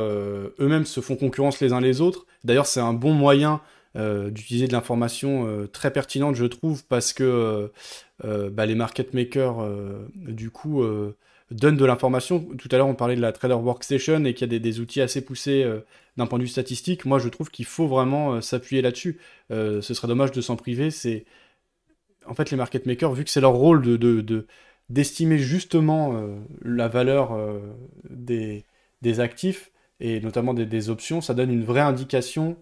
[0.60, 2.26] eux-mêmes se font concurrence les uns les autres.
[2.44, 3.62] D'ailleurs, c'est un bon moyen
[3.96, 7.72] d'utiliser de l'information très pertinente, je trouve, parce que
[8.24, 9.68] bah, les market makers,
[10.16, 10.84] du coup,
[11.52, 12.40] donne de l'information.
[12.58, 15.02] Tout à l'heure, on parlait de la Trader Workstation et qu'il y a des, outils
[15.02, 15.80] assez poussés euh,
[16.18, 17.06] d'un point de vue statistique.
[17.06, 19.20] Moi, je trouve qu'il faut vraiment euh, s'appuyer là-dessus.
[19.52, 20.92] Euh, ce serait dommage de s'en priver.
[20.92, 21.26] C'est
[22.26, 24.48] en fait les market makers, vu que c'est leur rôle de,
[24.90, 26.26] d'estimer justement
[26.64, 27.38] la valeur
[28.10, 28.64] des,
[29.02, 32.56] des, actifs et notamment des, options, ça donne une vraie indication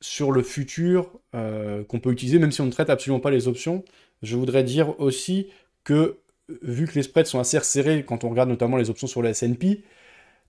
[0.00, 3.84] sur le futur qu'on peut utiliser, même si on ne traite absolument pas les options.
[4.22, 5.48] Je voudrais dire aussi
[5.84, 6.16] que
[6.62, 9.30] vu que les spreads sont assez resserrés quand on regarde notamment les options sur le
[9.30, 9.82] S&P,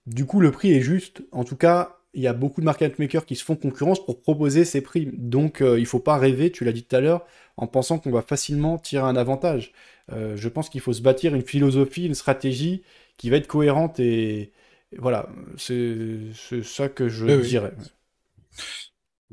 [0.06, 1.24] du coup le prix est juste.
[1.32, 4.22] En tout cas, il y a beaucoup de market makers qui se font concurrence pour
[4.22, 5.10] proposer ces prix.
[5.14, 7.26] Donc il euh, il faut pas rêver, tu l'as dit tout à l'heure,
[7.58, 9.74] en pensant qu'on va facilement tirer un avantage.
[10.12, 12.84] Euh, je pense qu'il faut se bâtir une philosophie, une stratégie
[13.18, 14.52] qui va être cohérente et,
[14.98, 16.20] voilà, c'est
[16.64, 17.74] ça que je dirais.
[17.80, 17.86] Oui,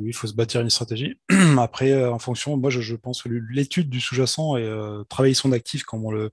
[0.07, 1.19] il faut se bâtir une stratégie.
[1.59, 5.53] Après, euh, en fonction, moi, je, pense que l'étude du sous-jacent et euh, travailler son
[5.53, 6.31] actif, comme on le,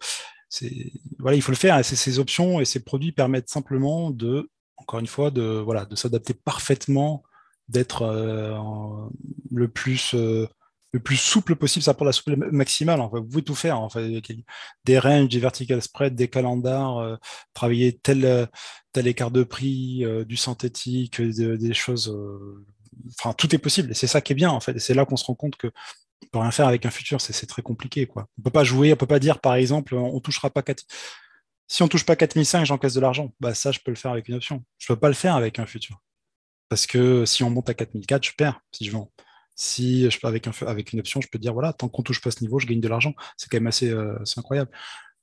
[1.19, 1.83] voilà, il faut le faire.
[1.83, 6.33] ces options et ces produits permettent simplement de, encore une fois, de, voilà, de s'adapter
[6.33, 7.23] parfaitement,
[7.67, 8.57] d'être euh,
[9.51, 10.15] le plus
[10.93, 13.01] le plus souple possible, ça pour la souple maximale.
[13.11, 13.79] vous pouvez tout faire.
[13.79, 14.21] En fait.
[14.85, 17.19] Des ranges, des vertical spread, des calendars,
[17.53, 18.47] travailler tel,
[18.93, 22.15] tel écart de prix, du synthétique, des choses
[23.19, 23.91] enfin, tout est possible.
[23.91, 24.79] Et c'est ça qui est bien, en fait.
[24.79, 25.71] C'est là qu'on se rend compte que
[26.23, 28.07] on peut rien faire avec un futur, c'est très compliqué.
[28.07, 28.27] Quoi.
[28.39, 30.83] On peut pas jouer, on peut pas dire, par exemple, on touchera pas 4...
[31.67, 33.33] Si on touche pas 4005, j'encaisse de l'argent.
[33.39, 34.63] Bah, ça, je peux le faire avec une option.
[34.77, 36.01] Je peux pas le faire avec un futur.
[36.69, 39.11] Parce que si on monte à 4004, je perds si je vends.
[39.55, 42.21] Si je peux avec, un, avec une option, je peux dire, voilà, tant qu'on touche
[42.21, 43.13] pas ce niveau, je gagne de l'argent.
[43.37, 44.71] C'est quand même assez euh, incroyable.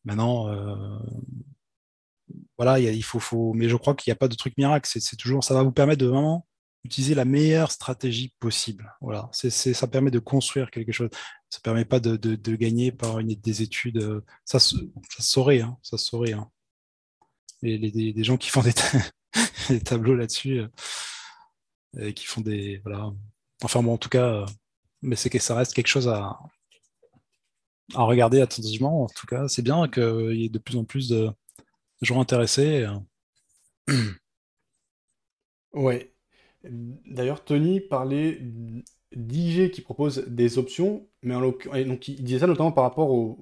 [0.05, 0.99] Maintenant, euh,
[2.59, 4.89] voilà, il faut, faut, mais je crois qu'il n'y a pas de truc miracle.
[4.93, 6.47] C'est toujours, ça va vous permettre de vraiment
[6.85, 8.94] utiliser la meilleure stratégie possible.
[9.01, 11.09] Voilà, c'est, ça permet de construire quelque chose.
[11.51, 13.98] Ça permet pas de, gagner par une, des études.
[13.98, 14.77] Euh, ça, ça
[15.19, 16.32] saurait, hein, ça saurait.
[16.35, 16.51] Hein.
[17.62, 18.62] Et les, des gens qui font
[19.69, 20.69] des, tableaux là-dessus, euh,
[21.98, 23.11] et qui font des voilà.
[23.62, 24.47] Enfin bon, en tout cas, euh,
[25.01, 26.39] mais c'est que ça reste quelque chose à,
[27.94, 29.05] à regarder attentivement.
[29.05, 31.31] En tout cas, c'est bien qu'il y ait de plus en plus de
[32.02, 32.86] gens intéressés.
[35.73, 36.14] Ouais,
[36.70, 38.41] D'ailleurs, Tony parlait
[39.15, 43.36] d'IG qui propose des options, mais en donc il disait ça notamment par rapport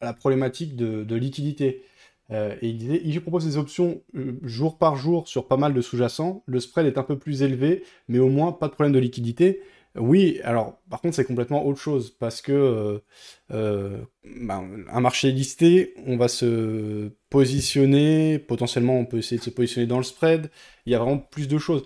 [0.00, 1.82] à la problématique de, liquidité.
[2.30, 5.72] Euh, et il disait, IG propose des options euh, jour par jour sur pas mal
[5.72, 6.42] de sous-jacents.
[6.46, 9.62] Le spread est un peu plus élevé, mais au moins pas de problème de liquidité.
[9.96, 13.02] Oui, alors par contre c'est complètement autre chose parce que
[13.50, 19.50] euh, ben, un marché listé, on va se positionner, potentiellement on peut essayer de se
[19.50, 20.50] positionner dans le spread.
[20.86, 21.84] Il y a vraiment plus de choses.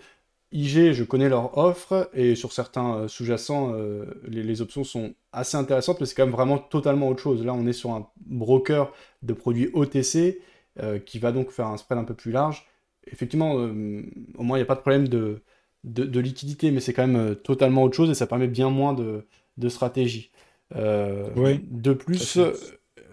[0.53, 5.57] IG, je connais leur offre et sur certains euh, sous-jacents, euh, les, options sont assez
[5.57, 7.45] intéressantes, mais c'est quand même vraiment totalement autre chose.
[7.45, 8.93] Là, on est sur un broker
[9.23, 10.41] de produits OTC
[10.81, 12.67] euh, qui va donc faire un spread un peu plus large.
[13.11, 15.43] Effectivement, au moins, il n'y a pas de problème de,
[15.83, 19.27] de, liquidité, mais c'est quand même totalement autre chose et ça permet bien moins de,
[19.57, 20.31] de stratégie.
[20.73, 22.39] de plus,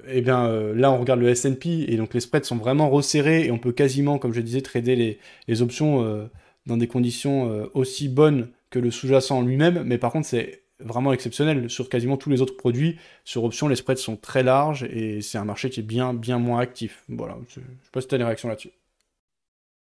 [0.08, 3.52] eh bien, là, on regarde le S&P et donc les spreads sont vraiment resserrés et
[3.52, 5.18] on peut quasiment, comme je disais, trader les,
[5.48, 6.30] les options
[6.66, 11.12] dans des conditions euh, aussi bonnes que le sous-jacent lui-même, mais par contre c'est vraiment
[11.14, 12.98] exceptionnel sur quasiment tous les autres produits.
[13.26, 16.40] Sur option, les spreads sont très larges et c'est un marché qui est bien, bien
[16.40, 17.04] moins actif.
[17.10, 18.72] Voilà, je ne sais pas si tu as des réactions là-dessus.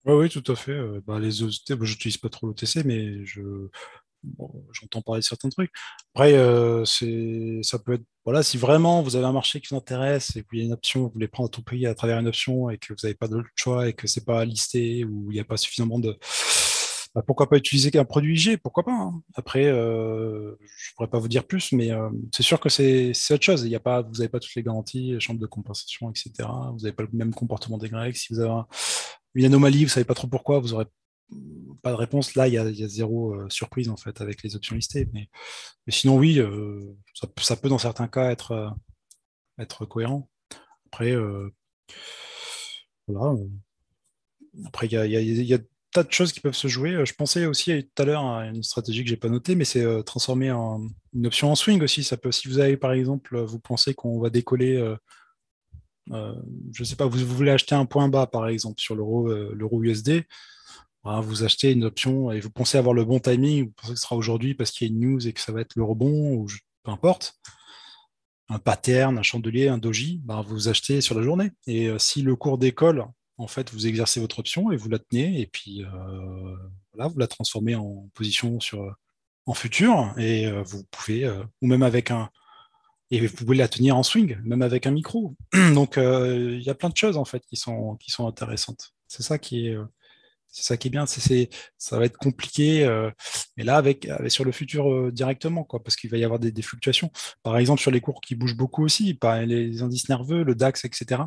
[0.06, 0.72] Oui, oui, tout à fait.
[0.72, 3.70] Euh, bah, les OTC, je n'utilise pas trop l'OTC, mais je,
[4.72, 5.72] j'entends parler de certains trucs.
[6.16, 9.78] Après, euh, c'est, ça peut être, voilà, si vraiment vous avez un marché qui vous
[9.78, 12.28] intéresse et qu'il y a une option, vous voulez prendre tout prix à travers une
[12.28, 15.36] option et que vous n'avez pas d'autre choix et que c'est pas listé ou il
[15.36, 16.18] n'y a pas suffisamment de,
[17.14, 19.22] bah, pourquoi pas utiliser un produit IG Pourquoi pas hein.
[19.34, 23.44] Après, euh, je pourrais pas vous dire plus, mais euh, c'est sûr que c'est autre
[23.44, 23.66] chose.
[23.66, 26.48] Y a pas, vous n'avez pas toutes les garanties, chambre de compensation, etc.
[26.72, 28.16] Vous n'avez pas le même comportement des Grecs.
[28.16, 28.64] Si vous avez
[29.36, 30.86] une anomalie, vous savez pas trop pourquoi, vous aurez
[31.82, 32.36] pas de réponse.
[32.36, 35.10] Là, il y a, zéro euh, surprise en fait avec les options listées.
[35.14, 35.30] Mais,
[35.90, 38.74] sinon, oui, euh, ça, peut dans certains cas être,
[39.58, 40.30] être cohérent.
[40.88, 41.14] Après,
[43.08, 43.38] voilà.
[44.66, 45.60] Après, il y a,
[45.92, 47.06] tas de choses qui peuvent se jouer.
[47.06, 49.86] Je pensais aussi tout à l'heure à une stratégie que j'ai pas notée, mais c'est
[50.04, 52.04] transformer une option en swing aussi.
[52.04, 54.96] Ça peut, si vous avez par exemple, vous pensez qu'on va décoller
[56.08, 60.24] je ne sais pas, vous, voulez acheter un point bas par exemple sur l'euro USD,
[61.04, 64.04] vous achetez une option et vous pensez avoir le bon timing, vous pensez que ce
[64.04, 66.34] sera aujourd'hui parce qu'il y a une news et que ça va être le rebond,
[66.34, 66.48] ou
[66.84, 67.40] peu importe,
[68.50, 71.52] un pattern, un chandelier, un doji, ben, vous achetez sur la journée.
[71.68, 73.06] Et euh, si le cours décolle,
[73.42, 76.56] en fait, vous exercez votre option et vous la tenez, et puis euh,
[76.94, 78.96] voilà, vous la transformez en position sur,
[79.46, 81.28] en futur, et euh, vous pouvez,
[81.62, 82.30] ou même avec un,
[83.10, 85.36] et vous pouvez la tenir en swing, même avec un micro.
[85.74, 88.94] Donc il y a plein de choses en fait qui sont, qui sont intéressantes.
[89.08, 89.78] C'est ça qui est,
[90.48, 91.06] c'est ça qui est bien.
[91.06, 92.88] Ça va être compliqué,
[93.58, 97.12] mais là avec, sur le futur directement, quoi, parce qu'il va y avoir des, fluctuations.
[97.44, 100.86] Par exemple sur les cours qui bougent beaucoup aussi, par les indices nerveux, le DAX,
[100.86, 101.24] etc.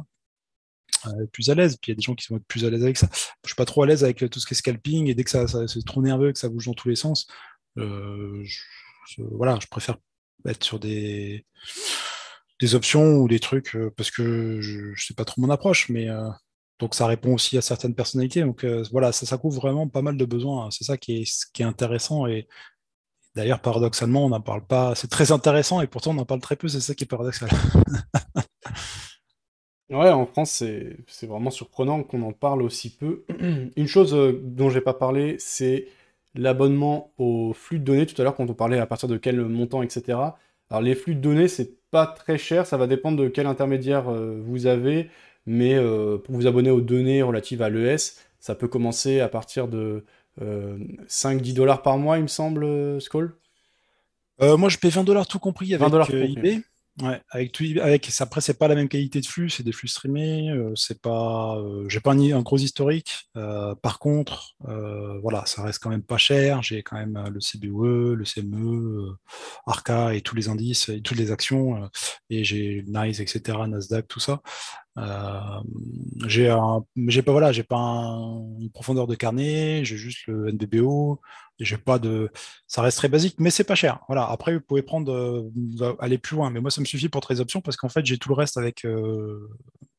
[1.33, 1.77] plus à l'aise.
[1.77, 3.09] Puis il y a des gens qui être plus à l'aise avec ça.
[3.13, 5.31] Je suis pas trop à l'aise avec tout ce qui est scalping et dès que
[5.31, 7.27] ça, c'est trop nerveux, que ça bouge dans tous les sens,
[9.19, 9.97] voilà, je préfère
[10.47, 11.47] être sur des,
[12.61, 15.89] des options ou des trucs euh, parce que je, ne sais pas trop mon approche,
[15.89, 16.29] mais euh,
[16.79, 18.43] donc ça répond aussi à certaines personnalités.
[18.43, 20.71] Donc euh, voilà, ça, couvre vraiment pas mal de besoins.
[20.71, 22.49] C'est ça qui est, qui est intéressant et
[23.35, 24.95] d'ailleurs paradoxalement on n'en parle pas.
[24.95, 26.69] C'est très intéressant et pourtant on en parle très peu.
[26.69, 27.49] C'est ça qui est paradoxal.
[29.91, 30.63] Ouais, en France,
[31.07, 33.25] c'est vraiment surprenant qu'on en parle aussi peu.
[33.77, 35.89] Une chose dont j'ai pas parlé, c'est
[36.35, 39.41] l'abonnement au flux de données tout à l'heure quand on parlait à partir de quel
[39.45, 40.19] montant, etc.
[40.71, 44.09] Alors les flux de données, c'est pas très cher, ça va dépendre de quel intermédiaire
[44.09, 45.11] euh, vous avez,
[45.47, 49.69] mais euh, pour vous abonner aux données relatives à l'ES, ça peut commencer à partir
[49.69, 50.05] de
[50.41, 53.37] 5-10 euh, dollars par mois, il me semble, Skoll
[54.41, 56.63] Moi, je paie 20 dollars tout compris avec eBay.
[57.03, 59.89] Ouais, avec tout, avec après c'est pas la même qualité de flux, c'est des flux
[59.89, 63.29] streamés, euh, c'est pas, euh, j'ai pas un, gros historique.
[63.37, 66.63] Euh, par contre, voilà, ça reste quand même pas cher.
[66.63, 69.17] J'ai quand même le CBOE, le CME,
[69.67, 71.91] Arca et tous les indices et toutes les actions
[72.31, 74.41] et j'ai Nice, etc., Nasdaq, tout ça.
[76.27, 76.49] j'ai
[77.23, 77.77] pas voilà, j'ai pas
[78.61, 81.21] une profondeur de carnet, j'ai juste le NBBO,
[81.61, 82.31] j'ai pas de,
[82.67, 84.01] ça reste très basique, mais c'est pas cher.
[84.09, 84.27] Voilà.
[84.29, 86.51] Après, vous pouvez prendre, euh, aller plus loin.
[86.51, 88.57] Mais moi, ça me suffit pour très options parce qu'en fait, j'ai tout le reste
[88.57, 89.49] avec euh,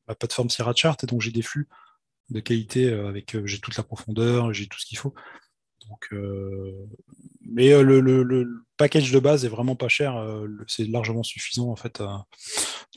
[0.08, 1.68] la plateforme Sierra Chart et donc j'ai des flux
[2.30, 5.14] de qualité euh, avec, j'ai toute la profondeur, j'ai tout ce qu'il faut.
[5.88, 6.10] Donc,
[7.48, 10.20] mais le, le, package de base est vraiment pas cher.
[10.66, 12.02] c'est largement suffisant en fait.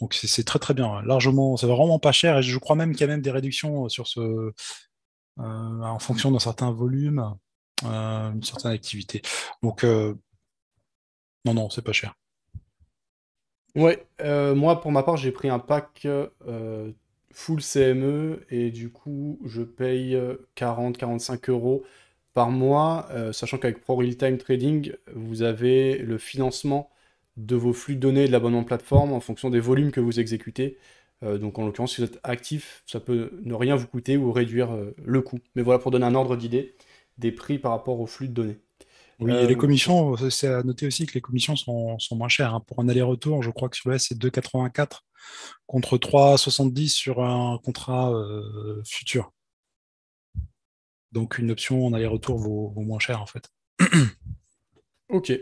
[0.02, 1.00] donc c'est très très bien.
[1.04, 3.90] Largement, c'est vraiment pas cher et je crois même qu'il y a même des réductions
[3.90, 4.52] sur ce,
[5.38, 7.36] en fonction d'un certain volume.
[7.86, 9.22] Euh, une certaine activité.
[9.64, 10.14] Donc, euh,
[11.46, 12.16] non, non, c'est pas cher.
[13.76, 16.08] Ouais, euh, moi pour ma part, j'ai pris un pack
[17.32, 20.20] full CME et du coup, je paye
[20.56, 21.84] 40-45 euros
[22.34, 26.90] par mois, sachant qu'avec Pro Real Time Trading, vous avez le financement
[27.38, 30.78] de vos flux de données de l'abonnement plateforme en fonction des volumes que vous exécutez.
[31.22, 34.76] donc en l'occurrence, si vous êtes actif, ça peut ne rien vous coûter ou réduire
[35.06, 35.40] le coût.
[35.56, 36.76] Mais voilà pour donner un ordre d'idée
[37.20, 38.60] des prix par rapport au flux de données.
[39.20, 42.56] Oui, et les euh, commissions, c'est à noter aussi que les commissions sont, moins chères.
[42.56, 42.64] Hein.
[42.66, 45.02] Pour un aller-retour, je crois que sur le c'est 2,84
[45.68, 49.34] contre 3,70 sur un contrat euh, futur.
[51.12, 53.52] Donc une option en aller-retour vaut, moins cher en fait.
[55.10, 55.34] ok.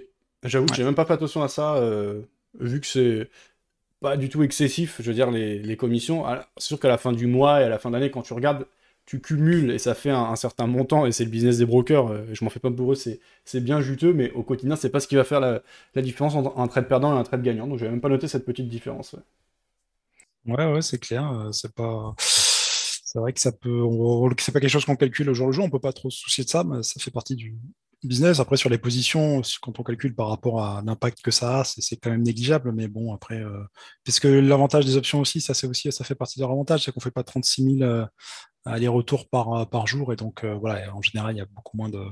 [0.44, 2.24] J'avoue que j'ai même pas fait attention à ça, euh,
[2.60, 3.30] vu que c'est
[4.00, 6.26] pas du tout excessif, je veux dire, les, les commissions.
[6.26, 8.22] Ah, c'est sûr qu'à la fin du mois et à la fin de l'année, quand
[8.22, 8.66] tu regardes,
[9.08, 12.26] tu cumules et ça fait un, certain montant, et c'est le business des brokers, euh,
[12.34, 15.08] je m'en fais pas pour eux, c'est bien juteux, mais au quotidien, c'est pas ce
[15.08, 15.62] qui va faire la,
[16.02, 18.46] différence entre un trade perdant et un trade gagnant, donc j'avais même pas noté cette
[18.46, 19.16] petite différence.
[20.46, 22.14] Ouais, ouais, c'est clair, euh, c'est pas...
[22.20, 23.84] C'est vrai que ça peut,
[24.38, 26.20] c'est pas quelque chose qu'on calcule au jour le jour, on peut pas trop se
[26.20, 27.58] soucier de ça, mais ça fait partie du,
[28.04, 28.40] business.
[28.40, 31.98] Après, sur les positions, quand on calcule par rapport à l'impact que ça a, c'est
[31.98, 32.72] quand même négligeable.
[32.72, 33.64] Mais bon, après, euh,
[34.04, 36.92] puisque l'avantage des options aussi, ça c'est aussi, ça fait partie de leur avantage, c'est
[36.92, 38.06] qu'on fait pas 36 000
[38.68, 40.14] aller-retour par, euh, par jour.
[40.14, 42.06] Et donc, euh, voilà, en général, il y a beaucoup moins de.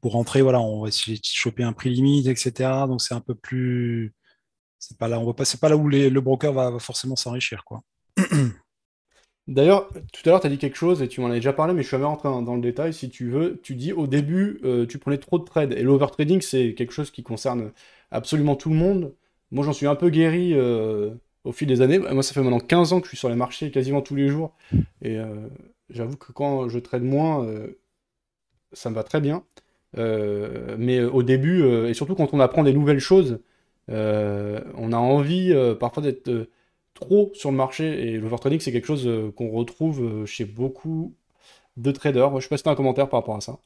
[0.00, 2.70] Pour rentrer, voilà, on va essayer de choper un prix limite, etc.
[2.86, 4.14] Donc, c'est un peu plus.
[4.78, 7.82] C'est pas là, on va pas, pas là où le broker va, forcément s'enrichir, quoi.
[9.48, 11.74] D'ailleurs, tout à l'heure, tu as dit quelque chose et tu m'en avais déjà parlé,
[11.74, 12.94] mais je suis jamais rentré dans, le détail.
[12.94, 15.72] Si tu veux, tu dis au début, euh, tu prenais trop de trades.
[15.72, 17.72] Et l'overtrading, c'est quelque chose qui concerne
[18.10, 19.14] absolument tout le monde.
[19.50, 20.54] Moi, j'en suis un peu guéri
[21.44, 21.98] au fil des années.
[21.98, 24.28] Moi, ça fait maintenant 15 ans que je suis sur les marchés quasiment tous les
[24.28, 24.54] jours.
[25.02, 25.48] Et euh,
[25.90, 27.78] j'avoue que quand je trade moins, euh,
[28.72, 29.44] ça me va très bien.
[29.98, 33.40] Euh, mais au début, et surtout quand on apprend des nouvelles choses,
[33.88, 36.48] on a envie parfois d'être
[36.94, 38.06] trop sur le marché.
[38.06, 41.14] Et l'overtrading, c'est quelque chose qu'on retrouve chez beaucoup
[41.76, 42.40] de traders.
[42.40, 43.58] Je sais pas si un commentaire par rapport à ça.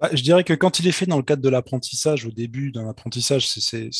[0.00, 2.70] Bah, je dirais que quand il est fait dans le cadre de l'apprentissage, au début
[2.70, 3.90] d'un apprentissage, c'est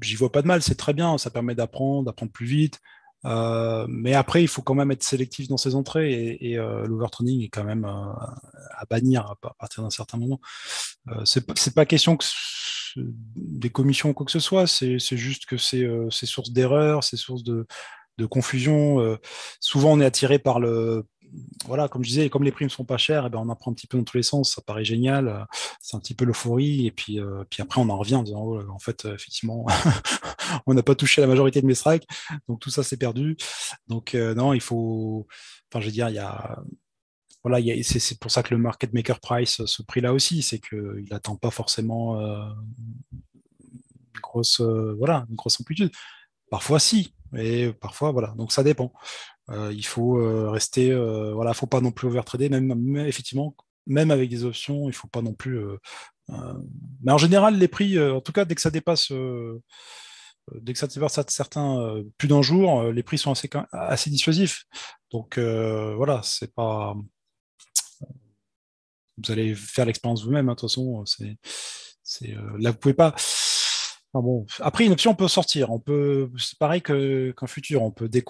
[0.00, 2.80] j'y vois pas de mal, c'est très bien, ça permet d'apprendre, d'apprendre plus vite.
[3.24, 7.48] mais après, il faut quand même être sélectif dans ses entrées et, et l'overtraining est
[7.48, 10.40] quand même à bannir à partir d'un certain moment.
[11.24, 12.24] c'est pas question que
[12.96, 17.42] des commissions ou quoi que ce soit, c'est juste que c'est source d'erreurs, c'est source
[17.42, 17.66] de,
[18.18, 19.18] de confusion.
[19.60, 21.04] souvent, on est attiré par le
[21.66, 23.74] voilà, comme je disais, comme les primes sont pas chères, eh ben on apprend un
[23.74, 25.44] petit peu dans tous les sens, ça paraît génial, euh,
[25.80, 28.42] c'est un petit peu l'euphorie, et puis, euh, puis après on en revient en disant,
[28.42, 29.66] oh, en fait, euh, effectivement,
[30.66, 32.06] on n'a pas touché la majorité de mes strikes,
[32.48, 33.36] donc tout ça c'est perdu.
[33.88, 35.26] Donc non, il faut,
[35.70, 36.58] enfin je veux dire, il y a,
[37.44, 41.36] voilà, c'est pour ça que le market maker price, ce prix-là aussi, c'est qu'il n'attend
[41.36, 42.18] pas forcément
[44.22, 45.90] grosse, voilà, une grosse amplitude.
[46.50, 48.92] Parfois si, mais parfois voilà, donc ça dépend.
[49.50, 53.54] Euh, il faut euh, rester, euh, voilà, faut pas non plus overtrader, même, même, effectivement,
[53.86, 55.60] même avec des options, il faut pas non plus.
[57.02, 59.12] mais en général, les prix, en tout cas, dès que ça dépasse
[60.54, 64.64] dès que ça dépasse certains plus d'un jour, les prix sont assez, assez dissuasifs.
[65.10, 66.94] Donc voilà, c'est pas.
[69.18, 71.04] Vous allez faire l'expérience vous-même, hein, de toute façon.
[72.02, 73.14] C'est, là, vous pouvez pas
[74.60, 75.70] Après, une option, on peut sortir.
[75.70, 77.82] On peut, c'est pareil qu'un futur.
[77.82, 78.24] On peut, dès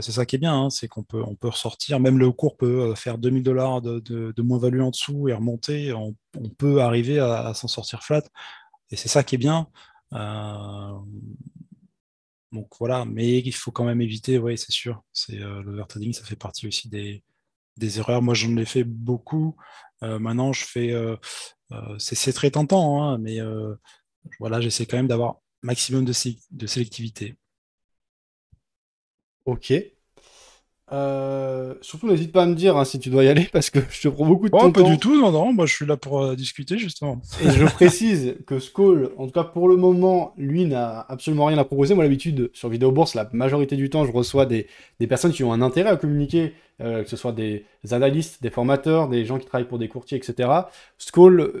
[0.00, 2.00] c'est ça qui est bien, hein, c'est qu'on peut, on peut ressortir.
[2.00, 5.92] Même le cours peut euh, faire 2000 dollars de, moins-value en dessous et remonter.
[5.92, 6.14] On,
[6.58, 8.22] peut arriver à, s'en sortir flat.
[8.90, 9.68] Et c'est ça qui est bien.
[10.12, 10.92] Euh,
[12.52, 15.02] donc voilà, mais il faut quand même éviter, oui, c'est sûr.
[15.12, 17.24] C'est euh, l'overtrading, ça fait partie aussi des,
[17.76, 18.22] des erreurs.
[18.22, 19.56] Moi, j'en ai fait beaucoup.
[20.02, 20.94] maintenant, je fais.
[21.98, 23.40] c'est très tentant, hein, mais
[24.40, 26.12] voilà, j'essaie quand même d'avoir maximum de,
[26.50, 27.34] de sélectivité.
[29.44, 29.72] Ok.
[30.92, 33.80] Euh, surtout, n'hésite pas à me dire hein, si tu dois y aller parce que
[33.90, 34.70] je te prends beaucoup de oh, temps.
[34.70, 37.20] Pas du tout, non, non, moi je suis là pour euh, discuter justement.
[37.44, 41.58] Et je précise que Skull, en tout cas pour le moment, lui n'a absolument rien
[41.58, 41.94] à proposer.
[41.94, 44.68] Moi, l'habitude, sur Vidéo Bourse, la majorité du temps, je reçois des,
[45.08, 49.08] personnes qui ont un intérêt à communiquer, euh, que ce soit des analystes, des formateurs,
[49.08, 50.48] des gens qui travaillent pour des courtiers, etc.
[50.98, 51.52] Skull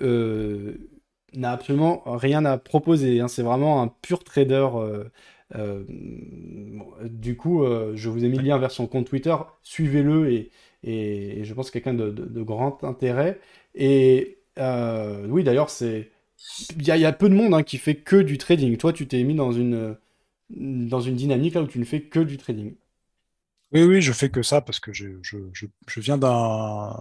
[1.34, 3.20] n'a absolument rien à proposer.
[3.20, 3.28] Hein.
[3.28, 4.68] C'est vraiment un pur trader.
[4.74, 5.04] Euh,
[5.54, 5.84] euh,
[7.04, 9.34] du coup, euh, je vous ai mis le lien vers son compte Twitter.
[9.62, 10.50] Suivez-le et,
[10.82, 13.40] et, je pense quelqu'un de, de, grand intérêt.
[13.74, 16.10] Et oui, d'ailleurs, c'est
[16.76, 18.76] il y, a peu de monde hein, qui fait que du trading.
[18.76, 19.96] Toi, tu t'es mis dans une
[20.50, 22.74] dans une dynamique là où tu ne fais que du trading.
[23.72, 26.18] Oui, oui, je fais que ça parce que je, je, je, viens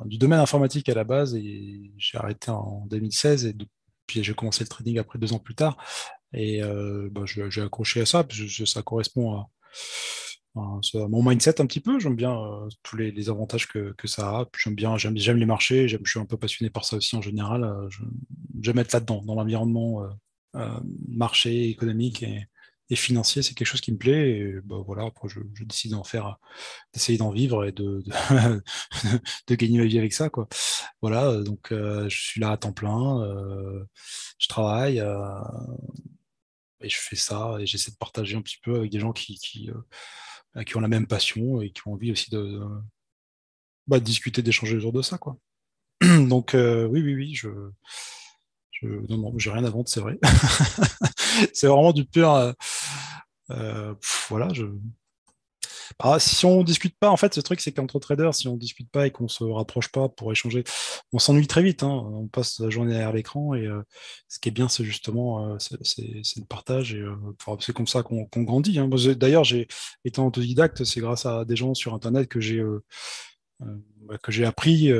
[0.06, 3.53] du domaine informatique à la base et j'ai arrêté en 2016 et
[4.07, 5.77] puis j'ai commencé le trading après deux ans plus tard.
[6.34, 9.48] Et euh, bah, j'ai accroché à ça, parce que ça correspond à,
[10.56, 11.99] mon mindset un petit peu.
[11.99, 14.45] J'aime bien euh, tous les, avantages que, ça a.
[14.57, 15.88] J'aime bien, j'aime, les marchés.
[15.88, 17.64] Je suis un peu passionné par ça aussi en général.
[17.64, 17.90] Euh,
[18.61, 20.07] j'aime être là-dedans, dans l'environnement
[21.10, 22.23] marché, économique
[22.94, 23.41] financier.
[23.41, 24.38] C'est quelque chose qui me plaît.
[24.38, 26.38] Et bah, voilà, après, je, décide d'en faire,
[26.94, 28.03] d'essayer d'en vivre et de,
[29.49, 30.30] gagner ma vie avec ça.
[30.30, 30.48] Quoi.
[31.02, 33.26] Voilà, donc je suis là à temps plein.
[34.38, 35.03] je travaille
[36.82, 39.72] et je fais ça et j'essaie de partager un petit peu avec des gens qui
[40.76, 42.62] ont la même passion et qui ont envie aussi de,
[43.88, 45.18] bah, discuter, d'échanger autour de ça.
[45.18, 45.38] Quoi.
[46.02, 47.49] Donc oui, oui, oui, je,
[48.81, 50.18] je non, non, j'ai rien à vendre, c'est vrai.
[51.53, 52.53] c'est vraiment du pur.
[54.30, 54.65] voilà, je,
[55.99, 58.89] bah, si on discute pas, en fait, ce truc, c'est qu'entre traders, si on discute
[58.89, 60.64] pas et qu'on se rapproche pas pour échanger,
[61.14, 61.84] on s'ennuie très vite.
[61.84, 61.89] Hein.
[61.89, 63.81] On passe la journée derrière l'écran et euh,
[64.27, 67.15] ce qui est bien, c'est justement euh, c'est le partage et euh,
[67.60, 68.80] c'est comme ça qu'on grandit.
[68.80, 68.89] Hein.
[69.15, 69.68] D'ailleurs, j'ai
[70.03, 72.64] étant autodidacte, c'est grâce à des gens sur Internet que j'ai
[74.22, 74.91] que j'ai appris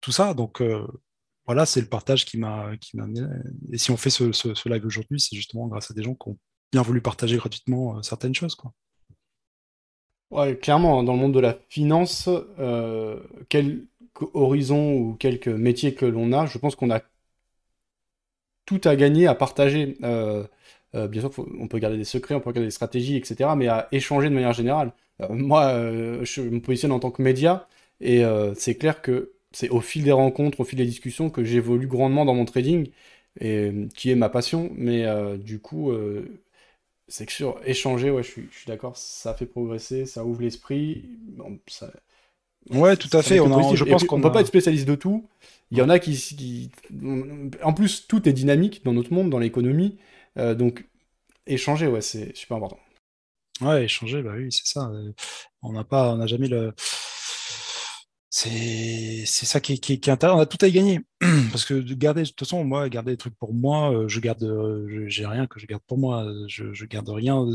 [0.00, 0.34] tout ça.
[0.34, 0.62] Donc
[1.46, 3.06] voilà, c'est le partage qui m'a m'a
[3.72, 6.28] et si on fait ce, ce live aujourd'hui, c'est justement grâce à des gens qui
[6.28, 6.38] ont
[6.72, 8.72] bien voulu partager gratuitement certaines choses, quoi.
[10.30, 13.86] Ouais, clairement, dans le monde de la finance, euh, quel
[14.34, 17.00] horizon ou quelques métiers que l'on a, je pense qu'on a
[18.66, 19.96] tout à gagner à partager.
[20.02, 20.44] Euh,
[20.94, 21.30] euh, bien sûr,
[21.60, 24.34] on peut garder des secrets, on peut garder des stratégies, etc., mais à échanger de
[24.34, 24.92] manière générale.
[25.30, 25.72] moi,
[26.24, 27.68] je me positionne en tant que média,
[28.00, 28.22] et
[28.56, 32.24] c'est clair que c'est au fil des rencontres, au fil des discussions que j'évolue grandement
[32.24, 32.90] dans mon trading,
[33.40, 34.70] et qui est ma passion.
[34.76, 35.06] Mais
[35.38, 35.92] du coup,
[37.08, 40.42] c'est que sur échanger, ouais, je suis, je suis d'accord, ça fait progresser, ça ouvre
[40.42, 41.04] l'esprit.
[41.66, 41.90] ça...
[42.70, 43.40] Ouais, tout à fait.
[43.40, 45.28] On je pense qu'on ne peut pas être spécialiste de tout.
[45.70, 46.70] Il y en a qui, qui,
[47.62, 49.98] En plus, tout est dynamique dans notre monde, dans l'économie.
[50.38, 50.84] Euh, donc,
[51.46, 52.78] échanger, ouais, c'est super important.
[53.60, 54.90] Ouais, échanger, bah oui, c'est ça.
[55.62, 56.74] On n'a pas, on n'a jamais le
[58.36, 60.38] c'est ça qui est, qui, intéressant.
[60.38, 61.00] On a tout à y gagner.
[61.52, 64.18] Parce que de garder, de toute façon, moi, garder des trucs pour moi, euh, je
[64.18, 66.26] garde, euh, j'ai rien que je garde pour moi.
[66.48, 67.46] Je, je garde rien.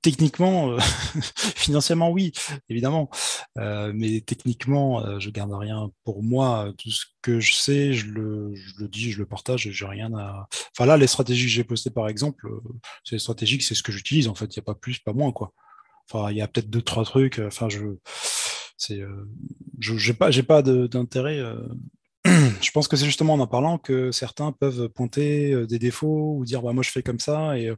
[0.00, 0.78] techniquement, euh,
[1.36, 2.32] financièrement, oui,
[2.70, 3.10] évidemment.
[3.58, 6.72] Euh, mais techniquement, je garde rien pour moi.
[6.78, 8.54] Tout ce que je sais, je le,
[8.88, 10.48] dis, je le partage, j'ai rien à.
[10.74, 12.48] Enfin là, les stratégies que j'ai postées, par exemple,
[13.04, 14.28] c'est stratégiques, c'est ce que j'utilise.
[14.28, 15.52] En fait, il n'y a pas plus, pas moins, quoi.
[16.10, 17.38] Enfin, il y a peut-être deux, trois trucs.
[17.38, 17.80] Enfin, je,
[18.76, 19.00] c'est,
[19.78, 21.40] je, j'ai pas, j'ai pas d'intérêt.
[22.24, 26.44] je pense que c'est justement en en parlant que certains peuvent pointer des défauts ou
[26.44, 27.72] dire, bah moi je fais comme ça et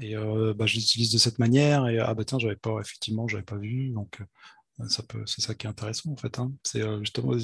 [0.00, 1.88] et euh, bah, je l'utilise de cette manière.
[1.88, 3.90] Et ah bah tiens, j'avais pas, effectivement, j'avais pas vu.
[3.90, 4.20] Donc
[4.80, 6.38] euh, ça peut, c'est ça qui est intéressant en fait.
[6.38, 6.52] Hein.
[6.62, 7.34] C'est euh, justement.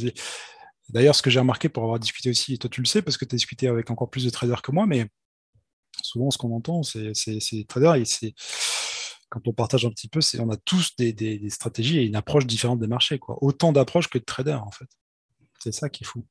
[0.88, 3.16] D'ailleurs, ce que j'ai remarqué pour avoir discuté aussi, et toi tu le sais parce
[3.16, 5.06] que tu as discuté avec encore plus de traders que moi, mais
[6.02, 7.12] souvent ce qu'on entend, c'est
[7.52, 8.34] les traders et c'est
[9.32, 12.16] quand on partage un petit peu, c'est on a tous des, des, stratégies et une
[12.16, 13.38] approche différente des marchés, quoi.
[13.40, 14.88] Autant d'approches que de traders en fait.
[15.58, 16.26] C'est ça qui est fou.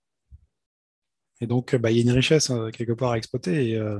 [1.39, 3.71] Et donc, bah, il y a une richesse euh, quelque part à exploiter.
[3.71, 3.97] Et euh,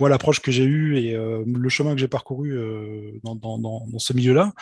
[0.00, 2.58] moi, l'approche que j'ai eue et euh, le chemin que j'ai parcouru
[3.22, 4.54] dans, ce milieu-là,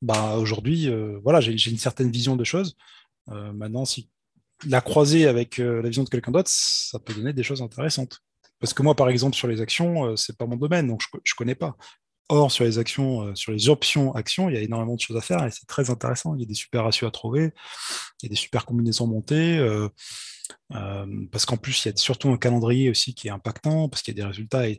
[0.00, 0.88] bah, aujourd'hui,
[1.24, 2.76] voilà, j'ai une certaine vision de choses.
[3.26, 4.08] maintenant, si
[4.64, 8.20] la croiser avec la vision de quelqu'un d'autre, ça peut donner des choses intéressantes.
[8.60, 11.36] Parce que moi, par exemple, sur les actions, c'est pas mon domaine, donc je, ne
[11.36, 11.76] connais pas.
[12.30, 15.22] Or, sur les actions, sur les options actions, il y a énormément de choses à
[15.22, 16.34] faire et c'est très intéressant.
[16.34, 17.52] Il y a des super ratios à trouver,
[18.20, 19.58] il y a des super combinaisons montées.
[20.74, 24.02] Euh, parce qu'en plus, il y a surtout un calendrier aussi qui est impactant, parce
[24.02, 24.78] qu'il y a des résultats et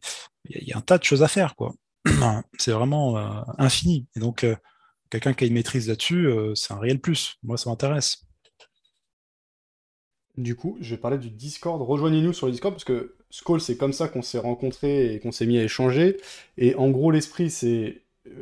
[0.50, 1.56] il y, a un tas de choses à faire.
[1.56, 1.74] quoi.
[2.58, 4.08] c'est vraiment euh, infini.
[4.16, 4.56] Et donc, euh,
[5.10, 7.36] quelqu'un qui a une maîtrise là-dessus, c'est un réel plus.
[7.44, 8.26] Moi, ça m'intéresse.
[10.38, 11.82] Du coup, je vais parler du Discord.
[11.82, 15.32] Rejoignez-nous sur le Discord parce que Skull, c'est comme ça qu'on s'est rencontrés et qu'on
[15.32, 16.18] s'est mis à échanger.
[16.58, 18.02] Et en gros, l'esprit, c'est,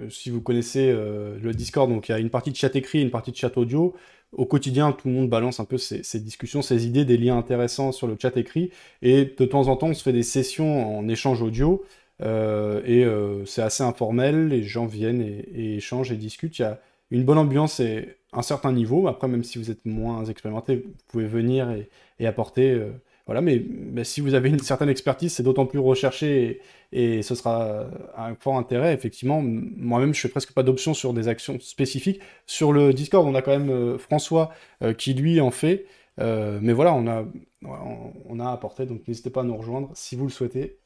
[0.10, 3.12] si vous connaissez le Discord, donc il y a une partie de chat écrit une
[3.12, 3.96] partie de chat audio
[4.34, 7.92] au quotidien, tout le monde balance un peu ses, discussions, ses idées, des liens intéressants
[7.92, 8.72] sur le chat écrit.
[9.02, 11.84] Et de temps en temps, on se fait des sessions en échange audio.
[12.22, 16.60] Euh, et euh, c'est assez informel, les gens viennent et, échangent et discutent.
[16.60, 16.80] Il y a
[17.12, 19.08] une bonne ambiance et un certain niveau.
[19.08, 21.72] Après, même si vous êtes moins expérimenté, vous pouvez venir
[22.20, 22.90] et, apporter euh,
[23.28, 23.62] voilà, mais,
[24.04, 26.62] si vous avez une certaine expertise, c'est d'autant plus recherché
[26.94, 27.86] et, ce sera
[28.18, 28.94] un fort intérêt.
[28.94, 32.22] Effectivement, moi-même, je fais presque pas d'options sur des actions spécifiques.
[32.46, 34.52] Sur le Discord, on a quand même euh, François
[34.82, 35.86] euh, qui lui en fait.
[36.20, 37.26] Euh, mais voilà, on a,
[37.64, 40.80] on a apporté, donc n'hésitez pas à nous rejoindre si vous le souhaitez.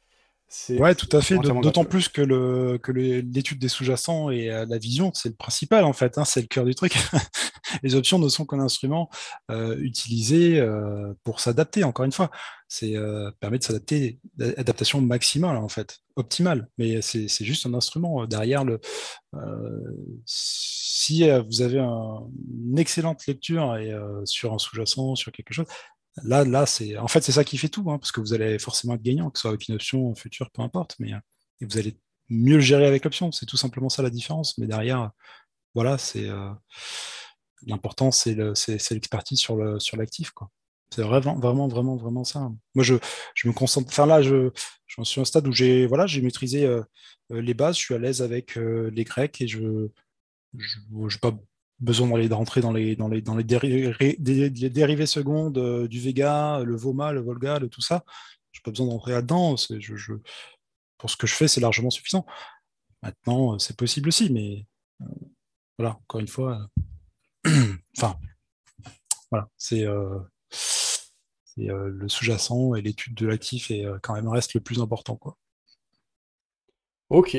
[0.70, 1.38] Ouais, tout à fait.
[1.38, 5.84] D'autant plus que le que l'étude des sous-jacents et euh, la vision, c'est le principal
[5.84, 6.18] en fait.
[6.18, 6.94] Hein, c'est le cœur du truc.
[7.82, 9.08] les options ne sont qu'un instrument
[9.50, 11.84] euh, utilisé euh, pour s'adapter.
[11.84, 12.30] Encore une fois,
[12.68, 12.94] c'est
[13.40, 14.18] permet de s'adapter,
[14.56, 16.68] adaptation maximale en fait, optimale.
[16.78, 18.80] Mais c'est juste un instrument derrière le.
[20.26, 23.92] si vous avez une excellente lecture et,
[24.24, 25.66] sur un sous-jacent, sur quelque chose,
[26.24, 28.58] Là, là c'est en fait c'est ça qui fait tout, hein, parce que vous allez
[28.58, 31.18] forcément être gagnant, que ce soit avec une option future, peu importe, mais euh,
[31.62, 31.96] vous allez
[32.28, 33.32] mieux le gérer avec l'option.
[33.32, 34.58] C'est tout simplement ça la différence.
[34.58, 35.10] Mais derrière,
[35.74, 36.50] voilà, c'est euh,
[37.66, 38.34] l'important, c'est
[38.90, 39.56] l'expertise sur
[39.96, 40.50] l'actif, quoi.
[40.94, 42.50] C'est vraiment, vraiment, vraiment, vraiment ça.
[42.74, 42.94] Moi, je,
[43.46, 43.88] me concentre.
[43.88, 44.50] Enfin là, je,
[44.86, 46.82] suis à un stade où j'ai voilà, j'ai maîtrisé euh,
[47.30, 49.88] les bases, je suis à l'aise avec les Grecs et je
[50.54, 51.32] je pas
[51.82, 56.76] besoin d'aller rentrer dans les, dans les, dans les, dérivés secondes euh, du Vega, le
[56.76, 58.04] Voma, le Volga, tout ça.
[58.52, 59.56] Je n'ai pas besoin d'entrer là-dedans.
[60.98, 62.24] Pour ce que je fais, c'est largement suffisant.
[63.02, 64.66] Maintenant, euh, c'est possible aussi, mais
[65.02, 65.06] euh,
[65.78, 66.68] voilà, encore une fois.
[67.98, 68.16] enfin,
[69.30, 69.84] voilà, c'est
[71.56, 75.16] le sous-jacent et l'étude de l'actif et quand même reste le plus important.
[75.16, 75.36] Quoi.
[77.10, 77.36] Ok.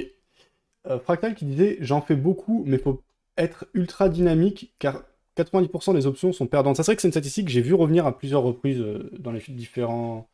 [1.04, 3.02] Fractal qui disait J'en fais beaucoup, mais faut
[3.38, 5.04] être ultra dynamique car
[5.38, 6.78] 90% des options sont perdantes.
[6.78, 9.32] Ça serait que c'est une statistique que j'ai vu revenir à plusieurs reprises euh, dans
[9.32, 10.30] les différents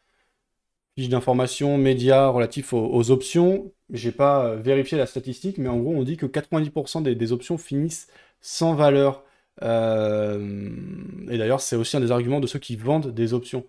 [0.98, 3.72] fiches d'information, médias relatifs aux, options.
[3.92, 7.58] J'ai pas euh, vérifié la statistique, mais en gros, on dit que 90% des, options
[7.58, 8.08] finissent
[8.42, 9.24] sans valeur.
[9.62, 10.70] Euh,
[11.30, 13.66] et d'ailleurs, c'est aussi un des arguments de ceux qui vendent des options.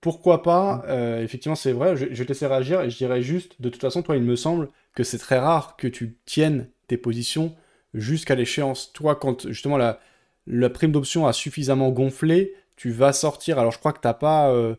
[0.00, 0.84] Pourquoi pas?
[0.86, 1.24] Mmh.
[1.24, 3.80] Effectivement, c'est vrai, je, je vais te laisser réagir et je dirais juste, de toute
[3.80, 7.56] façon, toi, il me semble que c'est très rare que tu tiennes tes positions
[7.94, 8.92] jusqu'à l'échéance.
[8.92, 10.00] Toi, quand justement la,
[10.70, 13.58] prime d'option a suffisamment gonflé, tu vas sortir.
[13.58, 14.74] Alors je crois que tu n'as pas euh,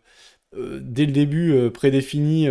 [0.55, 2.47] euh, dès le début euh, prédéfini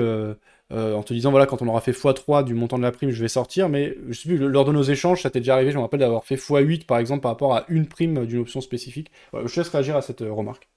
[0.71, 3.23] en te disant voilà quand on aura fait x3 du montant de la prime je
[3.23, 5.77] vais sortir mais je sais plus lors de nos échanges ça t'est déjà arrivé je
[5.79, 9.11] me rappelle d'avoir fait x8 par exemple par rapport à une prime d'une option spécifique
[9.33, 10.69] je te laisse réagir à cette remarque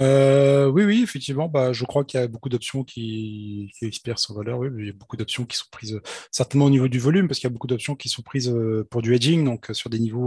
[0.00, 4.34] euh, oui, oui, effectivement, bah, je crois qu'il y a beaucoup d'options qui, expirent sans
[4.34, 4.58] valeur.
[4.58, 7.28] Oui, il y a beaucoup d'options qui sont prises, euh, certainement au niveau du volume,
[7.28, 9.90] parce qu'il y a beaucoup d'options qui sont prises euh, pour du hedging, donc sur
[9.90, 10.20] des niveaux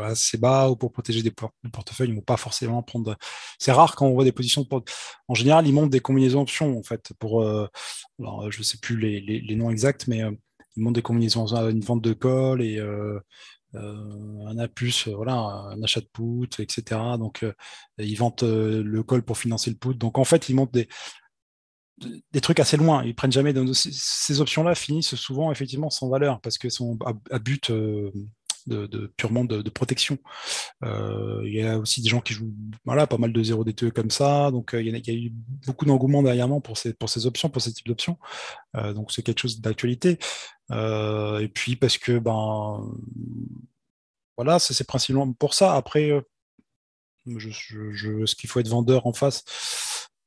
[0.00, 1.32] assez bas ou pour protéger des,
[1.72, 2.10] portefeuilles.
[2.10, 3.16] Ils vont pas forcément prendre.
[3.58, 4.62] C'est rare quand on voit des positions.
[4.62, 4.68] De...
[5.28, 7.42] En général, ils montent des combinaisons options, en fait, pour.
[7.42, 10.22] alors, je ne sais plus les, noms exacts, mais
[10.76, 12.80] ils montent des combinaisons, une vente de call et
[13.76, 14.66] un A+,
[15.14, 17.00] voilà, un achat de put, etc.
[17.18, 17.44] Donc,
[17.98, 19.94] ils vendent le call pour financer le put.
[19.94, 20.88] Donc, en fait, ils montent des,
[22.32, 23.04] des trucs assez loin.
[23.04, 23.54] Ils prennent jamais.
[23.74, 26.98] Ces options-là finissent souvent effectivement sans valeur parce qu'elles sont
[27.30, 27.70] à, but
[28.66, 30.18] de, purement de, protection.
[30.84, 32.52] Euh, il y a aussi des gens qui jouent
[32.84, 34.50] voilà, pas mal de 0 DTE comme ça.
[34.50, 35.32] Donc euh, il, y a, eu
[35.66, 38.18] beaucoup d'engouement derrière pour ces, pour ces options, pour ces types d'options.
[38.76, 40.18] Euh, donc c'est quelque chose d'actualité.
[40.70, 42.84] et puis parce que ben
[44.36, 45.74] voilà, c'est principalement pour ça.
[45.74, 46.10] Après,
[47.26, 49.44] ce qu'il faut être vendeur en face.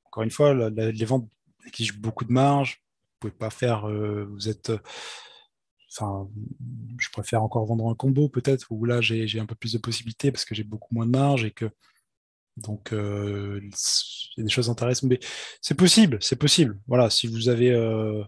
[0.05, 1.29] Encore une fois, les ventes
[1.67, 2.81] exigent beaucoup de marge.
[3.21, 3.87] Vous pouvez pas faire.
[3.87, 4.71] vous êtes
[5.91, 6.29] enfin,
[6.97, 10.31] je préfère encore vendre un combo peut-être, où là j'ai un peu plus de possibilités
[10.31, 11.69] parce que j'ai beaucoup moins de marge et que
[12.57, 13.69] donc euh, il
[14.37, 15.09] y a des choses intéressantes.
[15.09, 15.19] Mais
[15.61, 16.79] c'est possible, c'est possible.
[16.87, 18.23] Voilà, si vous avez euh,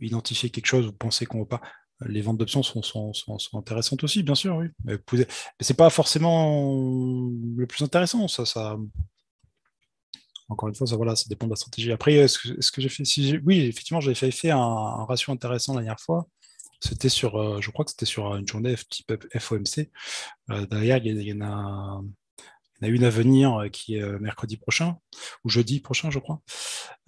[0.00, 1.62] identifié quelque chose, vous pensez qu'on ne va pas.
[2.06, 4.66] Les ventes d'options sont, sont, sont, intéressantes aussi, bien sûr, oui.
[4.84, 5.26] Mais, mais
[5.60, 8.76] c'est pas forcément le plus intéressant, ça, ça.
[10.48, 11.92] Encore une fois, ça, voilà, ça dépend de la stratégie.
[11.92, 15.74] Après, ce que, j'ai fait, si oui, effectivement, j'avais fait, fait un, un, ratio intéressant
[15.74, 16.26] la dernière fois.
[16.82, 19.88] C'était sur, euh, je crois que c'était sur une journée type FOMC.
[20.50, 22.02] Euh, derrière, il y, en a,
[22.82, 24.96] une à venir euh, qui est mercredi prochain,
[25.44, 26.42] ou jeudi prochain, je crois.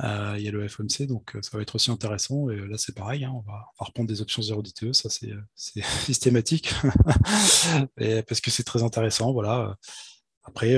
[0.00, 2.48] il y a le FOMC, donc ça va être aussi intéressant.
[2.50, 5.32] Et là, c'est pareil, hein, on, va, reprendre des options 0 DTE, ça c'est
[6.04, 6.72] systématique,
[8.28, 9.32] parce que c'est très intéressant.
[9.32, 9.76] Voilà.
[10.44, 10.76] Après,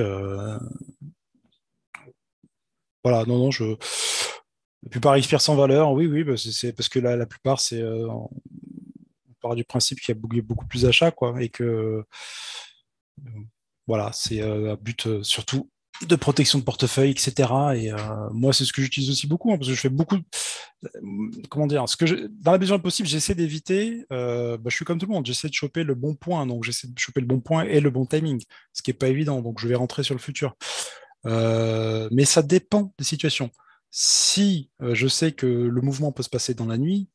[3.05, 3.77] voilà, non, non, je.
[4.85, 6.35] La plupart expire sans valeur, oui, oui, bah,
[6.77, 7.83] parce que la, la plupart, c'est
[9.55, 12.05] du principe qu'il y a beaucoup plus d'achats, quoi, et que
[13.25, 13.31] euh,
[13.87, 15.71] voilà, c'est euh, un but euh, surtout
[16.07, 17.49] de protection de portefeuille, etc.
[17.75, 17.91] Et
[18.31, 20.19] moi, c'est ce que j'utilise aussi beaucoup, hein, parce que je fais beaucoup.
[21.49, 24.05] comment dire que Dans la mesure possible, j'essaie d'éviter.
[24.11, 26.47] Bah, je suis comme tout le monde, j'essaie de choper le bon point.
[26.47, 28.43] Donc, j'essaie de choper le bon point et le bon timing,
[28.75, 29.41] ce qui n'est pas évident.
[29.41, 30.55] Donc, je vais rentrer sur le futur.
[31.25, 33.51] mais ça dépend des situations.
[33.91, 37.09] Si je sais que le mouvement peut se passer dans la nuit,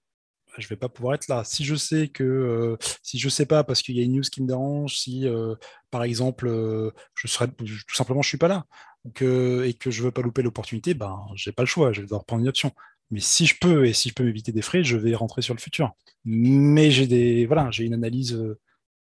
[0.57, 1.43] je vais pas pouvoir être là.
[1.43, 4.21] Si je sais que, euh, si je sais pas parce qu'il y a une news
[4.21, 5.55] qui me dérange, si euh,
[5.91, 8.65] par exemple, euh, je serais tout simplement je suis pas là,
[9.05, 12.25] et que je veux pas louper l'opportunité, ben j'ai pas le choix, je vais devoir
[12.25, 12.71] prendre une option.
[13.11, 15.53] Mais si je peux et si je peux m'éviter des frais, je vais rentrer sur
[15.53, 15.91] le futur.
[16.25, 18.33] Mais j'ai des, voilà, j'ai une analyse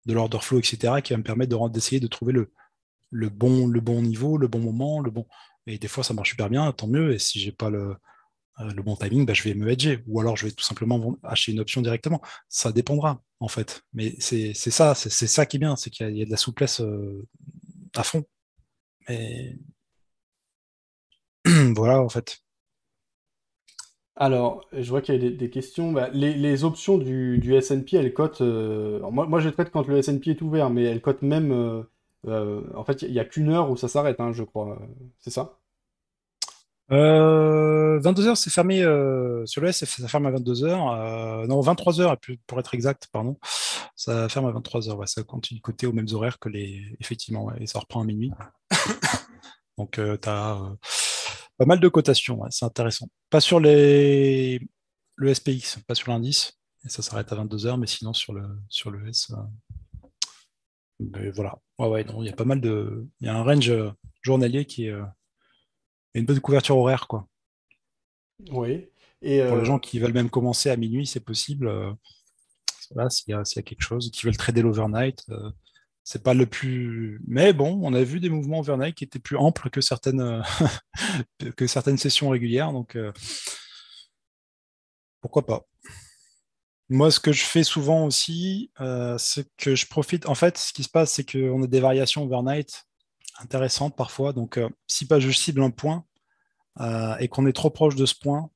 [0.07, 2.53] de l'order flow, etc., qui va me permettre d'essayer de trouver le,
[3.11, 5.27] le bon, le bon niveau, le bon moment, le bon.
[5.67, 7.13] Et des fois, ça marche super bien, tant mieux.
[7.15, 7.97] Et si j'ai pas le,
[8.59, 10.03] le bon timing, bah, je vais me hedger.
[10.07, 12.21] Ou alors je vais tout simplement acheter une option directement.
[12.49, 13.83] Ça dépendra, en fait.
[13.93, 16.81] Mais c'est ça, c'est ça qui est bien, c'est qu'il y, a de la souplesse
[16.81, 17.27] euh,
[17.95, 18.25] à fond.
[19.09, 19.59] Mais
[21.77, 22.39] voilà, en fait.
[24.19, 25.93] Alors, je vois qu'il y a des, questions.
[25.93, 28.41] Bah, les, options du, du S&P, elles cotent...
[28.41, 31.53] Euh, moi, moi, je traite quand le S&P est ouvert, mais elles cotent même...
[32.27, 34.79] en fait, il n'y a, qu'une heure où ça s'arrête, hein, je crois.
[35.19, 35.59] C'est ça?
[36.89, 40.65] 22h, euh, c'est fermé euh, sur le S, ça ferme à 22h.
[40.65, 43.39] Euh, non, 23h, pour être exact, pardon.
[43.97, 45.07] Ça ferme à 23h.
[45.07, 46.97] ça continue de côté aux mêmes horaires que les.
[47.01, 48.31] Effectivement, et ça reprend à minuit.
[49.79, 50.77] Donc, tu as
[51.59, 53.09] pas mal de cotations, c'est intéressant.
[53.31, 54.61] Pas sur les...
[55.17, 56.59] le SPX, pas sur l'indice.
[56.85, 59.33] Et ça s'arrête à 22h, mais sinon sur le, sur le S.
[61.35, 61.59] voilà.
[61.79, 63.09] Ouais, ouais, il y a pas mal de.
[63.21, 63.73] Il y a un range
[64.23, 64.95] journalier qui est
[66.19, 67.27] une bonne couverture horaire, quoi.
[68.51, 68.89] Oui.
[69.23, 71.69] Et Pour les euh, gens qui veulent même commencer à minuit, c'est possible.
[71.69, 71.93] Euh,
[73.09, 75.51] s'il y, a quelque chose, qui veulent trader l'overnight, euh,
[76.05, 77.21] c'est pas le plus.
[77.27, 80.43] Mais bon, on a vu des mouvements overnight qui étaient plus amples que certaines,
[81.57, 82.97] que certaines sessions régulières, donc
[85.21, 85.67] pourquoi pas.
[86.89, 88.71] Moi, ce que je fais souvent aussi,
[89.19, 90.29] c'est que je profite.
[90.29, 92.87] En fait, ce qui se passe, c'est qu'on a des variations overnight
[93.41, 94.33] intéressante parfois.
[94.33, 96.05] Donc, euh, si pas je cible un point
[96.81, 98.51] euh, et qu'on est trop proche de ce point,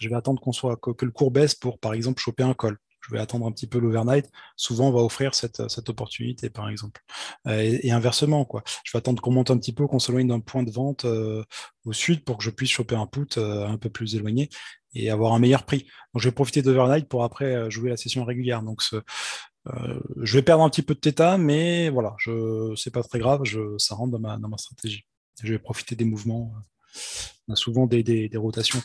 [0.00, 2.78] je vais attendre qu'on soit que, le cours baisse pour, par exemple, choper un col.
[3.00, 4.30] Je vais attendre un petit peu l'overnight.
[4.56, 7.00] Souvent, on va offrir cette, opportunité, par exemple.
[7.48, 8.62] Euh, et, inversement, quoi.
[8.84, 11.92] Je vais attendre qu'on monte un petit peu, qu'on s'éloigne d'un point de vente au
[11.92, 14.50] sud pour que je puisse choper un put un peu plus éloigné
[14.94, 15.80] et avoir un meilleur prix.
[16.14, 18.62] Donc, je vais profiter d'overnight pour après jouer la session régulière.
[18.62, 19.02] Donc, ce,
[19.68, 23.18] euh, je vais perdre un petit peu de θ, mais voilà, je c'est pas très
[23.18, 23.42] grave,
[23.78, 25.06] ça rentre dans ma, dans ma stratégie.
[25.42, 26.52] Je vais profiter des mouvements.
[27.48, 28.80] On a souvent des, des, rotations.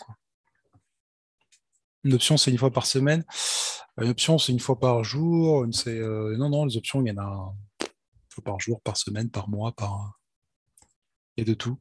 [2.04, 3.26] Une option, c'est une fois par semaine.
[4.00, 5.66] Une option, c'est une fois par jour.
[5.72, 8.98] C'est, euh, non, non, les options, il y en a une fois par jour, par
[8.98, 10.20] semaine, par mois, par.
[11.36, 11.78] Et de tout.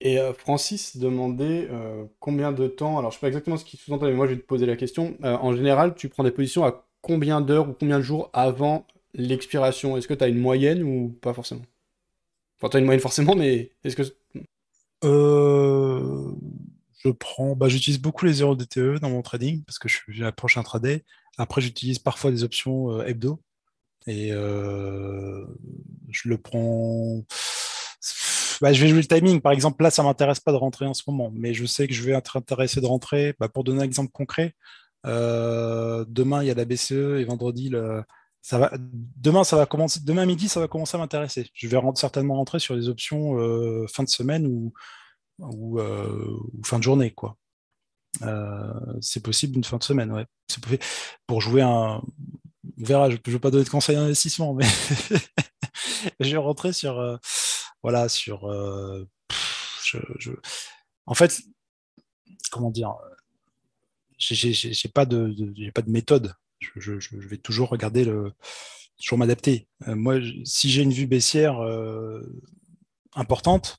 [0.00, 1.70] Et Francis demandait
[2.18, 4.40] combien de temps, alors je sais pas exactement ce qu'il sous-entend, mais moi je vais
[4.40, 5.16] te poser la question.
[5.22, 9.96] en général, tu prends des positions à combien d'heures ou combien de jours avant l'expiration?
[9.96, 11.62] Est-ce que tu as une moyenne ou pas forcément?
[12.58, 14.02] Enfin, tu as une moyenne forcément, mais est-ce que.
[15.04, 16.32] Euh,
[17.04, 20.56] je prends, bah, j'utilise beaucoup les 0 DTE dans mon trading parce que j'ai approche
[20.56, 21.04] intraday.
[21.38, 23.40] Après, j'utilise parfois des options euh, hebdo
[24.06, 25.44] et euh,
[26.10, 27.24] je le prends.
[28.60, 29.40] Bah, je vais jouer le timing.
[29.40, 31.94] Par exemple, là, ça m'intéresse pas de rentrer en ce moment, mais je sais que
[31.94, 33.34] je vais être intéressé de rentrer.
[33.40, 34.54] Bah, pour donner un exemple concret,
[35.04, 37.70] demain il y a la BCE et vendredi
[38.42, 41.48] ça va, demain, ça va commencer, demain midi, ça va commencer à m'intéresser.
[41.54, 44.72] Je vais certainement rentrer sur des options euh, fin de semaine ou,
[45.78, 47.36] euh, ou, fin de journée, quoi.
[48.22, 50.26] Euh, c'est possible une fin de semaine, ouais.
[51.28, 52.02] Pour jouer un,
[52.78, 53.10] on verra.
[53.10, 54.66] Je ne veux pas donner de conseils d'investissement, mais
[56.20, 57.20] je vais rentrer sur,
[57.82, 58.44] voilà, sur,
[61.06, 61.40] en fait,
[62.50, 62.92] comment dire,
[64.22, 66.34] j'ai pas de, pas de méthode
[66.76, 68.04] je, vais toujours regarder
[68.98, 69.68] toujours m'adapter.
[69.88, 72.22] Euh, moi, si j'ai une vue baissière euh,
[73.14, 73.78] importante,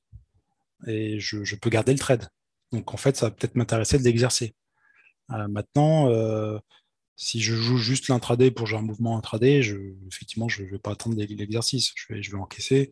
[0.87, 2.27] et je, peux garder le trade.
[2.71, 4.53] Donc en fait, ça va peut-être m'intéresser de l'exercer.
[5.31, 6.09] Euh, maintenant,
[7.15, 9.61] si je joue juste l'intraday pour jouer un mouvement intraday,
[10.07, 11.93] effectivement, je ne vais pas attendre l'exercice.
[11.95, 12.91] Je vais, je vais encaisser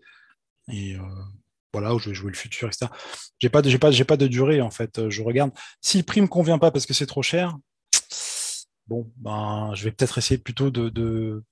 [0.72, 0.96] et
[1.74, 2.92] voilà, où je vais jouer le futur, etc.
[3.40, 5.10] J'ai pas, de, pas, pas de durée en fait.
[5.10, 5.52] Je regarde.
[5.82, 7.58] Si le prix me convient pas parce que c'est trop cher,
[8.88, 11.44] bon, ben, je vais peut-être essayer plutôt de,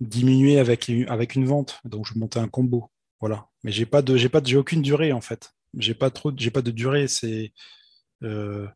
[0.00, 1.80] diminuer avec, avec une vente.
[1.84, 2.90] Donc, je vais monter un combo.
[3.20, 3.48] Voilà.
[3.64, 5.54] Mais j'ai pas de, j'ai pas j'ai aucune durée en fait.
[5.78, 7.08] J'ai pas trop, j'ai pas de durée.
[7.08, 7.52] C'est
[8.22, 8.66] euh,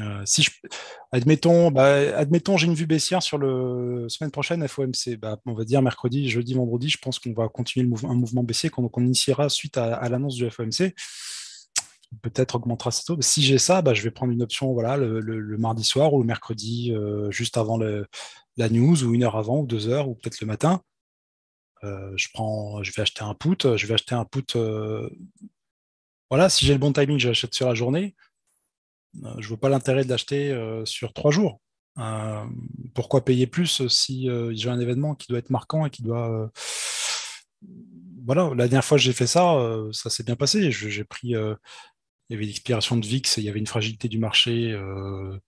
[0.00, 0.46] euh, si
[1.12, 5.16] admettons, bah, admettons, j'ai une vue baissière sur le semaine prochaine FOMC.
[5.18, 6.88] Bah, on va dire mercredi, jeudi, vendredi.
[6.88, 10.94] Je pense qu'on va continuer un mouvement baissier qu'on initiera suite à, l'annonce du FOMC
[12.22, 13.20] peut-être augmentera ses taux.
[13.20, 16.26] Si j'ai ça, bah, je vais prendre une option voilà, le, mardi soir ou le
[16.26, 20.40] mercredi, euh, juste avant la news, ou une heure avant, ou deux heures, ou peut-être
[20.40, 20.80] le matin.
[21.82, 23.76] Euh, je, prends, je vais acheter un put.
[23.76, 24.56] Je vais acheter un put.
[26.30, 28.14] Voilà, si j'ai le bon timing, je l'achète sur la journée.
[29.22, 30.54] Je ne vois pas l'intérêt de l'acheter
[30.84, 31.60] sur trois jours.
[32.94, 36.50] pourquoi payer plus si j'ai un événement qui doit être marquant et qui doit
[38.26, 39.56] voilà, la dernière fois que j'ai fait ça,
[39.92, 40.70] ça s'est bien passé.
[40.70, 41.34] J'ai pris,
[42.28, 45.38] il y avait l'expiration de VIX, il y avait une fragilité du marché, euh,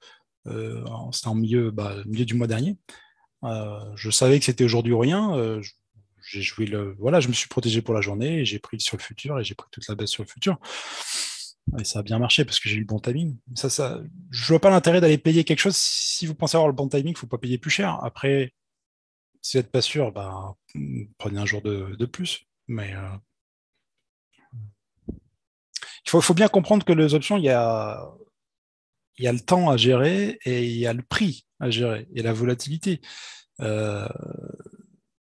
[0.46, 2.76] euh, c'était en milieu, bah, milieu du mois dernier.
[3.44, 5.60] Euh, je savais que c'était aujourd'hui ou rien.
[6.28, 8.96] j'ai joué le, voilà, je me suis protégé pour la journée et j'ai pris sur
[8.96, 10.58] le futur et j'ai pris toute la baisse sur le futur.
[11.78, 13.36] Et ça a bien marché parce que j'ai eu le bon timing.
[13.54, 15.76] Ça, ça, je vois pas l'intérêt d'aller payer quelque chose.
[15.76, 17.98] Si vous pensez avoir le bon timing, il faut pas payer plus cher.
[18.02, 18.52] Après,
[19.42, 20.56] si vous n'êtes pas sûr, bah,
[21.18, 22.44] prenez un jour de, plus.
[22.68, 22.94] Mais
[25.08, 28.00] il faut, bien comprendre que les options, il y a,
[29.18, 33.00] le temps à gérer et il y a le prix à gérer et la volatilité.
[33.60, 34.06] Euh,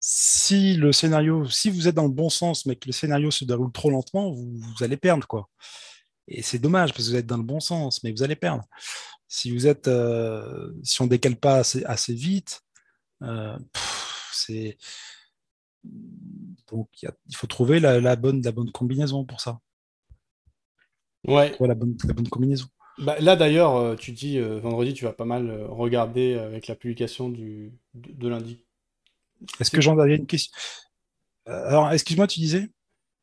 [0.00, 3.44] si le scénario, si vous êtes dans le bon sens, mais que le scénario se
[3.44, 5.48] déroule trop lentement, vous, allez perdre quoi.
[6.30, 8.64] Et c'est dommage parce que vous êtes dans le bon sens, mais vous allez perdre.
[9.26, 12.62] Si vous êtes, euh, si on décale pas assez, assez vite,
[13.22, 13.58] euh,
[14.32, 14.78] c'est
[16.70, 19.58] donc il faut trouver la, bonne, la bonne combinaison pour ça.
[21.26, 21.54] Ouais.
[21.58, 21.96] la bonne,
[22.30, 22.66] combinaison.
[22.98, 26.74] Bah, là d'ailleurs, euh, tu dis euh, vendredi, tu vas pas mal regarder avec la
[26.74, 28.64] publication du, de, lundi.
[29.58, 30.52] Est-ce que j'en avais une question?
[31.46, 32.70] Alors, excuse-moi, tu disais?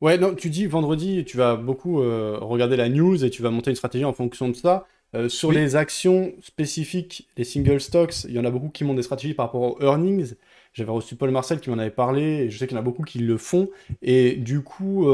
[0.00, 3.70] Ouais, non, tu dis vendredi, tu vas beaucoup regarder la news et tu vas monter
[3.70, 4.86] une stratégie en fonction de ça.
[5.28, 9.02] sur les actions spécifiques, les single stocks, il y en a beaucoup qui montent des
[9.02, 10.34] stratégies par rapport aux earnings.
[10.72, 12.84] J'avais reçu Paul Marcel qui m'en avait parlé, et je sais qu'il y en a
[12.84, 13.68] beaucoup qui le font.
[14.00, 15.08] Et du coup,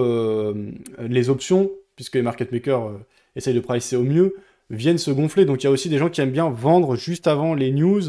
[0.99, 2.99] les options, puisque les market makers euh,
[3.37, 4.37] essayent de pricer au mieux,
[4.71, 5.45] viennent se gonfler.
[5.45, 8.03] Donc il y a aussi des gens qui aiment bien vendre juste avant les news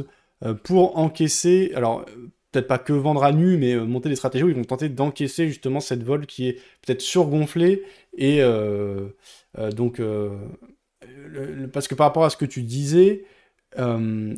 [0.44, 1.72] euh, pour encaisser.
[1.76, 4.64] Alors euh, peut-être pas que vendre à nu, mais monter des stratégies où ils vont
[4.64, 6.54] tenter d'encaisser justement cette vol qui est
[6.86, 7.84] peut-être surgonflée.
[8.18, 8.42] Et
[9.76, 10.02] donc,
[11.74, 13.26] parce que par rapport à ce que tu disais,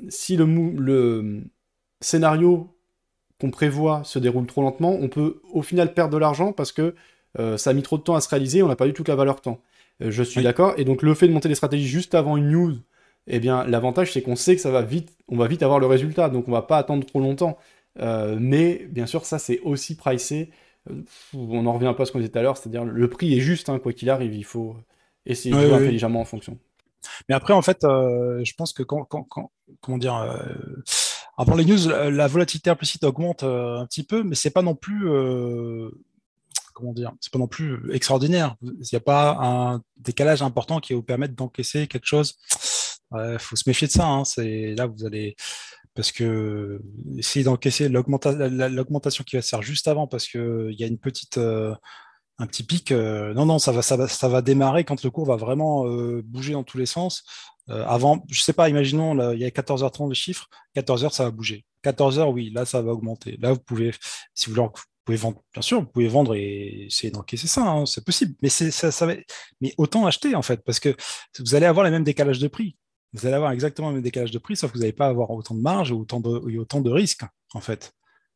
[0.09, 0.45] si le,
[0.77, 1.43] le
[2.01, 2.77] scénario
[3.39, 6.95] qu'on prévoit se déroule trop lentement, on peut au final perdre de l'argent parce que
[7.39, 9.07] euh, ça a mis trop de temps à se réaliser, on n'a pas eu toute
[9.07, 9.61] la valeur temps.
[10.01, 10.73] Euh, je suis d'accord.
[10.77, 12.73] Et donc le fait de monter des stratégies juste avant une news,
[13.27, 15.85] eh bien l'avantage c'est qu'on sait que ça va vite, on va vite avoir le
[15.85, 17.57] résultat, donc on va pas attendre trop longtemps.
[17.99, 20.51] Euh, mais bien sûr, ça c'est aussi pricé.
[21.33, 23.35] on en revient un peu à ce qu'on disait tout à l'heure, c'est-à-dire le prix
[23.35, 24.75] est juste, hein, quoi qu'il arrive, il faut
[25.25, 26.57] essayer de jouer intelligemment en fonction.
[27.29, 29.05] Mais après, en fait, je pense que quand,
[29.81, 30.13] comment dire,
[31.37, 35.09] avant les news, la volatilité implicite augmente un petit peu, mais c'est pas non plus
[36.77, 38.55] comment dire, c'est pas non plus extraordinaire.
[38.61, 42.37] Il n'y a pas un décalage important qui va vous permettre d'encaisser quelque chose.
[43.13, 44.05] Il faut se méfier de ça.
[44.05, 44.25] Hein.
[44.25, 45.35] C'est là vous allez
[45.97, 46.79] parce que
[47.17, 51.39] essayer d'encaisser l'augmentation qui va se faire juste avant parce qu'il y a une petite
[52.39, 52.91] un petit pic.
[52.91, 55.85] non, non, ça va, ça va, ça va démarrer quand le cours va vraiment
[56.23, 57.23] bouger dans tous les sens.
[57.67, 61.65] avant, je sais pas, imaginons, il y a 14h30 de chiffres, 14h, ça va bouger.
[61.83, 63.37] 14h, oui, là, ça va augmenter.
[63.41, 63.91] Là, vous pouvez,
[64.35, 64.71] si vous, leur,
[65.03, 68.35] pouvez vendre, bien sûr, vous pouvez vendre et essayer d'encaisser ça, hein, c'est possible.
[68.43, 69.13] Mais, ça, ça va,
[69.61, 70.95] mais autant acheter, en fait, parce que
[71.39, 72.77] vous allez avoir les mêmes décalages de prix.
[73.13, 75.31] Vous allez avoir exactement le même décalage de prix, sauf que vous n'allez pas avoir
[75.31, 77.23] autant de marge ou autant de, autant de risques,
[77.53, 77.93] en fait.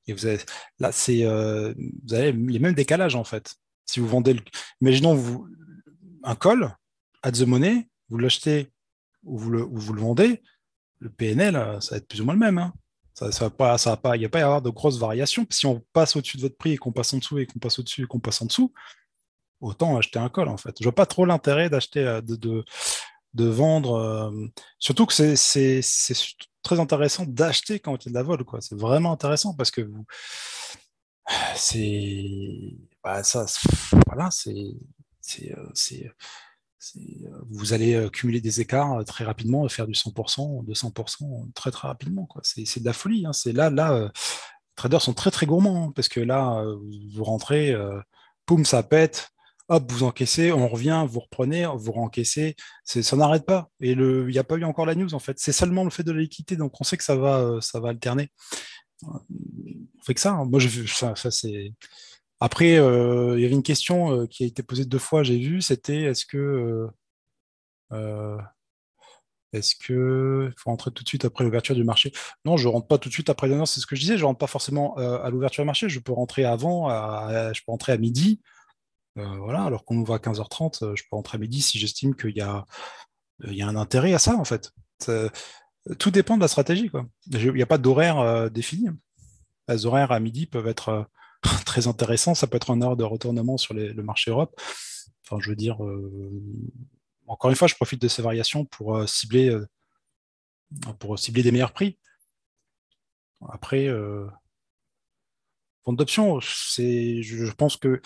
[0.07, 0.39] Et vous avez,
[0.79, 1.73] là, c'est, euh,
[2.03, 3.55] vous avez les mêmes décalages, en fait.
[3.85, 4.41] Si vous vendez, le,
[4.81, 5.47] imaginons vous,
[6.23, 6.75] un col,
[7.23, 8.71] à the money, vous l'achetez
[9.23, 10.41] ou vous le, ou vous le vendez,
[10.99, 12.57] le PNL, ça va être plus ou moins le même.
[12.57, 12.73] Hein.
[13.13, 14.69] Ça, ça va pas, ça va pas, il n'y a pas à y avoir de
[14.69, 15.45] grosses variations.
[15.49, 17.77] Si on passe au-dessus de votre prix et qu'on passe en dessous et qu'on passe
[17.77, 18.71] au-dessus et qu'on passe en dessous,
[19.59, 20.75] autant acheter un col en fait.
[20.79, 22.63] Je vois pas trop l'intérêt d'acheter, euh, de,
[23.33, 23.95] de, vendre.
[23.95, 24.47] Euh,
[24.79, 25.81] surtout que c'est
[26.63, 28.43] très intéressant d'acheter quand il y a de la vol.
[28.59, 30.05] C'est vraiment intéressant parce que vous,
[31.55, 32.25] c'est,
[33.03, 33.45] bah, ça,
[34.07, 34.51] voilà, c'est,
[35.51, 35.69] euh,
[36.95, 42.27] euh, vous allez cumuler des écarts très rapidement faire du 100%, 200% très très rapidement.
[42.43, 43.25] C'est de la folie.
[43.25, 43.33] Hein.
[43.33, 44.09] C'est là, là, les
[44.75, 46.63] traders sont très très gourmands hein, parce que là,
[47.13, 47.75] vous rentrez,
[48.45, 49.31] poum, ça pète,
[49.71, 53.69] hop, vous encaissez, on revient, vous reprenez, vous rencaissez, ça n'arrête pas.
[53.79, 55.39] Et il n'y a pas eu encore la news en fait.
[55.39, 56.23] C'est seulement le fait de la
[56.57, 58.29] donc on sait que ça va, ça va alterner.
[59.03, 59.19] On
[60.03, 60.33] fait que ça.
[60.33, 60.45] Hein.
[60.45, 61.73] Moi, ça, c'est
[62.41, 65.37] après, euh, il y avait une question euh, qui a été posée deux fois, j'ai
[65.37, 66.89] vu, c'était est-ce que
[67.93, 68.37] euh,
[69.53, 72.11] est-ce que faut rentrer tout de suite après l'ouverture du marché?
[72.45, 73.47] Non, je ne rentre pas tout de suite après.
[73.47, 74.17] Non, c'est ce que je disais.
[74.17, 75.89] Je rentre pas forcément à l'ouverture du marché.
[75.89, 76.89] Je peux rentrer avant.
[77.53, 78.39] je peux rentrer à midi.
[79.15, 79.63] Voilà.
[79.63, 82.65] Alors qu'on ouvre à 15h30, je peux rentrer à midi si j'estime qu'il y a
[83.45, 84.71] il y a un intérêt à ça en fait.
[85.97, 86.91] tout dépend de la stratégie.
[87.27, 88.89] Il n'y a pas d'horaire défini.
[89.67, 91.07] Les horaires à midi peuvent être
[91.65, 92.35] très intéressant.
[92.35, 94.59] Ça peut être un heure de retournement sur le marché Europe.
[95.31, 96.31] Enfin, je veux dire, euh,
[97.27, 99.65] encore une fois, je profite de ces variations pour euh, cibler, euh,
[100.99, 101.97] pour cibler des meilleurs prix.
[103.49, 103.87] Après,
[105.83, 108.01] vente d'options, je, pense que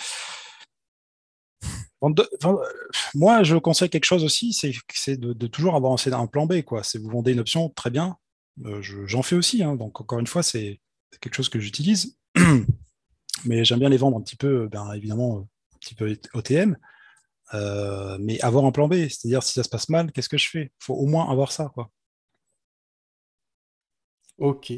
[3.15, 6.55] moi, je conseille quelque chose aussi, c'est de, toujours avoir un plan B.
[6.83, 8.17] Si vous vendez une option, très bien.
[8.81, 9.63] j'en fais aussi.
[9.63, 9.75] Hein.
[9.75, 10.79] donc, encore une fois, c'est
[11.21, 12.17] quelque chose que j'utilise.
[13.45, 16.75] mais j'aime bien les vendre un petit peu, ben, évidemment, un petit peu OTM,
[17.53, 20.49] euh, mais avoir un plan B, c'est-à-dire si ça se passe mal, qu'est-ce que je
[20.49, 20.63] fais?
[20.63, 21.71] Il faut au moins avoir ça.
[21.73, 21.89] Quoi.
[24.37, 24.73] Ok.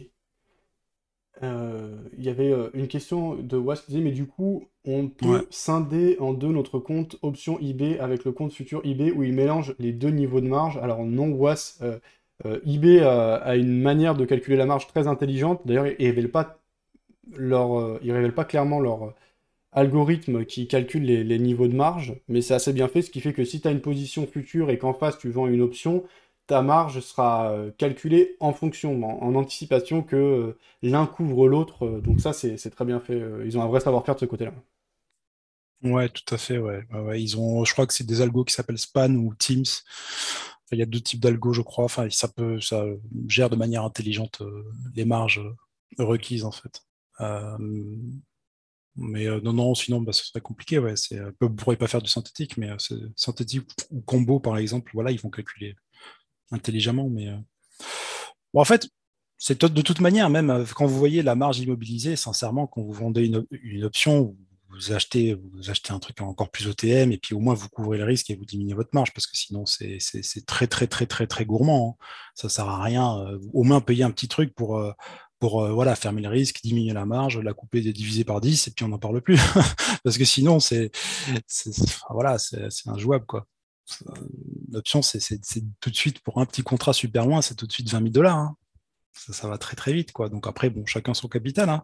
[1.43, 5.07] Euh, il y avait euh, une question de Was qui disait, mais du coup, on
[5.07, 9.34] peut scinder en deux notre compte option eBay avec le compte futur eBay où il
[9.34, 10.77] mélange les deux niveaux de marge.
[10.77, 11.80] Alors non, Was,
[12.65, 15.61] eBay a une manière de calculer la marge très intelligente.
[15.65, 16.57] D'ailleurs, il ne révèle pas
[17.35, 19.14] leur, euh, ils révèlent pas clairement leur euh,
[19.72, 23.34] algorithme qui calcule les, niveaux de marge, mais c'est assez bien fait, ce qui fait
[23.34, 26.03] que si tu as une position future et qu'en face tu vends une option,
[26.48, 32.02] ta marge sera euh, calculée en fonction, en, anticipation que l'un couvre l'autre.
[32.02, 33.22] donc ça, c'est très bien fait.
[33.45, 34.53] Ils ont un vrai savoir-faire de ce côté-là.
[35.84, 36.57] Ouais, tout à fait.
[36.57, 36.84] Ouais.
[37.22, 39.65] Ils ont, je crois que c'est des algos qui s'appellent Span ou Teams.
[40.72, 41.86] il y a deux types d'algos, je crois.
[41.86, 42.86] Enfin, ça peut, ça
[43.28, 44.41] gère de manière intelligente
[44.95, 45.41] les marges
[45.99, 46.84] requises en fait.
[47.22, 47.57] Euh,
[48.95, 50.80] mais euh, non, non, sinon, bah, ce serait compliqué.
[50.80, 50.95] Ouais.
[51.14, 52.69] Euh, vous ne pourrez pas faire du synthétique, mais
[53.15, 55.76] synthétique ou combo, par exemple, voilà, ils vont calculer
[56.52, 57.10] intelligemment.
[57.10, 57.28] Mais
[58.53, 58.88] bon, en fait,
[59.38, 63.26] c'est de toute manière, même quand vous voyez la marge immobilisée, sincèrement, quand vous vendez
[63.26, 64.36] une, une option,
[64.69, 67.98] vous achetez, vous achetez un truc encore plus OTM et puis au moins vous couvrez
[67.98, 69.98] le risque et vous diminuez votre marge parce que sinon c'est
[70.45, 71.98] très très très très très gourmand.
[71.98, 72.06] Hein.
[72.36, 73.26] Ça sert à rien.
[73.53, 74.82] Au moins payer un petit truc pour,
[75.40, 78.72] pour euh, voilà, fermer le risque, diminuer la marge, la couper, diviser par 10, et
[78.72, 79.38] puis on n'en parle plus.
[80.03, 80.91] Parce que sinon, c'est
[82.10, 83.26] voilà, c'est injouable.
[83.26, 83.45] Quoi.
[84.72, 85.39] L'option, c'est
[85.80, 88.10] tout de suite, pour un petit contrat super loin, c'est tout de suite 20 000
[88.10, 88.38] dollars.
[88.38, 88.56] Hein.
[89.14, 90.11] Ça, va très très vite.
[90.11, 90.30] Quoi.
[90.30, 91.69] Donc après, bon, chacun son capital.
[91.69, 91.84] Hein.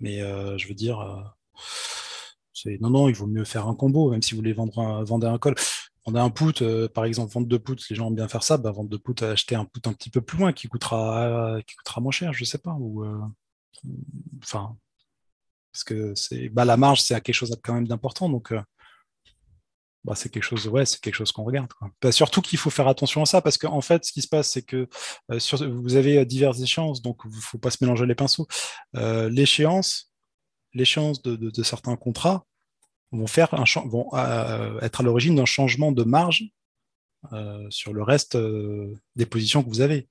[0.00, 1.22] Mais euh, je veux dire, euh,
[2.80, 5.28] non, non, il vaut mieux faire un combo, même si vous voulez vendre un, vendre
[5.28, 5.54] un col
[6.08, 8.44] on a un put, euh, par exemple, vente de put, les gens aiment bien faire
[8.44, 11.60] ça, bah, vente de put, acheter un put un petit peu plus loin qui coûtera,
[11.66, 12.76] qui coûtera moins cher, je sais pas.
[14.40, 14.76] Enfin,
[15.72, 18.54] parce que c'est, bah, la marge, c'est quelque chose quand même d'important, donc
[20.06, 21.68] bah, c'est quelque chose, ouais, c'est quelque chose qu'on regarde.
[22.00, 24.52] Bah, surtout qu'il faut faire attention à ça, parce qu'en fait, ce qui se passe,
[24.52, 24.88] c'est que
[25.38, 28.46] sur, vous avez diverses échéances, donc il ne faut pas se mélanger les pinceaux.
[28.94, 30.12] l'échéance,
[30.74, 32.46] l'échéance de, certains contrats,
[33.10, 33.50] vont, faire
[33.86, 34.10] vont
[34.80, 36.44] être à l'origine d'un changement de marge
[37.70, 38.38] sur le reste
[39.16, 40.08] des positions que vous avez.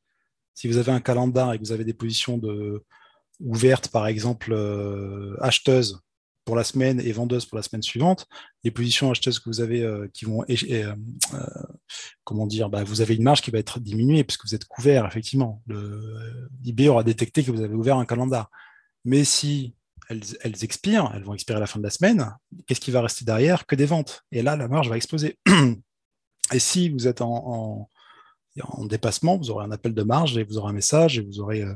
[0.56, 2.84] Si vous avez un calendar et que vous avez des positions de,
[3.40, 4.54] ouvertes, par exemple,
[5.40, 6.05] acheteuses
[6.46, 8.28] pour la semaine et vendeuse pour la semaine suivante,
[8.64, 10.96] les positions acheteuses que vous avez euh, qui vont, euh,
[12.24, 15.06] comment dire, bah, vous avez une marge qui va être diminuée puisque vous êtes couvert,
[15.06, 15.62] effectivement.
[16.64, 18.50] L'IB aura détecté que vous avez ouvert un calendar.
[19.04, 19.76] Mais si
[20.10, 22.32] elles, expirent, elles vont expirer à la fin de la semaine,
[22.68, 24.24] qu'est-ce qui va rester derrière Que des ventes?
[24.32, 25.40] Et là, la marge va exploser.
[26.54, 27.90] et si vous êtes en,
[28.62, 31.40] en, dépassement, vous aurez un appel de marge et vous aurez un message et vous
[31.40, 31.74] aurez euh,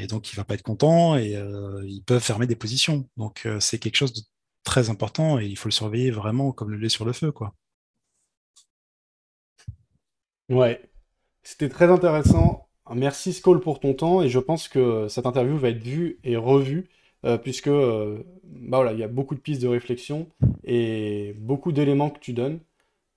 [0.00, 3.08] et donc, il ne va pas être content et euh, ils peuvent fermer des positions.
[3.16, 4.20] Donc, euh, c'est quelque chose de
[4.64, 7.32] très important et il faut le surveiller vraiment comme le lait sur le feu.
[7.32, 7.54] Quoi.
[10.50, 10.82] Ouais,
[11.42, 12.68] c'était très intéressant.
[12.94, 16.36] Merci Skoll pour ton temps et je pense que cette interview va être vue et
[16.36, 16.90] revue
[17.24, 20.28] euh, puisque bah voilà, il y a beaucoup de pistes de réflexion
[20.64, 22.60] et beaucoup d'éléments que tu donnes.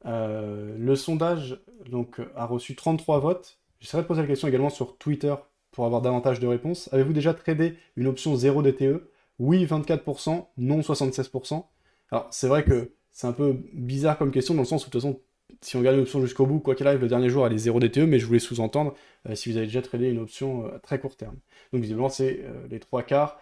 [0.06, 1.60] le sondage
[1.90, 3.60] donc, a reçu 33 votes.
[3.80, 5.36] J'essaierai de poser la question également sur Twitter
[5.76, 6.90] pour avoir davantage de réponses.
[6.94, 11.66] Avez-vous déjà tradé une option 0 DTE Oui, 24%, non 76%.
[12.12, 14.92] Alors, c'est vrai que c'est un peu bizarre comme question, dans le sens où, de
[14.92, 15.20] toute façon,
[15.62, 17.58] si on regarde une option jusqu'au bout, quoi qu'il arrive, le dernier jour, elle est
[17.58, 18.96] 0 DTE, mais je voulais sous-entendre
[19.30, 21.36] euh, si vous avez déjà tradé une option euh, à très court terme.
[21.74, 23.38] Donc, visiblement, c'est euh, les trois quarts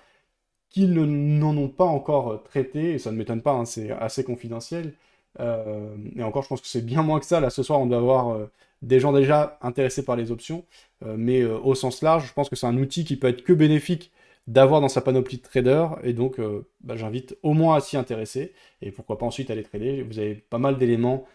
[0.70, 4.96] qui n'en ont pas encore traité, et ça ne m'étonne pas, hein, c'est assez confidentiel.
[5.40, 7.40] et encore, je pense que c'est bien moins que ça.
[7.40, 8.50] Là, ce soir, on doit avoir
[8.84, 10.66] des gens déjà intéressés par les options,
[11.06, 13.44] euh, mais euh, au sens large, je pense que c'est un outil qui peut être
[13.44, 14.12] que bénéfique
[14.46, 17.96] d'avoir dans sa panoplie de traders, et donc euh, bah, j'invite au moins à s'y
[17.96, 20.04] intéresser, et pourquoi pas ensuite aller trader.
[20.04, 21.26] Vous avez pas mal d'éléments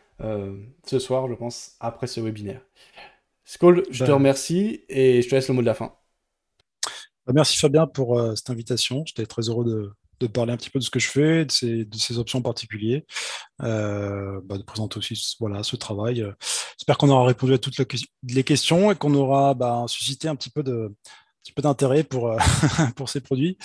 [0.85, 2.61] ce soir, je pense, après ce webinaire.
[3.45, 4.17] Skoll, je te bah.
[4.17, 5.95] remercie, et je te laisse le mot de la fin.
[7.33, 10.85] Merci Fabien pour cette invitation, j'étais très heureux de, de parler un petit peu de
[10.85, 13.03] ce que je fais, de ces, options particulières,
[13.63, 16.25] euh, bah, de présenter aussi voilà, ce travail.
[16.79, 17.79] J'espère qu'on aura répondu à toutes
[18.23, 20.93] les questions et qu'on aura bah, suscité un petit peu de,
[21.53, 22.37] peu d'intérêt pour, euh,
[22.97, 23.59] pour ces produits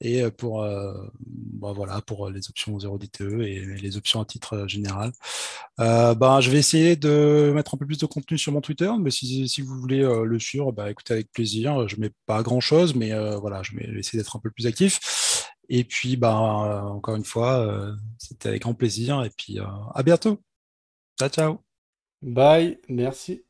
[0.00, 4.24] et euh, pour, euh, bah, voilà, pour les options 0 DTE et les options à
[4.24, 5.12] titre général.
[5.78, 9.10] bah, je vais essayer de mettre un peu plus de contenu sur mon Twitter, mais
[9.10, 11.88] si, vous voulez le suivre, bah, écoutez avec plaisir.
[11.88, 14.66] Je ne mets pas grand chose, mais voilà, je vais essayer d'être un peu plus
[14.66, 15.00] actif.
[15.68, 19.24] Et puis, bah, encore une fois, c'était avec grand plaisir.
[19.24, 20.40] Et puis, à bientôt.
[21.18, 21.58] Ciao, ciao.
[22.22, 23.42] Bye, merci.